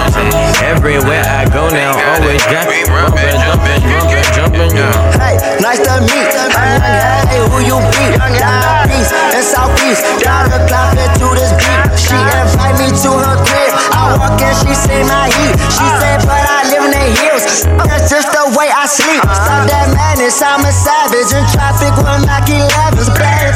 Everywhere 0.62 1.26
I 1.26 1.50
go 1.50 1.66
now, 1.74 1.98
always 2.14 2.46
got 2.46 2.70
me 2.70 2.86
bumping, 2.86 3.34
jumping, 3.42 3.82
jumping, 3.82 4.26
jumping, 4.38 4.70
yeah. 4.78 5.18
Hey, 5.18 5.34
nice 5.58 5.82
to 5.82 5.98
meet. 6.06 6.30
I'm 6.30 6.78
young, 6.78 7.26
hey, 7.26 7.42
who 7.50 7.58
you 7.66 7.78
be? 7.98 8.06
Down 8.38 8.86
east 8.94 9.10
and 9.10 9.42
southeast. 9.42 10.06
Down 10.22 10.46
the 10.46 10.62
clock 10.70 10.94
to 10.94 11.26
this 11.34 11.50
beat. 11.58 11.82
She 11.98 12.14
invite 12.14 12.78
me 12.78 12.88
to 13.02 13.10
her 13.18 13.36
crib. 13.42 13.70
I 13.90 14.14
walk 14.14 14.38
in, 14.38 14.54
she 14.62 14.72
say 14.78 15.02
my 15.10 15.26
heat. 15.26 15.58
She 15.74 15.86
said, 15.98 16.22
but 16.22 16.38
I 16.38 16.70
live 16.70 16.86
in 16.86 16.92
the 16.94 17.06
hills. 17.18 17.66
That's 17.84 18.08
just 18.08 18.30
the 18.30 18.46
way 18.56 18.70
I 18.70 18.86
sleep. 18.86 19.20
Stop 19.26 19.68
that 19.68 19.87
madness, 19.94 20.42
I'm 20.42 20.64
a 20.64 20.72
savage. 20.72 21.32
In 21.32 21.44
traffic 21.52 21.94
with 21.96 22.26
Mac 22.26 22.48
11s. 22.48 23.08
Bad 23.16 23.54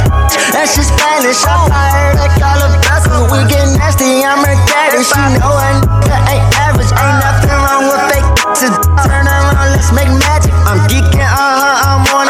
and 0.57 0.69
she 0.69 0.83
Spanish. 0.83 1.43
I 1.45 1.55
fired 1.69 2.17
like 2.21 2.37
all. 2.43 2.63
We 3.33 3.45
get 3.49 3.65
nasty, 3.77 4.25
I'm 4.25 4.45
her 4.45 4.57
daddy. 4.69 5.01
She 5.05 5.21
know 5.41 5.53
a 5.53 5.69
nigga 5.81 6.19
ain't 6.29 6.45
average. 6.61 6.93
Ain't 6.93 7.19
nothing 7.21 7.57
wrong 7.57 7.85
with 7.89 8.03
fake. 8.13 8.29
Turn 9.05 9.25
around, 9.25 9.73
let's 9.73 9.93
make 9.93 10.09
magic. 10.09 10.53
I'm 10.69 10.81
geeking 10.89 11.23
on 11.23 11.55
her, 11.61 11.77
I'm 11.87 12.05
on 12.13 12.22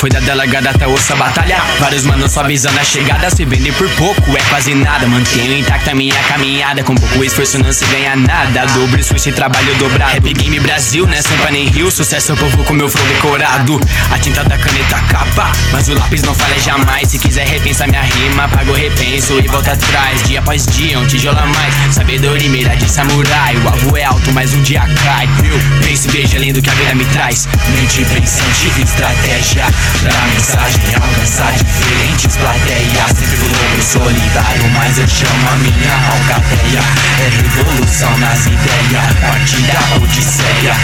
Foi 0.00 0.08
da 0.08 0.18
delegada 0.20 0.70
até 0.70 0.86
ossa 0.86 1.14
batalha. 1.14 1.60
Vários 1.78 2.06
manos 2.06 2.32
só 2.32 2.42
visando 2.42 2.80
a 2.80 2.84
chegada. 2.84 3.28
Se 3.28 3.44
vender 3.44 3.74
por 3.74 3.86
pouco 3.96 4.34
é 4.34 4.40
quase 4.48 4.74
nada. 4.74 5.06
Mantenho 5.06 5.58
intacta 5.58 5.94
minha 5.94 6.18
caminhada. 6.22 6.82
Com 6.82 6.94
pouco 6.94 7.22
esforço 7.22 7.58
não 7.58 7.70
se 7.70 7.84
ganha 7.84 8.16
nada. 8.16 8.64
Dobre 8.72 9.02
switch 9.02 9.26
trabalho 9.34 9.74
dobrado. 9.74 10.10
Rap 10.14 10.32
Game 10.32 10.58
Brasil, 10.60 11.06
né? 11.06 11.20
Sampa 11.20 11.50
nem 11.50 11.68
Rio. 11.68 11.90
Sucesso 11.90 12.32
é 12.32 12.34
o 12.34 12.38
povo 12.38 12.64
com 12.64 12.72
meu 12.72 12.88
flow 12.88 13.06
decorado. 13.08 13.78
A 14.10 14.18
tinta 14.18 14.42
da 14.42 14.56
caneta 14.56 15.00
capa. 15.02 15.52
Mas 15.70 15.86
o 15.88 15.92
lápis 15.92 16.22
não 16.22 16.34
falha 16.34 16.58
jamais. 16.58 17.06
Se 17.06 17.18
quiser 17.18 17.46
repensar 17.46 17.86
minha 17.86 18.00
rima, 18.00 18.48
pago 18.48 18.72
repenso 18.72 19.38
e 19.38 19.48
volta 19.48 19.72
atrás. 19.72 20.22
Dia 20.22 20.38
após 20.38 20.64
dia, 20.64 20.98
um 20.98 21.06
tijolo 21.06 21.38
a 21.38 21.44
mais. 21.44 21.74
Sabedoria 21.94 22.46
e 22.46 22.48
mira 22.48 22.74
de 22.74 22.90
samurai. 22.90 23.54
O 23.54 23.68
alvo 23.68 23.98
é 23.98 24.04
alto, 24.04 24.32
mas 24.32 24.54
um 24.54 24.62
dia 24.62 24.80
cai. 25.04 25.28
Eu 25.44 25.86
penso 25.86 26.08
e 26.08 26.10
vejo 26.12 26.36
além 26.38 26.54
do 26.54 26.62
que 26.62 26.70
a 26.70 26.72
vida 26.72 26.94
me 26.94 27.04
traz. 27.04 27.46
Mente 27.68 28.02
pensante, 28.06 28.80
estratégia. 28.82 29.66
Pra 30.00 30.26
mensagem 30.32 30.94
alcançar 30.94 31.52
diferentes 31.52 32.34
plateias 32.36 33.06
Sempre 33.18 33.36
do 33.36 33.44
lobo 33.44 33.82
solitário, 33.82 34.70
mas 34.72 34.96
eu 34.96 35.06
chamo 35.06 35.48
a 35.50 35.56
minha 35.56 35.92
alcateia. 35.92 36.80
É 37.20 37.28
revolução 37.28 38.16
nas 38.16 38.46
ideias, 38.46 39.14
partir 39.20 39.60
da 39.60 39.96
odisseia. 39.96 40.74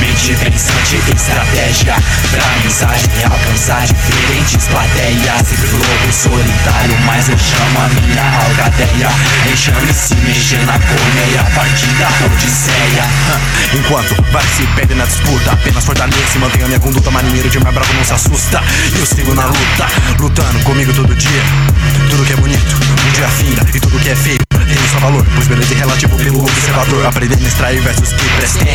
Mente 0.00 0.34
pensante, 0.34 0.96
estratégia. 1.14 1.94
Pra 2.32 2.46
mensagem 2.64 3.24
alcançar 3.30 3.86
diferentes 3.86 4.66
plateias 4.66 5.46
Sempre 5.46 5.68
do 5.68 5.76
lobo 5.76 6.12
solitário, 6.12 6.98
mas 7.06 7.28
eu 7.28 7.38
chamo 7.38 7.78
a 7.78 7.88
minha 7.88 8.24
alcateia. 8.42 9.08
Enxame 9.52 9.94
se 9.94 10.16
mexer 10.16 10.66
na 10.66 10.76
colmeia, 10.80 11.44
partir 11.54 11.86
da 11.94 12.08
odisseia. 12.26 13.04
Enquanto 13.72 14.16
vários 14.32 14.52
se 14.56 14.66
perdem 14.68 14.96
na 14.96 15.04
disputa 15.04 15.52
Apenas 15.52 15.84
fortaleço 15.84 16.38
mantenho 16.38 16.64
a 16.64 16.68
minha 16.68 16.80
conduta 16.80 17.10
Marinheiro 17.10 17.50
de 17.50 17.58
mar 17.60 17.72
bravo 17.72 17.92
não 17.92 18.04
se 18.04 18.14
assusta 18.14 18.37
Eu 18.96 19.04
sigo 19.04 19.34
na 19.34 19.46
luta, 19.46 19.86
lutando 20.20 20.60
comigo 20.60 20.92
todo 20.92 21.12
dia. 21.12 21.42
Tudo 22.08 22.24
que 22.24 22.32
é 22.32 22.36
bonito, 22.36 22.76
um 23.06 23.12
dia 23.12 23.28
finda 23.28 23.66
E 23.74 23.80
tudo 23.80 23.98
que 23.98 24.10
é 24.10 24.14
feio 24.14 24.47
valor 25.00 25.26
Pois 25.34 25.46
beleza 25.46 25.74
é 25.74 25.78
relativo 25.78 26.16
pelo 26.16 26.42
observador. 26.42 27.06
Aprendendo 27.06 27.44
a 27.44 27.48
extrair 27.48 27.80
versos 27.80 28.12
que 28.12 28.24
prestem 28.36 28.68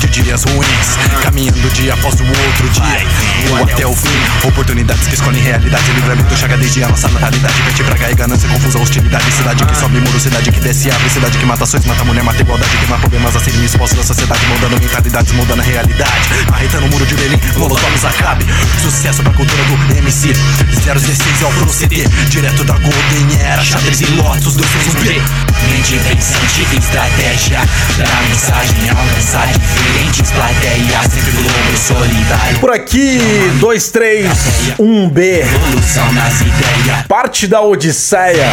De 0.00 0.06
dias 0.08 0.44
ruins 0.44 0.88
Caminhando 1.22 1.68
dia 1.70 1.94
após 1.94 2.14
o 2.20 2.24
outro 2.24 2.68
dia 2.70 3.06
Ou 3.50 3.62
até 3.62 3.86
o 3.86 3.94
fim. 3.94 4.48
Oportunidades 4.48 5.06
que 5.06 5.14
escolhem 5.14 5.42
realidade 5.42 5.90
Livramento 5.92 6.36
chega 6.36 6.56
desde 6.56 6.84
a 6.84 6.88
nossa 6.88 7.08
natalidade 7.08 7.62
Vete 7.62 7.82
praga 7.84 8.10
e 8.10 8.14
ganância, 8.14 8.48
confusa 8.48 8.78
hostilidade. 8.78 9.30
Cidade 9.32 9.64
que 9.64 9.76
sobe 9.76 10.00
muro, 10.00 10.18
cidade 10.20 10.50
que 10.50 10.60
desce 10.60 10.90
abre 10.90 11.08
Cidade 11.10 11.38
que 11.38 11.46
mata 11.46 11.64
ações, 11.64 11.84
mata 11.84 12.04
mulher, 12.04 12.22
mata 12.22 12.40
igualdade 12.40 12.76
Queima 12.78 12.98
problemas 12.98 13.36
a 13.36 13.40
serem 13.40 13.64
expostos 13.64 13.98
da 13.98 14.04
sociedade 14.04 14.46
Moldando 14.46 14.80
mentalidades, 14.80 15.32
mudando 15.32 15.60
a 15.60 15.62
realidade. 15.62 16.28
Arretando 16.52 16.86
o 16.86 16.90
muro 16.90 17.06
de 17.06 17.14
Berlim, 17.14 17.40
molotovs 17.56 18.04
acabe. 18.04 18.44
Sucesso 18.82 19.22
pra 19.22 19.32
cultura 19.32 19.62
do 19.64 19.96
MC 19.98 20.32
016 20.32 21.42
é 21.42 21.46
o 21.46 21.52
proceder. 21.52 22.08
Direto 22.28 22.64
da 22.64 22.74
Golden 22.74 23.38
Era 23.40 23.62
Xadrez 23.62 24.00
e 24.00 24.06
Lotus, 24.06 24.56
261B 24.56 25.49
Mente 25.68 25.98
pensante, 25.98 26.76
estratégia 26.76 27.60
Pra 27.96 28.22
mensagem 28.22 28.90
alcançar 28.90 29.48
diferentes 29.48 30.30
plateias 30.30 31.12
Sempre 31.12 31.32
globo 31.32 31.76
solidário 31.76 32.58
Por 32.60 32.70
aqui, 32.70 33.18
231B. 33.60 35.18
Evolução 35.18 36.12
nas 36.12 36.40
ideias 36.40 37.06
Parte 37.08 37.46
da 37.46 37.60
Odisseia. 37.60 38.48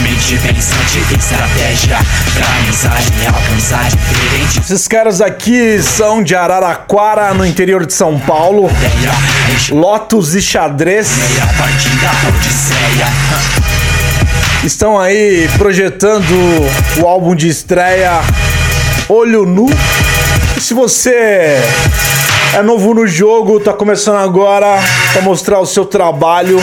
Mente 0.00 0.38
pensante, 0.38 0.98
estratégia 1.16 1.98
Pra 2.34 2.48
mensagem 2.66 3.26
alcançar 3.26 3.88
diferentes 3.88 4.70
Esses 4.70 4.88
caras 4.88 5.20
aqui 5.20 5.80
são 5.82 6.22
de 6.22 6.34
Araraquara, 6.34 7.34
no 7.34 7.46
interior 7.46 7.86
de 7.86 7.92
São 7.92 8.18
Paulo. 8.18 8.70
Lotus 9.70 10.34
e 10.34 10.42
xadrez. 10.42 11.08
Partir 11.56 11.90
da 11.96 12.10
Odisseia 12.28 13.75
Estão 14.64 14.98
aí 14.98 15.48
projetando 15.58 16.34
o 16.98 17.06
álbum 17.06 17.34
de 17.34 17.48
estreia 17.48 18.20
Olho 19.08 19.46
Nu. 19.46 19.66
E 20.56 20.60
se 20.60 20.74
você 20.74 21.60
é 22.54 22.62
novo 22.62 22.94
no 22.94 23.06
jogo, 23.06 23.60
tá 23.60 23.72
começando 23.72 24.16
agora 24.16 24.82
para 25.12 25.22
mostrar 25.22 25.60
o 25.60 25.66
seu 25.66 25.84
trabalho, 25.84 26.58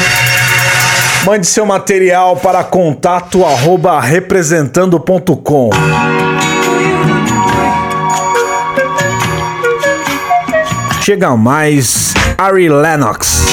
mande 1.23 1.47
seu 1.47 1.65
material 1.65 2.35
para 2.35 2.63
contato 2.63 3.45
arroba 3.45 4.01
representando.com. 4.01 5.69
Chega 11.01 11.35
mais 11.35 12.13
Ari 12.37 12.69
Lennox. 12.69 13.43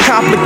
complicated 0.00 0.43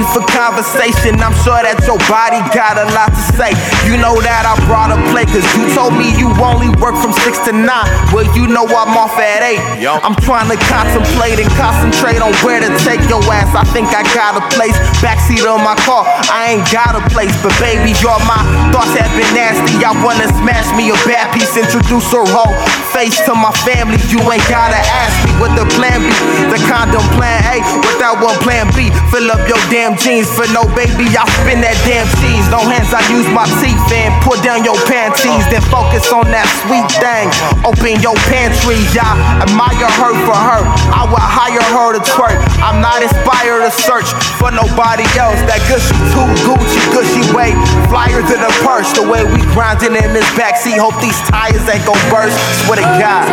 need 0.00 0.08
for 0.12 0.24
conversation. 0.32 1.20
I'm 1.20 1.36
sure 1.44 1.60
that 1.60 1.76
your 1.84 2.00
body 2.08 2.40
got 2.56 2.80
a 2.80 2.88
lot 2.96 3.12
to 3.12 3.22
say. 3.36 3.52
You 3.84 4.00
know 4.00 4.16
that 4.24 4.48
I 4.48 4.56
brought 4.64 4.88
a 4.88 4.98
play, 5.12 5.28
cause 5.28 5.44
you 5.56 5.68
told 5.76 5.92
me 5.92 6.08
you 6.16 6.32
only 6.40 6.72
work 6.80 6.96
from 6.96 7.12
6 7.12 7.44
to 7.48 7.52
9. 7.52 7.66
Well, 8.12 8.24
you 8.32 8.48
know 8.48 8.64
I'm 8.64 8.96
off 8.96 9.16
at 9.20 9.44
8. 9.44 9.84
I'm 10.00 10.16
trying 10.24 10.48
to 10.48 10.58
contemplate 10.68 11.36
and 11.40 11.50
concentrate 11.60 12.24
on 12.24 12.32
where 12.40 12.60
to 12.60 12.70
take 12.84 13.04
your 13.12 13.20
ass. 13.28 13.52
I 13.52 13.64
think 13.76 13.92
I 13.92 14.02
got 14.16 14.40
a 14.40 14.44
place. 14.56 14.76
Backseat 15.04 15.44
of 15.44 15.60
my 15.60 15.76
car, 15.84 16.08
I 16.32 16.56
ain't 16.56 16.66
got 16.72 16.96
a 16.96 17.02
place. 17.12 17.32
But 17.44 17.52
baby, 17.60 17.92
you're 18.00 18.16
my 18.24 18.40
thoughts 18.72 18.96
have 18.96 19.12
been 19.12 19.28
nasty. 19.36 19.84
I 19.84 19.92
wanna 20.00 20.28
smash 20.40 20.68
me 20.76 20.88
a 20.90 20.98
bad 21.04 21.32
piece, 21.36 21.56
introduce 21.56 22.08
her 22.12 22.24
whole 22.24 22.54
face 22.96 23.20
to 23.28 23.34
my 23.34 23.52
family. 23.66 24.00
You 24.08 24.20
ain't 24.30 24.44
gotta 24.48 24.78
ask 24.78 25.14
me 25.26 25.32
what 25.42 25.52
the 25.58 25.66
plan 25.76 26.00
be. 26.00 26.14
The 26.48 26.58
condom 26.66 27.04
plan 27.16 27.40
A 27.52 27.60
without 27.84 28.22
one 28.22 28.38
plan 28.40 28.66
B. 28.72 28.88
Fill 29.10 29.30
up 29.30 29.42
your 29.48 29.60
damn 29.68 29.89
jeans 29.96 30.28
for 30.28 30.46
no 30.52 30.66
baby. 30.76 31.08
I 31.16 31.24
spin 31.40 31.62
that 31.64 31.78
damn 31.86 32.06
cheese. 32.20 32.46
No 32.52 32.60
hands, 32.62 32.92
I 32.92 33.02
use 33.08 33.26
my 33.32 33.46
teeth 33.58 33.80
and 33.90 34.12
put 34.22 34.42
down 34.44 34.62
your 34.62 34.76
panties. 34.86 35.44
Then 35.48 35.62
focus 35.72 36.12
on 36.12 36.28
that 36.30 36.46
sweet 36.66 36.86
thing. 37.00 37.30
Open 37.64 37.96
your 38.04 38.18
pantry. 38.28 38.82
I 38.98 39.42
admire 39.46 39.90
her 40.02 40.12
for 40.26 40.36
her. 40.36 40.62
I 40.92 41.06
would 41.08 41.22
hire 41.22 41.64
her 41.74 41.96
to 41.96 42.02
twerk. 42.12 42.38
I'm 42.60 42.82
not 42.82 43.02
inspired 43.02 43.64
to 43.64 43.72
search 43.72 44.10
for 44.38 44.52
nobody 44.52 45.06
else. 45.16 45.38
That 45.48 45.62
gushy 45.70 45.96
too 46.12 46.28
Gucci, 46.44 46.80
gushy 46.92 47.24
way. 47.32 47.56
Flyer 47.88 48.20
to 48.20 48.36
the 48.36 48.52
purse. 48.66 48.92
The 48.92 49.06
way 49.06 49.24
we 49.24 49.40
grinding 49.54 49.96
in 49.96 50.12
this 50.12 50.26
backseat. 50.36 50.78
Hope 50.78 50.96
these 51.00 51.18
tires 51.30 51.64
ain't 51.70 51.86
gon' 51.86 52.00
burst. 52.12 52.36
Swear 52.66 52.78
to 52.82 52.86
God. 53.00 53.24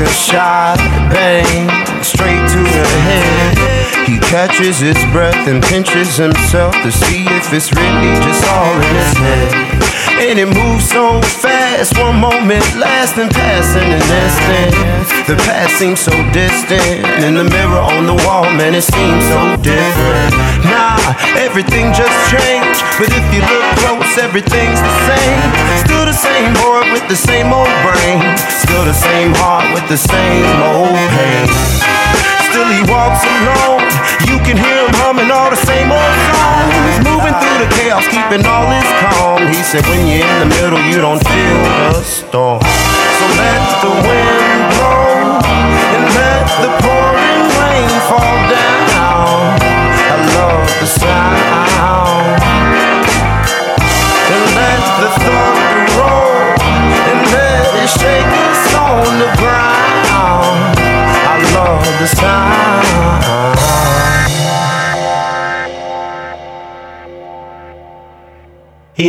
A 0.00 0.08
shot, 0.08 0.78
bang, 1.10 1.68
straight 2.02 2.48
to 2.50 2.62
the 2.62 2.86
head. 3.04 4.08
He 4.08 4.18
catches 4.18 4.78
his 4.78 4.96
breath 5.12 5.48
and 5.48 5.62
pinches 5.62 6.16
himself 6.16 6.74
to 6.82 6.90
see 6.90 7.24
if 7.26 7.52
it's 7.52 7.72
really 7.72 8.14
just 8.24 8.44
all 8.48 8.74
in 8.74 8.94
his 8.94 9.12
head. 9.18 9.79
And 10.20 10.38
it 10.38 10.52
moves 10.52 10.84
so 10.84 11.16
fast, 11.40 11.96
one 11.96 12.20
moment 12.20 12.62
lasting, 12.76 13.30
passing 13.32 13.88
an 13.88 14.04
instant. 14.04 14.76
The 15.26 15.36
past 15.48 15.80
seems 15.80 15.98
so 15.98 16.12
distant. 16.30 17.08
In 17.24 17.40
the 17.40 17.44
mirror 17.48 17.80
on 17.80 18.04
the 18.04 18.14
wall, 18.28 18.44
man, 18.52 18.74
it 18.76 18.84
seems 18.84 19.24
so 19.32 19.40
different. 19.64 20.32
Nah, 20.68 21.00
everything 21.40 21.96
just 21.96 22.12
changed. 22.28 22.84
But 23.00 23.08
if 23.08 23.24
you 23.32 23.40
look 23.40 23.64
close, 23.80 24.12
everything's 24.20 24.80
the 24.84 24.94
same. 25.08 25.40
Still 25.88 26.04
the 26.04 26.12
same 26.12 26.52
boy 26.52 26.84
with 26.92 27.08
the 27.08 27.16
same 27.16 27.48
old 27.48 27.72
brain. 27.80 28.20
Still 28.60 28.84
the 28.84 28.92
same 28.92 29.32
heart 29.40 29.72
with 29.72 29.88
the 29.88 29.96
same 29.96 30.44
old 30.60 31.00
pain. 31.16 31.89
Still 32.60 32.76
he 32.76 32.84
walks 32.92 33.24
alone. 33.24 33.80
You 34.28 34.36
can 34.44 34.60
hear 34.60 34.84
him 34.84 34.92
humming 35.00 35.32
all 35.32 35.48
the 35.48 35.56
same 35.56 35.88
old 35.88 36.16
songs. 36.28 37.08
Moving 37.08 37.32
through 37.40 37.56
the 37.56 37.72
chaos, 37.72 38.04
keeping 38.04 38.44
all 38.44 38.68
his 38.68 38.84
calm. 39.00 39.48
He 39.48 39.64
said, 39.64 39.80
when 39.88 40.04
you're 40.04 40.20
in 40.20 40.44
the 40.44 40.50
middle, 40.60 40.76
you 40.84 41.00
don't 41.00 41.24
feel 41.24 41.56
the 41.96 42.04
storm. 42.04 42.60
So 42.60 43.24
let 43.40 43.64
the 43.80 43.88
wind 44.04 44.60
blow 44.76 45.40
and 45.40 46.04
let 46.12 46.44
the 46.60 46.68
pouring 46.84 47.48
rain 47.48 47.88
fall 48.12 48.36
down. 48.52 49.56
I 49.56 50.20
love 50.36 50.68
the 50.84 50.88
sound. 51.00 52.44
And 54.36 54.44
let 54.52 54.84
the 55.00 55.08
thunder 55.16 55.96
roll 55.96 56.60
and 57.08 57.20
let 57.32 57.72
it 57.72 57.88
shake 57.88 58.32
us 58.52 58.60
on 58.76 59.16
the 59.16 59.32
ground. 59.40 59.99
He 62.00 62.06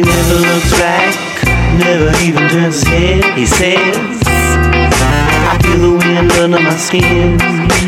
never 0.01 0.35
looks 0.35 0.71
back, 0.71 1.15
never 1.79 2.11
even 2.21 2.49
turns 2.49 2.81
his 2.81 2.83
head. 2.83 3.37
He 3.37 3.45
says, 3.45 3.95
I 4.27 5.57
feel 5.63 5.77
the 5.77 5.91
wind 5.99 6.31
under 6.33 6.59
my 6.59 6.75
skin. 6.75 7.39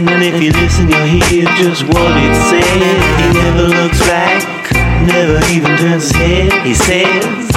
And 0.08 0.24
if 0.24 0.42
you 0.42 0.54
listen, 0.54 0.88
you'll 0.88 1.20
hear 1.28 1.48
just 1.58 1.84
what 1.84 2.16
it 2.16 2.36
says. 2.48 2.64
He 3.20 3.28
never 3.42 3.68
looks 3.68 4.00
back, 4.08 4.72
never 5.06 5.46
even 5.52 5.78
turns 5.80 6.12
his 6.12 6.16
head. 6.16 6.66
He 6.66 6.74
says, 6.74 7.53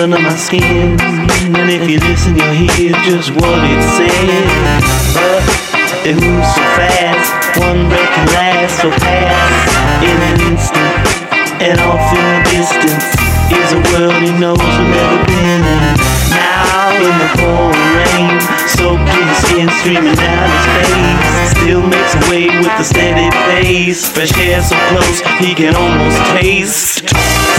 under 0.00 0.18
my 0.18 0.34
skin. 0.34 0.98
And 1.00 1.70
if 1.70 1.88
you 1.88 1.98
listen, 2.00 2.36
you'll 2.36 2.54
hear 2.54 2.92
just 3.04 3.30
what 3.30 3.60
it 3.64 3.82
says. 3.96 5.14
But 5.14 5.44
it 6.06 6.16
moves 6.18 6.50
so 6.54 6.62
fast, 6.76 7.58
one 7.58 7.88
breath 7.88 8.10
can 8.14 8.26
last 8.34 8.80
so 8.80 8.90
fast 8.90 10.02
in 10.02 10.18
an 10.18 10.36
instant. 10.52 10.94
And 11.62 11.80
off 11.80 12.04
in 12.12 12.24
the 12.24 12.40
distance 12.50 13.06
is 13.52 13.72
a 13.72 13.80
world 13.92 14.20
he 14.20 14.32
knows 14.36 14.58
will 14.58 14.90
never 14.90 15.20
been 15.24 15.62
in. 15.62 15.96
Now 16.32 16.92
in 16.92 17.14
the 17.20 17.28
pouring 17.38 17.92
rain, 17.96 18.36
to 18.76 18.98
the 18.98 19.34
skin, 19.46 19.68
streaming 19.80 20.16
down 20.16 20.48
his 20.50 20.66
face. 20.76 21.50
Still 21.56 21.82
makes 21.86 22.14
a 22.14 22.20
way 22.30 22.46
with 22.58 22.80
a 22.80 22.84
steady 22.84 23.30
pace. 23.48 24.08
Fresh 24.08 24.36
air 24.38 24.62
so 24.62 24.76
close 24.90 25.20
he 25.40 25.54
can 25.54 25.74
almost 25.74 26.18
taste. 26.36 27.53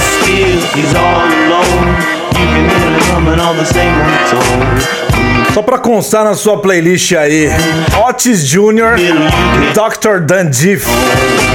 Só 5.53 5.61
pra 5.61 5.77
constar 5.77 6.25
na 6.25 6.33
sua 6.33 6.57
playlist 6.57 7.13
aí, 7.13 7.47
Otis 8.09 8.45
Jr., 8.45 8.97
Dr. 9.73 10.19
Dandiff, 10.19 10.85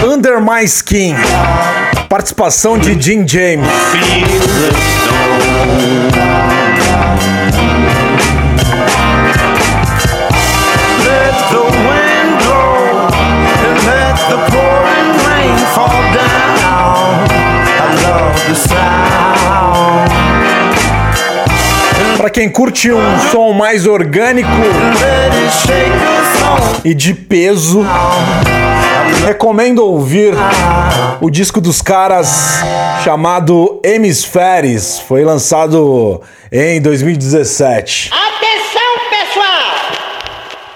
Under 0.02 0.40
My 0.40 0.64
Skin, 0.64 1.14
participação 2.08 2.78
de 2.78 2.94
Jim 2.98 3.28
James. 3.28 3.66
Let 11.04 11.34
the 11.50 11.64
wind 11.86 12.38
blow 12.40 13.08
and 13.66 13.76
let 13.86 14.16
the 14.30 14.38
pouring 14.50 15.10
rain 15.26 15.56
fall. 15.74 16.09
Para 22.16 22.28
quem 22.28 22.50
curte 22.50 22.92
um 22.92 23.18
som 23.30 23.52
mais 23.52 23.86
orgânico 23.86 24.48
e 26.84 26.92
de 26.94 27.14
peso, 27.14 27.84
recomendo 29.26 29.84
ouvir 29.84 30.34
o 31.20 31.30
disco 31.30 31.60
dos 31.60 31.80
caras 31.80 32.60
chamado 33.04 33.80
Hemisféries. 33.84 34.98
Foi 35.00 35.24
lançado 35.24 36.20
em 36.52 36.80
2017. 36.80 38.10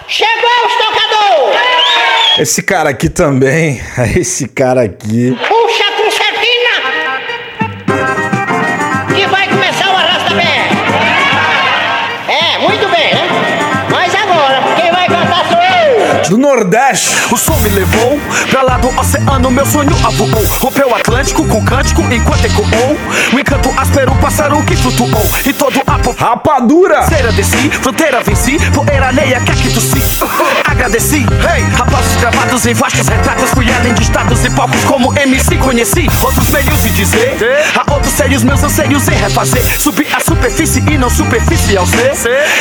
Chegou 0.07 0.49
os 0.65 0.73
tocadores! 0.73 1.59
Esse 2.39 2.61
cara 2.61 2.89
aqui 2.89 3.09
também, 3.09 3.81
esse 4.15 4.47
cara 4.47 4.83
aqui. 4.83 5.37
주는 16.25 16.44
Nordeste. 16.55 17.09
O 17.33 17.37
som 17.37 17.57
me 17.59 17.69
levou 17.69 18.17
pra 18.49 18.61
lá 18.61 18.77
do 18.77 18.87
oceano, 18.97 19.51
meu 19.51 19.65
sonho 19.65 19.93
avoou. 20.05 20.47
Rompeu 20.61 20.87
o 20.89 20.95
Atlântico 20.95 21.45
com 21.45 21.61
cântico 21.65 22.01
enquanto 22.13 22.45
ecoou. 22.45 22.97
Um 23.33 23.39
encanto 23.39 23.73
áspero, 23.75 24.15
pássaro 24.21 24.63
que 24.63 24.77
flutuou. 24.77 25.21
E 25.45 25.51
todo 25.51 25.81
a 25.85 25.95
Rapadura! 26.17 27.03
Cera 27.07 27.31
desci, 27.31 27.69
fronteira 27.69 28.21
venci, 28.21 28.57
poeira 28.71 29.11
quer 29.45 29.55
que 29.55 29.73
tossi. 29.73 30.01
Agradeci, 30.63 31.17
hey, 31.17 31.63
rapazes 31.73 32.15
gravados 32.21 32.65
em 32.65 32.73
vastos 32.73 33.07
retratos. 33.07 33.49
Fui 33.51 33.65
além 33.73 33.93
de 33.93 34.03
estados 34.03 34.45
e 34.45 34.49
palcos 34.49 34.83
como 34.85 35.13
MC 35.17 35.57
conheci. 35.57 36.07
Outros 36.23 36.49
meios 36.51 36.83
de 36.83 36.89
dizer, 36.91 37.37
há 37.75 37.93
outros 37.93 38.13
sérios 38.13 38.43
meus 38.43 38.63
anseios 38.63 39.07
em 39.09 39.15
refazer. 39.15 39.63
Subir 39.79 40.07
a 40.15 40.19
superfície 40.19 40.83
e 40.87 40.97
não 40.97 41.09
superficial 41.09 41.85
ser. 41.85 42.13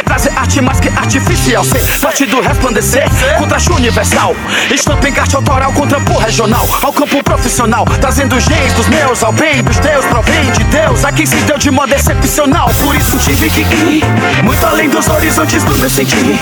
Trazer 0.05 0.33
arte 0.37 0.61
mais 0.61 0.81
que 0.81 0.89
artificial 0.89 1.63
ser. 1.65 1.81
Sorte 1.99 2.27
do 2.27 2.41
resplandecer, 2.41 3.09
contraste 3.39 3.71
universal. 3.85 4.35
Estampa 4.73 5.09
encarte 5.09 5.37
autoral 5.37 5.71
contra 5.73 6.01
por 6.01 6.17
regional. 6.17 6.67
Ao 6.81 6.93
campo 6.93 7.23
profissional, 7.23 7.85
trazendo 8.01 8.35
os 8.35 8.45
genes 8.45 8.73
dos 8.73 8.87
meus 8.89 9.23
ao 9.23 9.33
bem 9.33 9.63
dos 9.63 9.79
teus. 9.79 10.07
Provém 10.07 10.51
de 10.53 10.65
Deus, 10.65 11.05
aqui 11.05 11.27
se 11.27 11.37
deu 11.37 11.59
de 11.59 11.71
modo 11.71 11.93
excepcional. 11.93 12.71
Por 12.83 12.97
isso 12.97 13.19
tive 13.19 13.51
que 13.51 13.61
ir 13.61 14.05
muito 14.43 14.65
além 14.67 14.89
dos 14.89 15.07
horizontes 15.09 15.63
do 15.65 15.77
meu 15.77 15.91
sentir. 15.91 16.39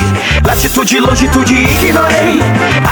Latitude, 0.46 1.00
longitude, 1.00 1.54
ignorei. 1.54 2.40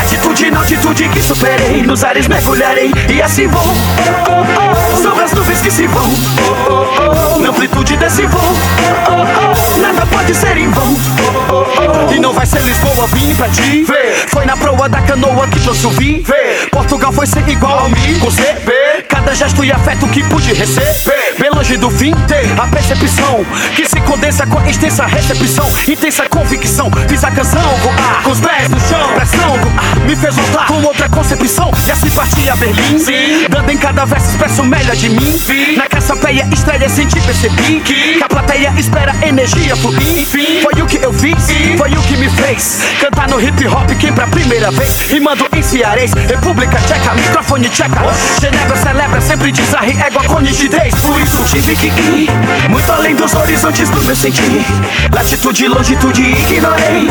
Atitude, 0.00 0.50
na 0.50 0.58
altitude 0.58 1.08
que 1.08 1.22
superei. 1.22 1.82
Nos 1.82 2.02
ares 2.02 2.26
mergulharei 2.26 2.90
e 3.08 3.22
assim 3.22 3.46
vou. 3.46 3.62
Oh. 3.62 4.96
Sobre 4.96 5.24
as 5.24 5.32
nuvens 5.32 5.60
que 5.60 5.70
se 5.70 5.86
vão. 5.86 6.10
Na 7.40 7.50
amplitude 7.50 7.96
desse 7.96 8.26
voo. 8.26 8.52
Nada 9.80 10.04
pode 10.06 10.34
ser 10.34 10.56
em 10.56 10.68
vão. 10.70 10.96
E 12.12 12.18
não 12.18 12.32
vai 12.32 12.46
ser 12.46 12.62
Lisboa, 12.62 13.06
vim 13.08 13.34
pra 13.34 13.48
ti. 13.48 13.84
Foi 14.40 14.46
na 14.46 14.56
proa 14.56 14.88
da 14.88 15.02
canoa 15.02 15.46
que 15.48 15.60
trouxe 15.60 15.86
o 15.86 15.90
vim. 15.90 16.24
Portugal 16.72 17.12
foi 17.12 17.26
ser 17.26 17.46
igual 17.46 17.84
a 17.84 17.88
mim. 17.90 18.18
Com 18.20 18.30
C, 18.30 18.42
Cada 19.06 19.34
gesto 19.34 19.62
e 19.62 19.70
afeto 19.70 20.08
que 20.08 20.22
pude 20.24 20.54
receber. 20.54 21.34
Bem 21.38 21.50
longe 21.50 21.76
do 21.76 21.90
fim, 21.90 22.14
a 22.58 22.66
percepção 22.68 23.44
que 23.76 23.84
se 23.84 24.00
condensa 24.00 24.46
com 24.46 24.58
extensa 24.66 25.04
recepção, 25.04 25.68
intensa 25.86 26.26
convicção. 26.26 26.90
Fiz 27.06 27.22
a 27.22 27.30
canção 27.30 27.60
voar 27.60 28.22
com 28.22 28.30
os 28.30 28.40
pés 28.40 28.70
no 28.70 28.80
chão. 28.80 29.12
Pressão 29.14 29.58
me 30.06 30.16
fez 30.16 30.34
voltar 30.34 30.66
com 30.66 30.82
outra 30.84 31.06
concepção. 31.10 31.70
E 31.86 31.90
assim 31.90 32.08
parti 32.08 32.48
a 32.48 32.56
Berlim, 32.56 32.98
Sim. 32.98 33.46
dando 33.50 33.70
em 33.70 33.76
cada 33.76 34.06
verso 34.06 34.30
expresso 34.30 34.64
melhor 34.64 34.96
de 34.96 35.10
mim. 35.10 35.38
Sim. 35.38 35.76
Na 35.76 35.86
cassapeia 35.86 36.48
estreia 36.50 36.88
senti 36.88 37.20
percebi 37.20 37.80
que 37.80 38.22
a 38.22 38.28
plateia 38.28 38.72
espera 38.78 39.14
energia 39.22 39.76
fluir. 39.76 40.00
Enfim, 40.00 40.62
foi 40.62 40.80
o 40.80 40.86
que 40.86 40.96
eu 40.96 41.12
fiz, 41.12 41.42
Sim. 41.42 41.76
foi 41.76 41.90
o 41.92 42.02
que 42.02 42.16
me 42.16 42.30
fez 42.30 42.80
cantar 43.00 43.28
no 43.28 43.40
hip 43.40 43.66
hop 43.66 43.90
quem 43.98 44.12
pra 44.20 44.26
primeira 44.26 44.70
vez. 44.70 45.00
Rimando 45.08 45.46
em 45.56 45.62
cearês, 45.62 46.12
República 46.12 46.76
Tcheca, 46.78 47.14
microfone 47.14 47.68
tcheca. 47.70 48.00
Genebra 48.38 48.76
celebra 48.76 49.20
sempre 49.20 49.50
desarre 49.50 49.96
égua 49.98 50.22
com 50.24 50.40
nitidez. 50.40 50.94
Por 50.96 51.18
isso 51.18 51.42
tive 51.44 51.74
que 51.74 51.86
ir 51.86 52.28
muito 52.68 52.92
além 52.92 53.14
dos 53.14 53.34
horizontes 53.34 53.88
do 53.88 54.04
meu 54.04 54.14
sentir. 54.14 54.62
Latitude, 55.10 55.68
longitude, 55.68 56.22
ignorei. 56.22 57.08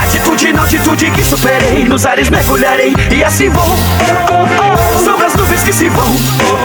Atitude, 0.00 0.52
na 0.52 0.62
altitude 0.62 1.10
que 1.10 1.24
superei. 1.24 1.84
Nos 1.84 2.06
ares 2.06 2.30
mergulharei 2.30 2.94
e 3.10 3.24
assim 3.24 3.48
vou. 3.48 3.64
Oh, 3.64 4.94
oh. 4.94 4.98
Sobre 5.04 5.26
as 5.26 5.34
nuvens 5.34 5.64
que 5.64 5.72
se 5.72 5.88
vão. 5.88 6.14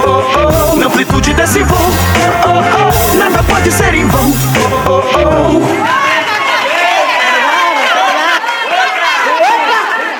Oh. 0.05 0.75
Na 0.75 0.85
amplitude 0.85 1.33
desse 1.33 1.63
voo. 1.63 1.89
Nada 3.17 3.41
pode 3.43 3.71
ser 3.71 3.95
em 3.95 4.05
vão. 4.05 4.31
Oh, 4.85 4.91
oh, 4.91 5.01
oh. 5.23 6.07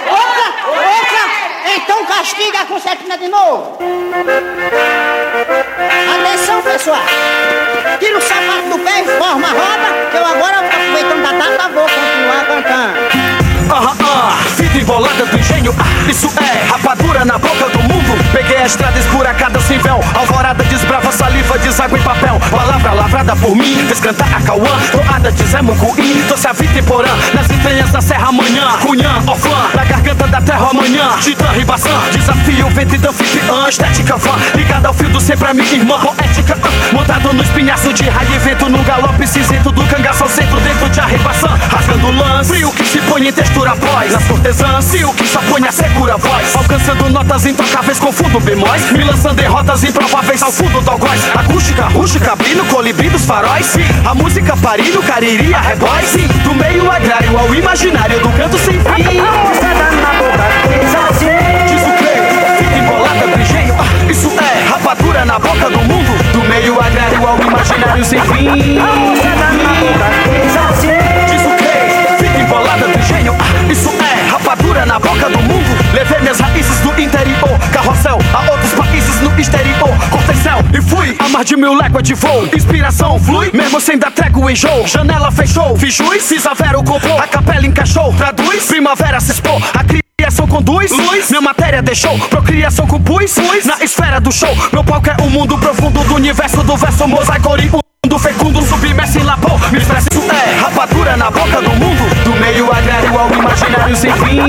Outra, 0.10 0.46
outra! 0.70 1.24
Então 1.76 2.06
castiga 2.28 2.62
a 2.62 2.66
concertina 2.66 3.18
de 3.18 3.28
novo! 3.30 3.78
Atenção, 6.14 6.62
pessoal! 6.62 7.00
Tira 8.00 8.18
o 8.18 8.22
sapato 8.22 8.70
do 8.70 8.80
pé 8.80 9.02
e 9.02 9.06
forma 9.18 9.48
a 9.48 9.52
roda, 9.52 10.10
que 10.12 10.18
eu 10.18 10.26
agora, 10.26 10.60
aproveitando 10.60 11.22
da 11.24 11.32
data, 11.32 11.70
vou 11.70 11.84
continuar 11.84 12.46
cantando. 12.48 13.17
Embolada 14.88 15.26
do 15.26 15.38
engenho, 15.38 15.76
ah, 15.78 16.10
isso 16.10 16.32
é 16.38 16.66
rapadura 16.72 17.26
na 17.26 17.38
boca 17.38 17.68
do 17.72 17.80
mundo. 17.80 18.24
Peguei 18.32 18.56
a 18.56 18.66
estrada 18.66 18.98
esburacada 18.98 19.60
sem 19.60 19.78
véu, 19.80 20.00
alvorada 20.16 20.64
desbrava 20.64 21.12
saliva, 21.12 21.58
deságua 21.58 22.00
em 22.00 22.02
papel. 22.02 22.40
Palavra 22.50 22.94
lavrada 22.94 23.36
por 23.36 23.54
mim, 23.54 23.76
fez 23.86 24.00
cantar 24.00 24.34
a 24.34 24.40
Cauã, 24.40 24.80
toada 24.90 25.30
de 25.30 25.44
Zé 25.44 25.62
Mucuí. 25.62 26.24
Trouxe 26.28 26.48
a 26.48 26.54
vida 26.54 26.74
temporã 26.74 27.10
nas 27.34 27.50
entranhas 27.50 27.92
da 27.92 28.00
serra 28.00 28.30
amanhã. 28.30 28.78
Cunhã, 28.82 29.22
Oflã, 29.28 29.72
na 29.76 29.84
garganta 29.84 30.26
da 30.26 30.40
terra 30.40 30.70
amanhã. 30.70 31.18
Titã, 31.20 31.52
Ribaçã, 31.52 31.90
desafio, 32.14 32.70
vento 32.70 32.96
e 32.96 33.08
anfitriã, 33.10 33.68
estética 33.68 34.18
fã. 34.18 34.32
Ligada 34.56 34.88
ao 34.88 34.94
fio 34.94 35.10
do 35.10 35.20
sempre 35.20 35.50
a 35.50 35.54
minha 35.54 35.74
irmã 35.74 36.00
poética. 36.00 36.37
Ah, 36.54 36.94
montado 36.94 37.34
no 37.34 37.44
espinhaço 37.44 37.94
de 37.94 38.10
raio 38.10 38.34
e 38.34 38.40
vento, 38.40 38.70
no 38.70 38.84
galope 38.84 39.26
cinzento 39.26 39.72
do 39.72 39.84
cangaço 39.86 40.24
ao 40.24 40.30
centro, 40.30 40.60
dentro 40.60 40.90
de 40.90 41.00
arribaçã. 41.00 41.48
Rasgando 41.72 42.12
lance, 42.12 42.58
frio 42.58 42.72
que 42.72 42.86
se 42.86 43.00
põe 43.02 43.28
em 43.28 43.32
textura 43.32 43.76
voz. 43.76 44.12
Nas 44.12 44.24
cortesãs, 44.26 44.86
se 44.86 45.04
o 45.04 45.14
que 45.14 45.28
só 45.28 45.40
põe 45.42 45.66
a 45.68 45.72
segura 45.72 46.18
voz. 46.18 46.56
Alcançando 46.56 47.10
notas 47.10 47.46
intocáveis 47.46 48.00
com 48.00 48.12
fundo 48.12 48.40
bemóis. 48.40 48.92
Me 48.92 49.04
lançando 49.04 49.40
em 49.40 49.48
rotas 49.48 49.84
improváveis 49.84 50.42
ao 50.42 50.52
fundo 50.52 50.82
do 50.82 50.92
algoz. 50.92 51.22
Acústica, 51.36 51.88
rústica, 51.88 52.34
abrindo 52.34 52.68
colibri 52.70 53.10
dos 53.10 53.26
faróis. 53.26 53.78
A 54.06 54.14
música 54.16 54.56
parindo, 54.58 55.02
cariri, 55.04 55.54
a 55.54 55.62
rebois. 55.62 56.14
Do 56.44 56.54
meio 56.56 56.90
agrário 56.90 57.38
ao 57.38 57.54
imaginário 57.54 58.20
do 58.20 58.30
canto 58.30 58.58
sem 58.58 58.80
fim. 58.80 59.04
Diz 61.68 61.82
o 61.84 61.92
que? 61.98 62.64
Fica 62.64 62.78
embolada. 62.78 63.26
Ah, 63.80 64.12
Isso 64.12 64.32
é 64.40 64.70
rapadura 64.70 65.26
na 65.26 65.40
boca 65.40 65.70
do 65.70 65.80
mundo. 65.80 65.97
Meio 66.48 66.80
agrário 66.80 67.28
ao 67.28 67.38
imaginário 67.40 68.04
sem 68.06 68.20
fim. 68.22 68.80
Diz 71.28 71.46
o 71.46 71.56
que? 71.58 72.24
Fica 72.24 72.40
embolada 72.40 72.88
do 72.88 73.00
engenho. 73.00 73.36
Ah, 73.40 73.72
Isso 73.72 73.90
é 73.90 74.30
rapadura 74.32 74.86
na 74.86 75.00
boca 75.00 75.30
do 75.30 75.40
mundo. 75.40 75.66
Levei 75.94 76.20
minhas 76.20 76.40
raízes 76.40 76.80
do 76.80 76.90
interior. 77.00 77.60
Carrossel 77.72 78.20
a 78.34 78.52
outros 78.52 78.74
países 78.74 79.20
no 79.22 79.40
exterior. 79.40 79.90
Cortei 80.10 80.36
céu 80.36 80.60
e 80.74 80.82
fui 80.82 81.16
a 81.20 81.30
mar 81.30 81.44
de 81.44 81.56
mil 81.56 81.74
léguas 81.76 82.04
de 82.04 82.14
voo. 82.14 82.48
Inspiração 82.56 83.20
flui, 83.20 83.52
mesmo 83.54 83.80
sem 83.82 83.98
dar 83.98 84.12
trégua 84.12 84.50
em 84.50 84.54
enjoo. 84.54 84.88
Janela 84.88 85.32
fechou, 85.32 85.78
fiz 85.78 85.94
juiz, 85.94 86.28
fiz 86.28 86.46
a 86.46 86.54
vera 86.54 86.78
compor. 86.78 87.22
A 87.22 87.28
capela 87.28 87.66
encaixou, 87.66 88.14
traduz, 88.14 88.66
primavera 88.66 89.20
se 89.20 89.32
expor. 89.32 89.62
A 89.74 89.84
Criação 90.38 90.56
conduz, 90.56 90.92
luz, 90.92 91.32
minha 91.32 91.42
matéria 91.42 91.82
deixou 91.82 92.16
Procriação 92.30 92.86
com 92.86 93.02
pus, 93.02 93.34
pus, 93.34 93.66
na 93.66 93.84
esfera 93.84 94.22
do 94.22 94.32
show 94.32 94.56
Meu 94.72 94.84
palco 94.84 95.10
é 95.10 95.18
o 95.24 95.32
mundo 95.32 95.58
profundo 95.58 96.04
do 96.04 96.14
universo 96.14 96.62
do 96.62 96.78
verso 96.78 97.08
mosaico 97.08 97.50
oriundo 97.50 98.20
fecundo, 98.20 98.62
submerso 98.62 99.18
em 99.18 99.24
labor 99.24 99.60
Me 99.72 99.80
expressa 99.80 100.08
isso 100.12 100.22
é 100.32 100.60
rapadura 100.62 101.18
na 101.18 101.32
boca 101.32 101.62
do 101.62 101.70
mundo. 101.72 102.24
Do 102.24 102.32
meio 102.40 102.72
agrário 102.72 103.20
ao 103.20 103.32
imaginário 103.32 103.96
sem 103.96 104.12
fim. 104.14 104.42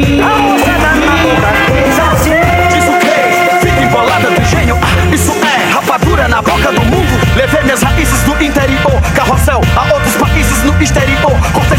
Diz 2.68 2.84
o 2.84 2.98
que? 2.98 3.66
Fica 3.66 3.82
embolada 3.82 4.30
do 4.30 4.42
engenho 4.42 4.76
ah, 4.76 5.14
Isso 5.14 5.32
é 5.32 5.72
rapadura 5.72 6.28
na 6.28 6.42
boca 6.42 6.72
do 6.72 6.82
mundo. 6.82 7.20
Levei 7.36 7.62
minhas 7.62 7.82
raízes 7.82 8.22
do 8.22 8.42
interior. 8.42 9.00
Carrossel 9.14 9.60
a 9.76 9.94
outros 9.94 10.16
países 10.16 10.47
no 10.64 10.82
exterior 10.82 11.38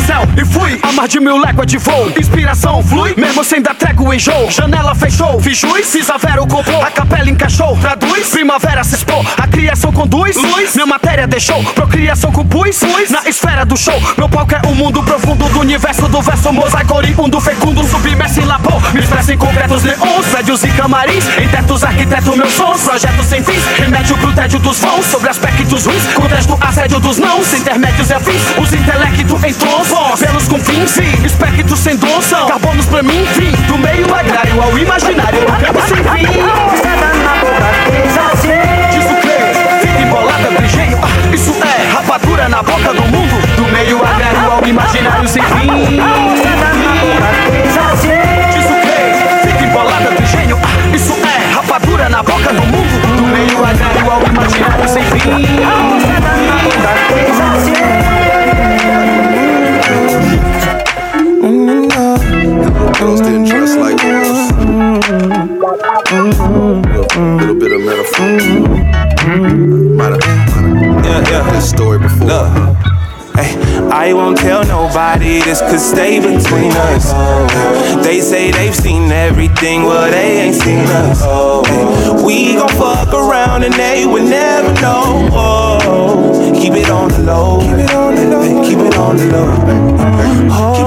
céu 0.09 0.27
e 0.35 0.43
fui 0.43 0.79
a 0.81 0.91
mar 0.91 1.07
de 1.07 1.19
mil 1.19 1.37
léguas 1.37 1.67
de 1.67 1.77
voo. 1.77 2.11
Inspiração 2.17 2.83
flui, 2.83 3.13
mesmo 3.15 3.43
sem 3.43 3.61
dar 3.61 3.75
trégua 3.75 4.15
em 4.15 4.19
jogo. 4.19 4.49
Janela 4.49 4.95
fechou, 4.95 5.39
fiz 5.39 5.59
juiz, 5.59 5.91
fiz 5.91 6.09
a 6.09 6.17
vera 6.17 6.41
o 6.41 6.47
compor. 6.47 6.83
A 6.83 6.89
capela 6.89 7.29
encaixou, 7.29 7.77
traduz, 7.77 8.29
primavera 8.29 8.83
se 8.83 8.95
expor. 8.95 9.23
A 9.37 9.47
criação 9.47 9.91
conduz, 9.91 10.35
luz, 10.35 10.73
minha 10.73 10.87
matéria 10.87 11.27
deixou. 11.27 11.63
Procriação 11.75 12.31
compus, 12.31 12.81
luz, 12.81 13.11
na 13.11 13.21
esfera 13.29 13.65
do 13.65 13.77
show. 13.77 13.99
Meu 14.17 14.27
palco 14.27 14.55
é 14.55 14.61
o 14.67 14.73
mundo 14.73 15.03
profundo 15.03 15.47
do 15.49 15.59
universo 15.59 16.07
do 16.07 16.21
verso 16.21 16.51
mosaico 16.51 16.95
oriundo, 16.95 17.39
fecundo, 17.39 17.83
submerso 17.83 18.39
em 18.39 18.45
labor. 18.45 18.81
Me 18.93 19.01
expressa 19.01 19.33
em 19.33 19.37
concretos 19.37 19.83
neons, 19.83 20.25
prédios 20.31 20.63
e 20.63 20.69
camarins. 20.69 21.25
Em 21.37 21.47
tetos, 21.49 21.83
arquiteto, 21.83 22.35
meus 22.35 22.53
sons, 22.53 22.81
projetos 22.81 23.27
sem 23.27 23.43
fins. 23.43 23.63
Remédio 23.77 24.17
pro 24.17 24.33
tédio 24.33 24.57
dos 24.59 24.79
vãos, 24.79 25.05
sobre 25.05 25.29
aspectos 25.29 25.85
ruins. 25.85 26.03
Contexto, 26.13 26.57
assédio 26.59 26.99
dos 26.99 27.17
nãos, 27.19 27.53
intermédios 27.53 28.09
e 28.09 28.13
afins. 28.13 28.41
Os 28.57 28.68
intelectos 28.73 29.43
em 29.43 29.53
tons, 29.53 30.19
pelos 30.19 30.47
confins. 30.47 30.91
Sim, 30.91 31.25
espectros 31.25 31.79
sem 31.79 31.95
dom 31.97 32.21
são 32.21 32.47
carbonos 32.47 32.85
pra 32.85 33.01
mim. 33.03 33.25
Vim 33.35 33.51
do 33.67 33.77
meio 33.77 34.13
agrário 34.13 34.61
ao 34.61 34.77
imaginário. 34.77 35.39
Quero 35.59 35.81
sem 35.87 35.97
fim. 35.97 36.27
Diz 38.91 39.05
o 39.05 39.15
que? 39.15 39.87
Fica 39.87 40.01
embolada, 40.01 40.47
trigeio. 40.55 40.99
Ah, 41.01 41.33
isso 41.33 41.53
é 41.63 41.93
rapadura 41.93 42.49
na 42.49 42.63
boca 42.63 42.93
do 42.93 43.01
mundo. 43.03 43.35
Do 43.55 43.63
meio 43.71 43.97
agrário 44.03 44.51
ao 44.51 44.67
imaginário 44.67 45.27
sem 45.27 45.43
fim. 45.43 45.99
Diz 48.53 48.65
o 48.65 48.75
que? 48.81 49.47
Fica 49.47 49.63
embolada, 49.65 50.11
trigeio. 50.11 50.57
Ah, 50.63 50.95
isso 50.95 51.13
é 51.13 51.53
rapadura 51.53 52.09
na 52.09 52.23
boca 52.23 52.53
do 52.53 52.61
mundo. 52.61 53.17
Do 53.17 53.23
meio 53.23 53.65
agrário 53.65 54.11
ao 54.11 54.23
imaginário 54.23 54.87
sem 54.87 55.03
fim. 55.03 55.88
This 71.59 71.71
story 71.71 71.99
before. 71.99 72.47
Hey, 73.35 73.51
I 73.91 74.13
won't 74.13 74.37
tell 74.37 74.63
nobody 74.63 75.41
this 75.41 75.59
could 75.59 75.81
stay 75.81 76.21
between 76.21 76.71
us. 76.71 77.11
They 78.01 78.21
say 78.21 78.49
they've 78.51 78.73
seen 78.73 79.11
everything, 79.11 79.83
well, 79.83 80.09
they 80.09 80.39
ain't 80.39 80.55
seen 80.55 80.87
us. 80.87 81.19
Hey, 81.67 82.23
we 82.23 82.55
gon' 82.55 82.69
fuck 82.69 83.13
around 83.13 83.63
and 83.63 83.73
they 83.73 84.05
would 84.05 84.23
never 84.23 84.71
know. 84.79 85.27
Oh, 85.33 86.55
keep 86.55 86.75
it 86.75 86.89
on 86.89 87.09
the 87.09 87.23
low. 87.23 87.59
Keep 87.59 87.77
it 87.77 87.93
on 87.93 88.15
the 88.15 88.23
low. 88.23 88.63
Keep 88.63 88.79
it 88.79 88.95
on 88.95 89.17
the 89.17 89.25
low. 89.25 89.51
Oh, 90.51 90.78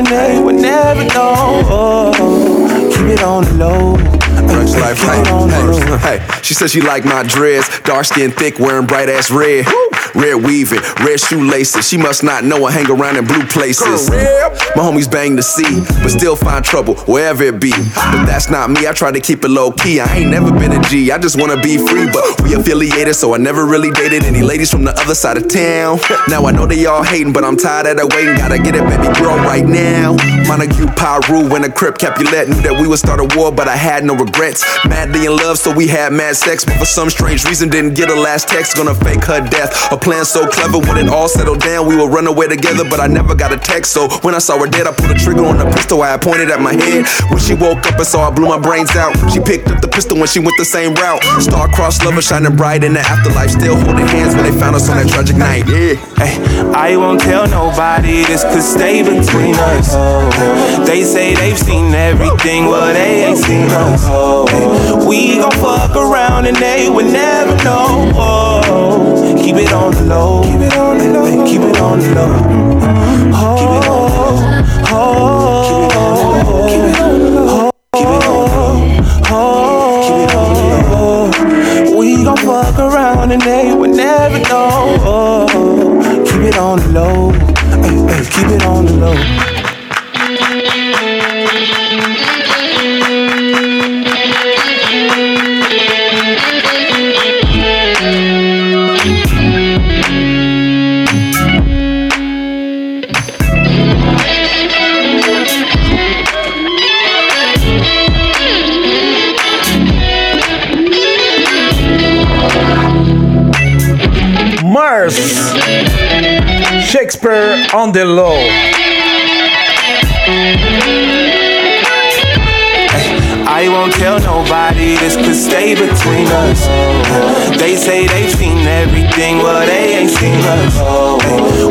and 0.00 0.08
they 0.08 0.42
would 0.42 0.54
never 0.54 1.04
know. 1.04 1.62
Oh, 1.68 2.90
keep 2.90 3.06
it 3.06 3.22
on 3.22 3.44
the 3.44 3.54
low. 3.54 3.92
Life, 4.80 4.98
hey, 4.98 5.22
hey, 5.98 6.18
hey. 6.18 6.40
She 6.42 6.54
said 6.54 6.70
she 6.70 6.80
like 6.80 7.04
my 7.04 7.22
dress, 7.22 7.80
dark 7.80 8.06
skin, 8.06 8.30
thick, 8.30 8.58
wearing 8.58 8.86
bright 8.86 9.08
ass 9.08 9.30
red. 9.30 9.66
Red 10.14 10.44
weaving, 10.44 10.80
red 11.00 11.20
shoelaces. 11.20 11.88
She 11.88 11.96
must 11.96 12.22
not 12.22 12.44
know 12.44 12.64
I 12.64 12.72
hang 12.72 12.90
around 12.90 13.16
in 13.16 13.24
blue 13.26 13.46
places. 13.46 14.10
My 14.10 14.82
homies 14.82 15.10
bang 15.10 15.36
the 15.36 15.42
sea, 15.42 15.82
but 16.02 16.10
still 16.10 16.36
find 16.36 16.64
trouble 16.64 16.96
wherever 17.06 17.44
it 17.44 17.60
be. 17.60 17.70
But 17.70 18.26
that's 18.26 18.50
not 18.50 18.70
me. 18.70 18.86
I 18.86 18.92
try 18.92 19.12
to 19.12 19.20
keep 19.20 19.44
it 19.44 19.48
low 19.48 19.72
key. 19.72 20.00
I 20.00 20.06
ain't 20.16 20.30
never 20.30 20.50
been 20.52 20.72
a 20.72 20.80
G. 20.88 21.10
I 21.12 21.18
just 21.18 21.38
wanna 21.38 21.60
be 21.60 21.78
free, 21.78 22.06
but 22.06 22.42
we 22.42 22.54
affiliated, 22.54 23.14
so 23.16 23.34
I 23.34 23.38
never 23.38 23.66
really 23.66 23.90
dated 23.90 24.24
any 24.24 24.42
ladies 24.42 24.70
from 24.70 24.84
the 24.84 24.92
other 25.00 25.14
side 25.14 25.36
of 25.36 25.48
town. 25.48 25.98
Now 26.28 26.46
I 26.46 26.52
know 26.52 26.66
they 26.66 26.86
all 26.86 27.02
hating, 27.02 27.32
but 27.32 27.44
I'm 27.44 27.56
tired 27.56 27.86
of 27.86 27.96
that 27.96 28.14
waiting. 28.14 28.36
Gotta 28.36 28.58
get 28.58 28.74
it, 28.74 28.84
baby 28.84 29.12
girl, 29.18 29.36
right 29.36 29.64
now. 29.64 30.16
Montague, 30.46 30.86
Pyru, 30.98 31.54
and 31.54 31.64
a 31.64 31.70
Crip 31.72 31.98
Capulet 31.98 32.48
knew 32.48 32.60
that 32.62 32.76
we 32.80 32.88
would 32.88 32.98
start 32.98 33.20
a 33.20 33.28
war, 33.36 33.52
but 33.52 33.68
I 33.68 33.76
had 33.76 34.04
no 34.04 34.14
regrets. 34.14 34.64
Madly 34.86 35.26
in 35.26 35.36
love, 35.36 35.58
so 35.58 35.72
we 35.72 35.86
had 35.86 36.12
mad 36.12 36.36
sex, 36.36 36.64
but 36.64 36.76
for 36.76 36.84
some 36.84 37.10
strange 37.10 37.44
reason 37.44 37.68
didn't 37.68 37.94
get 37.94 38.10
a 38.10 38.14
last 38.14 38.48
text. 38.48 38.76
Gonna 38.76 38.94
fake 38.94 39.24
her 39.24 39.40
death. 39.40 39.70
Plan 40.00 40.24
so 40.24 40.46
clever 40.48 40.78
when 40.78 40.96
it 40.96 41.08
all 41.08 41.28
settled 41.28 41.60
down, 41.60 41.86
we 41.86 41.94
would 41.94 42.10
run 42.10 42.26
away 42.26 42.48
together, 42.48 42.84
but 42.88 43.00
I 43.00 43.06
never 43.06 43.34
got 43.34 43.52
a 43.52 43.58
text. 43.58 43.92
So 43.92 44.08
when 44.22 44.34
I 44.34 44.38
saw 44.38 44.58
her 44.58 44.66
dead, 44.66 44.86
I 44.86 44.92
pulled 44.92 45.10
a 45.10 45.14
trigger 45.14 45.44
on 45.44 45.58
the 45.58 45.66
pistol 45.66 46.02
I 46.02 46.12
had 46.12 46.22
pointed 46.22 46.50
at 46.50 46.60
my 46.60 46.72
head. 46.72 47.06
When 47.30 47.38
she 47.38 47.54
woke 47.54 47.86
up 47.86 47.96
and 47.96 48.06
saw 48.06 48.26
I 48.26 48.30
blew 48.30 48.48
my 48.48 48.58
brains 48.58 48.96
out, 48.96 49.12
she 49.30 49.40
picked 49.40 49.68
up 49.68 49.80
the 49.80 49.88
pistol 49.88 50.16
when 50.18 50.26
she 50.26 50.40
went 50.40 50.56
the 50.56 50.64
same 50.64 50.94
route. 50.94 51.22
Star-crossed 51.40 52.04
lover 52.04 52.22
shining 52.22 52.56
bright 52.56 52.82
in 52.82 52.94
the 52.94 53.00
afterlife, 53.00 53.50
still 53.50 53.76
holding 53.76 54.06
hands 54.08 54.34
when 54.34 54.44
they 54.44 54.58
found 54.58 54.74
us 54.74 54.88
on 54.88 54.96
that 54.96 55.08
tragic 55.08 55.36
night. 55.36 55.68
Yeah. 55.68 55.94
Hey, 56.16 56.40
I 56.72 56.96
won't 56.96 57.20
tell 57.20 57.46
nobody 57.46 58.24
this 58.24 58.42
could 58.42 58.62
stay 58.62 59.02
between 59.02 59.54
us. 59.54 59.92
They 60.88 61.04
say 61.04 61.34
they've 61.34 61.58
seen 61.58 61.92
everything, 61.92 62.66
well, 62.66 62.92
they 62.92 63.26
ain't 63.26 63.38
seen 63.38 63.68
us. 63.68 64.08
We 65.06 65.38
gon' 65.38 65.52
fuck 65.52 65.94
around 65.94 66.46
and 66.46 66.56
they 66.56 66.88
would 66.88 67.06
never 67.06 67.54
know. 67.64 68.10
Oh, 68.16 69.19
keep 69.42 69.56
it 69.56 69.72
on 69.72 69.92
the 69.92 70.02
low. 70.02 70.42
Keep 70.42 70.60
it 70.60 70.76
on 70.76 70.98
the 70.98 71.08
low. 71.08 71.46
Keep 71.46 71.62
it 71.62 71.80
on 71.80 71.98
the 71.98 72.14
low. 72.14 72.69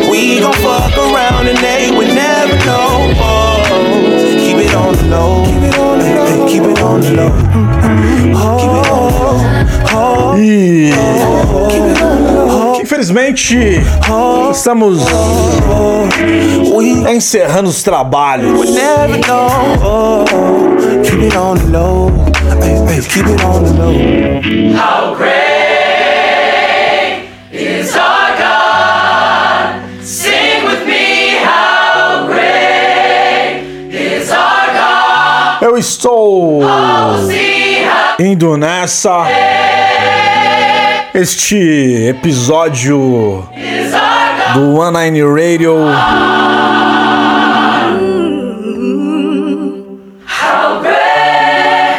We 0.10 0.40
gon' 0.40 0.54
fuck 0.54 0.98
around 0.98 1.48
and 1.48 1.58
they 1.58 1.92
would 1.96 2.08
never 2.08 2.56
know. 2.66 3.14
Oh, 3.20 3.64
keep 4.40 4.58
it 4.58 4.74
on 4.76 4.94
the 4.96 5.04
low. 5.06 5.44
Keep 5.46 5.64
it 5.64 5.78
on 5.78 6.00
the 6.00 6.06
low. 6.16 6.48
Keep 6.48 6.64
it 6.64 6.80
on 6.82 7.02
the 7.02 7.12
low. 7.14 7.32
Oh, 8.42 9.38
oh, 9.94 10.38
E 10.38 10.92
infelizmente 12.82 13.82
estamos 14.52 15.00
encerrando 17.10 17.70
os 17.70 17.84
trabalhos. 17.84 18.66
keep 21.04 21.22
it 21.22 21.36
on 21.36 21.58
the 21.58 21.68
low. 21.68 22.12
Keep 23.10 23.28
it 23.28 23.44
on 23.44 23.64
the 23.64 23.74
low. 23.74 23.94
How 24.76 25.16
great 25.16 25.49
estou 35.80 36.62
indo 38.20 38.58
nessa. 38.58 39.26
Este 41.14 42.10
episódio 42.10 43.48
do 44.54 44.76
One 44.76 45.10
Nine 45.10 45.22
Radio 45.24 45.78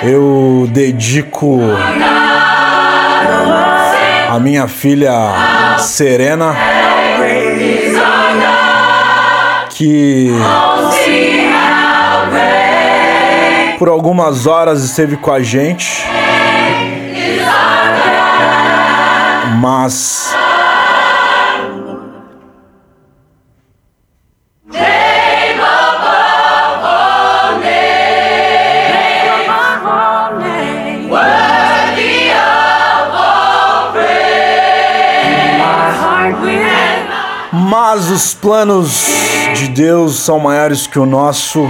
eu 0.02 0.68
dedico 0.70 1.60
a 4.28 4.38
minha 4.38 4.68
filha 4.68 5.78
Serena, 5.78 6.54
que 9.70 10.30
por 13.80 13.88
algumas 13.88 14.46
horas 14.46 14.84
esteve 14.84 15.16
com 15.16 15.32
a 15.32 15.40
gente 15.40 16.04
Mas 19.58 20.34
Mas 37.52 38.10
os 38.10 38.34
planos 38.34 39.06
de 39.54 39.68
Deus 39.68 40.20
são 40.20 40.38
maiores 40.38 40.86
que 40.86 40.98
o 40.98 41.06
nosso. 41.06 41.66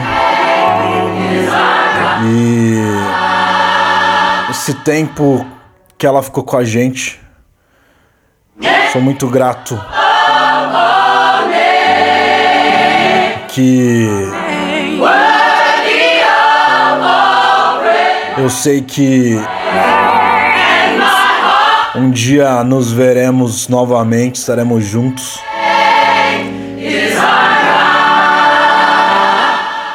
E 2.23 2.77
esse 4.51 4.75
tempo 4.75 5.47
que 5.97 6.07
ela 6.07 6.23
ficou 6.23 6.45
com 6.45 6.57
a 6.57 6.65
gente, 6.65 7.21
sou 8.93 9.01
muito 9.01 9.27
grato. 9.29 9.81
Que 13.49 14.07
eu 18.39 18.49
sei 18.49 18.83
que 18.83 19.37
um 21.95 22.11
dia 22.11 22.63
nos 22.65 22.93
veremos 22.93 23.67
novamente, 23.69 24.37
estaremos 24.37 24.85
juntos. 24.85 25.41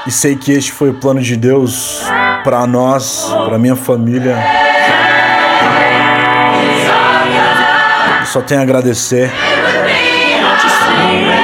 E 0.08 0.12
sei 0.12 0.36
que 0.36 0.52
este 0.52 0.72
foi 0.72 0.92
o 0.92 0.94
plano 0.94 1.20
de 1.20 1.36
Deus 1.36 2.04
para 2.44 2.68
nós, 2.68 3.28
para 3.46 3.58
minha 3.58 3.76
família. 3.76 4.38
Eu 8.20 8.26
só 8.28 8.42
tenho 8.42 8.60
a 8.60 8.64
agradecer 8.64 9.32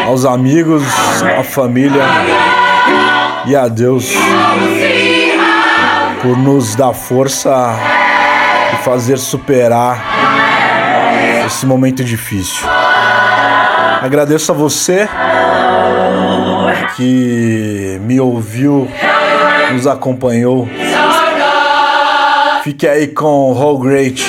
aos 0.05 0.25
amigos, 0.25 0.83
à 1.39 1.43
família 1.43 2.03
e 3.45 3.55
a 3.55 3.67
Deus 3.67 4.13
por 6.21 6.38
nos 6.38 6.75
dar 6.75 6.93
força 6.93 7.75
e 8.73 8.83
fazer 8.83 9.17
superar 9.17 10.03
esse 11.47 11.65
momento 11.65 12.03
difícil. 12.03 12.67
Agradeço 14.03 14.51
a 14.51 14.55
você 14.55 15.09
que 16.95 17.99
me 18.01 18.19
ouviu, 18.19 18.88
nos 19.72 19.88
acompanhou. 19.88 20.68
Fique 22.63 22.88
aí 22.88 23.07
com 23.07 23.53
Whole 23.53 23.80
Great 23.80 24.23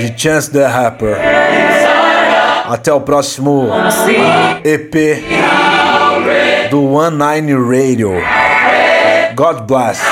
de 0.00 0.14
Chance 0.16 0.50
the 0.50 0.66
Rapper. 0.66 1.16
Até 2.68 2.92
o 2.92 3.00
próximo 3.00 3.70
EP 4.62 5.24
do 6.70 6.92
One 6.92 7.16
Nine 7.16 7.54
Radio. 7.54 8.12
God 9.34 9.62
bless. 9.66 10.02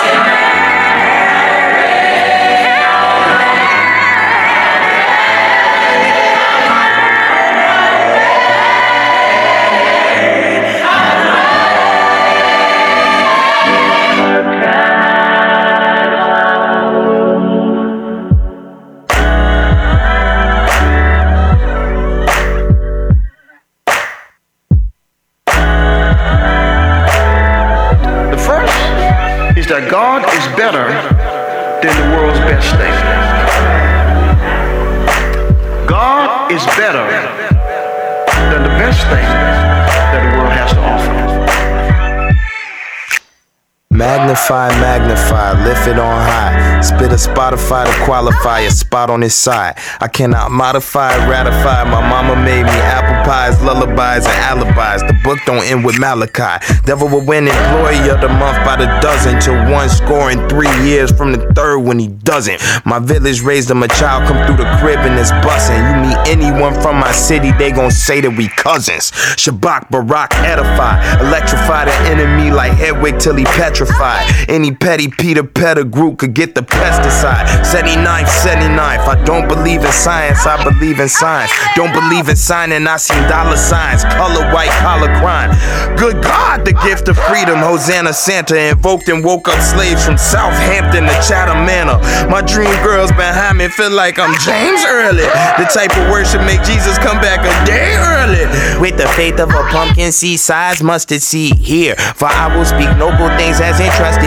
Magnify, 44.48 44.80
magnify, 44.80 45.64
lift 45.64 45.88
it 45.88 45.98
on 45.98 46.22
high. 46.22 46.80
Spit 46.80 47.10
a 47.10 47.16
Spotify 47.16 47.84
to 47.84 48.04
qualify 48.04 48.60
a 48.60 48.70
spot 48.70 49.10
on 49.10 49.20
his 49.22 49.34
side. 49.34 49.76
I 50.00 50.06
cannot 50.06 50.52
modify, 50.52 51.16
ratify. 51.28 51.82
My 51.82 52.00
mama 52.08 52.36
made 52.36 52.62
me 52.62 52.70
apple 52.70 53.28
pies, 53.28 53.60
lullabies, 53.60 54.24
and 54.24 54.38
alibis. 54.46 55.02
The 55.02 55.18
book 55.24 55.40
don't 55.46 55.64
end 55.64 55.84
with 55.84 55.98
Malachi. 55.98 56.64
Devil 56.84 57.08
will 57.08 57.26
win 57.26 57.48
employee 57.48 58.08
of 58.08 58.20
the 58.20 58.28
month 58.28 58.64
by 58.64 58.76
the 58.76 58.86
dozen. 59.00 59.40
Till 59.40 59.58
one 59.68 59.88
scoring 59.88 60.48
three 60.48 60.70
years 60.86 61.10
from 61.10 61.32
the 61.32 61.44
third 61.56 61.80
when 61.80 61.98
he 61.98 62.06
doesn't. 62.06 62.62
My 62.84 63.00
village 63.00 63.40
raised 63.40 63.68
him 63.68 63.82
a 63.82 63.88
child, 63.88 64.28
come 64.28 64.46
through 64.46 64.62
the 64.62 64.70
crib 64.78 65.00
and 65.00 65.18
it's 65.18 65.32
bussin'. 65.42 65.74
You 65.74 66.08
meet 66.08 66.18
anyone 66.28 66.80
from 66.80 67.00
my 67.00 67.10
city, 67.10 67.50
they 67.58 67.72
gon' 67.72 67.90
say 67.90 68.20
that 68.20 68.30
we 68.30 68.46
cousins. 68.46 69.10
Shabak, 69.34 69.90
Barak, 69.90 70.32
edify. 70.36 71.02
Electrify 71.18 71.86
the 71.86 71.94
enemy 72.06 72.52
like 72.52 72.74
Hedwig 72.74 73.18
till 73.18 73.34
he 73.34 73.44
petrified. 73.44 74.35
Any 74.48 74.72
petty 74.74 75.08
Peter 75.08 75.42
Pettigrew 75.42 76.16
could 76.16 76.34
get 76.34 76.54
the 76.54 76.62
pesticide. 76.62 77.46
79th, 77.64 78.30
79th. 78.44 79.08
I 79.08 79.22
don't 79.24 79.48
believe 79.48 79.84
in 79.84 79.92
science, 79.92 80.46
I 80.46 80.62
believe 80.62 81.00
in 81.00 81.08
science. 81.08 81.50
Don't 81.74 81.92
believe 81.92 82.28
in 82.28 82.36
signing, 82.36 82.86
I 82.86 82.96
seen 82.96 83.22
dollar 83.28 83.56
signs. 83.56 84.04
Color 84.04 84.52
white, 84.52 84.70
collar 84.82 85.12
crime. 85.18 85.50
Good 85.96 86.22
God, 86.22 86.64
the 86.64 86.72
gift 86.84 87.08
of 87.08 87.18
freedom. 87.18 87.58
Hosanna 87.58 88.12
Santa 88.12 88.70
invoked 88.70 89.08
and 89.08 89.24
woke 89.24 89.48
up 89.48 89.60
slaves 89.60 90.04
from 90.04 90.18
Southampton 90.18 91.04
to 91.04 91.16
Chatham 91.26 91.66
Manor. 91.66 91.98
My 92.30 92.42
dream 92.42 92.74
girls 92.82 93.10
behind 93.12 93.58
me 93.58 93.68
feel 93.68 93.90
like 93.90 94.18
I'm 94.18 94.34
James 94.40 94.84
Early. 94.86 95.26
The 95.58 95.66
type 95.72 95.96
of 95.96 96.10
worship 96.10 96.42
make 96.42 96.62
Jesus 96.62 96.98
come 96.98 97.18
back 97.20 97.40
a 97.40 97.54
day 97.66 97.96
early. 97.96 98.44
With 98.80 98.96
the 98.96 99.08
faith 99.16 99.40
of 99.40 99.50
a 99.50 99.62
pumpkin 99.70 100.12
seed 100.12 100.40
size 100.40 100.82
mustard 100.82 101.22
seed 101.22 101.56
here. 101.56 101.94
For 102.14 102.26
I 102.26 102.54
will 102.54 102.64
speak 102.64 102.90
noble 102.96 103.28
things 103.36 103.60
as 103.60 103.80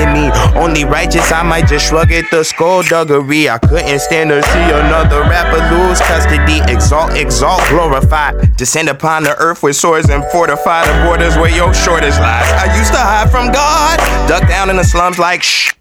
me. 0.05 0.31
Only 0.59 0.85
righteous, 0.85 1.31
I 1.31 1.43
might 1.43 1.67
just 1.67 1.87
shrug 1.87 2.11
at 2.11 2.29
the 2.31 2.43
skullduggery. 2.43 3.49
I 3.49 3.57
couldn't 3.57 3.99
stand 3.99 4.29
to 4.29 4.41
see 4.43 4.67
another 4.71 5.21
rapper 5.21 5.59
lose 5.75 5.99
custody. 6.01 6.61
Exalt, 6.71 7.13
exalt, 7.13 7.61
glorify. 7.69 8.33
Descend 8.57 8.89
upon 8.89 9.23
the 9.23 9.35
earth 9.37 9.63
with 9.63 9.75
swords 9.75 10.09
and 10.09 10.23
fortify 10.31 10.85
the 10.85 11.05
borders 11.05 11.35
where 11.37 11.53
your 11.53 11.73
shortest 11.73 12.19
lies. 12.19 12.51
I 12.53 12.77
used 12.77 12.91
to 12.93 12.99
hide 12.99 13.31
from 13.31 13.51
God, 13.51 13.97
duck 14.27 14.47
down 14.47 14.69
in 14.69 14.75
the 14.75 14.83
slums 14.83 15.19
like 15.19 15.43
shh. 15.43 15.73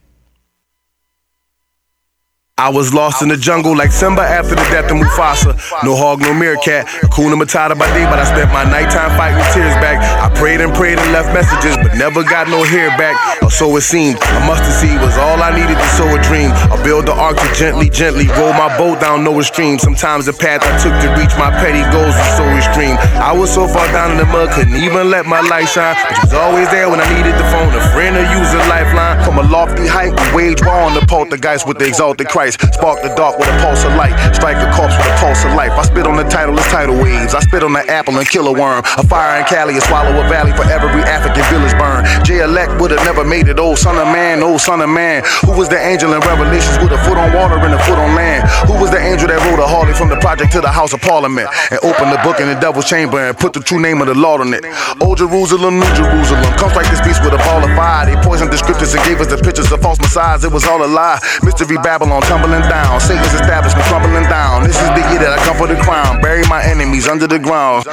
I 2.58 2.74
was 2.74 2.92
lost 2.92 3.22
in 3.22 3.30
the 3.30 3.36
jungle 3.36 3.70
like 3.70 3.94
Simba 3.94 4.20
after 4.20 4.58
the 4.58 4.66
death 4.74 4.90
of 4.90 4.98
Mufasa. 4.98 5.54
No 5.86 5.94
hog, 5.94 6.18
no 6.18 6.34
meerkat. 6.34 6.90
Hakuna 7.06 7.38
Matata 7.38 7.78
by 7.78 7.86
day, 7.94 8.02
but 8.10 8.18
I 8.18 8.26
spent 8.26 8.50
my 8.50 8.66
nighttime 8.66 9.14
fighting 9.14 9.38
tears 9.54 9.78
back. 9.78 10.02
I 10.02 10.26
prayed 10.34 10.58
and 10.58 10.74
prayed 10.74 10.98
and 10.98 11.06
left 11.14 11.30
messages, 11.30 11.78
but 11.78 11.94
never 11.94 12.26
got 12.26 12.50
no 12.50 12.66
hair 12.66 12.90
back. 12.98 13.14
Or 13.46 13.50
so 13.50 13.70
it 13.78 13.86
seemed. 13.86 14.18
A 14.18 14.40
mustard 14.42 14.74
seed 14.74 14.98
was 14.98 15.14
all 15.22 15.38
I 15.38 15.54
needed 15.54 15.78
to 15.78 15.88
sow 15.94 16.10
a 16.10 16.18
dream. 16.26 16.50
I 16.74 16.74
build 16.82 17.06
the 17.06 17.14
ark 17.14 17.38
to 17.38 17.48
gently, 17.54 17.94
gently 17.94 18.26
roll 18.34 18.50
my 18.58 18.74
boat 18.74 18.98
down 18.98 19.22
Noah's 19.22 19.46
stream. 19.46 19.78
Sometimes 19.78 20.26
the 20.26 20.34
path 20.34 20.66
I 20.66 20.74
took 20.82 20.98
to 21.06 21.14
reach 21.14 21.38
my 21.38 21.54
petty 21.62 21.86
goals 21.94 22.18
was 22.18 22.30
so 22.34 22.44
extreme. 22.58 22.98
I 23.22 23.30
was 23.30 23.54
so 23.54 23.70
far 23.70 23.86
down 23.94 24.10
in 24.10 24.18
the 24.18 24.26
mud, 24.26 24.50
couldn't 24.50 24.82
even 24.82 25.14
let 25.14 25.30
my 25.30 25.46
light 25.46 25.70
shine. 25.70 25.94
But 26.10 26.26
was 26.26 26.34
always 26.34 26.66
there 26.74 26.90
when 26.90 26.98
I 26.98 27.06
needed 27.14 27.38
the 27.38 27.46
phone, 27.54 27.70
a 27.70 27.82
friend 27.94 28.18
or 28.18 28.26
use 28.34 28.50
a 28.50 28.66
lifeline. 28.66 29.22
From 29.22 29.38
a 29.38 29.46
lofty 29.46 29.86
height, 29.86 30.10
we 30.34 30.50
wage 30.50 30.58
war 30.66 30.82
on 30.82 30.98
the 30.98 31.06
poltergeist 31.06 31.62
with 31.62 31.78
the 31.78 31.86
exalted 31.86 32.26
Christ. 32.26 32.47
Spark 32.54 33.02
the 33.02 33.12
dark 33.14 33.38
with 33.38 33.48
a 33.48 33.56
pulse 33.60 33.84
of 33.84 33.92
light. 33.94 34.14
Strike 34.32 34.56
a 34.56 34.68
corpse 34.72 34.96
with 34.96 35.06
a 35.06 35.16
pulse 35.20 35.44
of 35.44 35.52
life. 35.52 35.72
I 35.72 35.82
spit 35.82 36.06
on 36.06 36.16
the 36.16 36.24
title, 36.24 36.56
it's 36.56 36.68
tidal 36.70 36.96
waves. 36.96 37.34
I 37.34 37.40
spit 37.40 37.62
on 37.62 37.72
the 37.72 37.84
apple 37.90 38.16
and 38.18 38.26
kill 38.28 38.48
a 38.48 38.52
worm. 38.52 38.82
A 38.96 39.04
fire 39.06 39.38
in 39.40 39.44
Cali 39.46 39.74
and 39.74 39.82
swallow 39.82 40.14
a 40.14 40.24
valley 40.28 40.52
for 40.52 40.64
every 40.70 41.02
African 41.02 41.44
village 41.52 41.74
burn. 41.76 42.06
J 42.24 42.40
elect 42.40 42.80
would 42.80 42.90
have 42.90 43.04
never 43.04 43.24
made 43.24 43.48
it. 43.48 43.58
Old 43.58 43.78
son 43.78 43.96
of 43.98 44.08
man, 44.08 44.42
old 44.42 44.60
son 44.60 44.80
of 44.80 44.88
man. 44.88 45.22
Who 45.44 45.52
was 45.52 45.68
the 45.68 45.78
angel 45.78 46.12
in 46.14 46.20
Revelations 46.20 46.78
with 46.78 46.92
a 46.92 47.00
foot 47.04 47.18
on 47.18 47.34
water 47.34 47.58
and 47.58 47.74
a 47.74 47.80
foot 47.84 47.98
on 47.98 48.14
land? 48.14 48.48
Who 48.68 48.78
was 48.80 48.90
the 48.90 49.00
angel 49.00 49.28
that 49.28 49.40
rode 49.48 49.60
a 49.60 49.66
Harley 49.66 49.94
from 49.94 50.08
the 50.08 50.16
project 50.20 50.52
to 50.52 50.60
the 50.60 50.70
House 50.70 50.92
of 50.92 51.00
Parliament 51.00 51.48
and 51.70 51.80
opened 51.82 52.12
the 52.12 52.20
book 52.22 52.40
in 52.40 52.48
the 52.48 52.58
devil's 52.60 52.88
chamber 52.88 53.18
and 53.18 53.36
put 53.36 53.52
the 53.52 53.60
true 53.60 53.80
name 53.80 54.00
of 54.00 54.06
the 54.06 54.14
Lord 54.14 54.40
on 54.40 54.54
it? 54.54 54.64
Old 55.00 55.18
Jerusalem, 55.18 55.80
New 55.80 55.92
Jerusalem. 55.94 56.48
Comes 56.58 56.74
like 56.74 56.88
this 56.90 57.00
beast 57.02 57.22
with 57.24 57.34
a 57.34 57.42
ball 57.44 57.62
of 57.64 57.70
fire. 57.76 58.06
They 58.06 58.16
poisoned 58.22 58.52
the 58.52 58.58
scriptures 58.58 58.94
and 58.94 59.02
gave 59.04 59.20
us 59.20 59.28
the 59.28 59.38
pictures 59.38 59.70
of 59.72 59.80
false 59.80 59.98
messiahs. 60.00 60.44
It 60.44 60.52
was 60.52 60.64
all 60.66 60.84
a 60.84 60.90
lie. 60.90 61.18
Mystery 61.42 61.76
Babylon 61.82 62.22
tumbling 62.38 62.68
down. 62.68 63.00
Satan's 63.00 63.34
establishment 63.34 63.84
crumbling 63.86 64.24
down. 64.24 64.62
This 64.62 64.76
is 64.80 64.88
the 64.88 65.02
year 65.10 65.20
that 65.20 65.38
I 65.38 65.44
come 65.44 65.56
for 65.56 65.66
the 65.66 65.76
crown. 65.82 66.20
Bury 66.20 66.46
my 66.48 66.62
enemies 66.62 67.08
under 67.08 67.26
the 67.26 67.38
ground. 67.38 67.84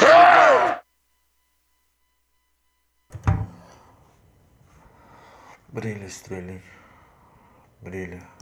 Brilha, 5.73 6.05
estrelinha. 6.05 6.61
Brilha. 7.83 8.34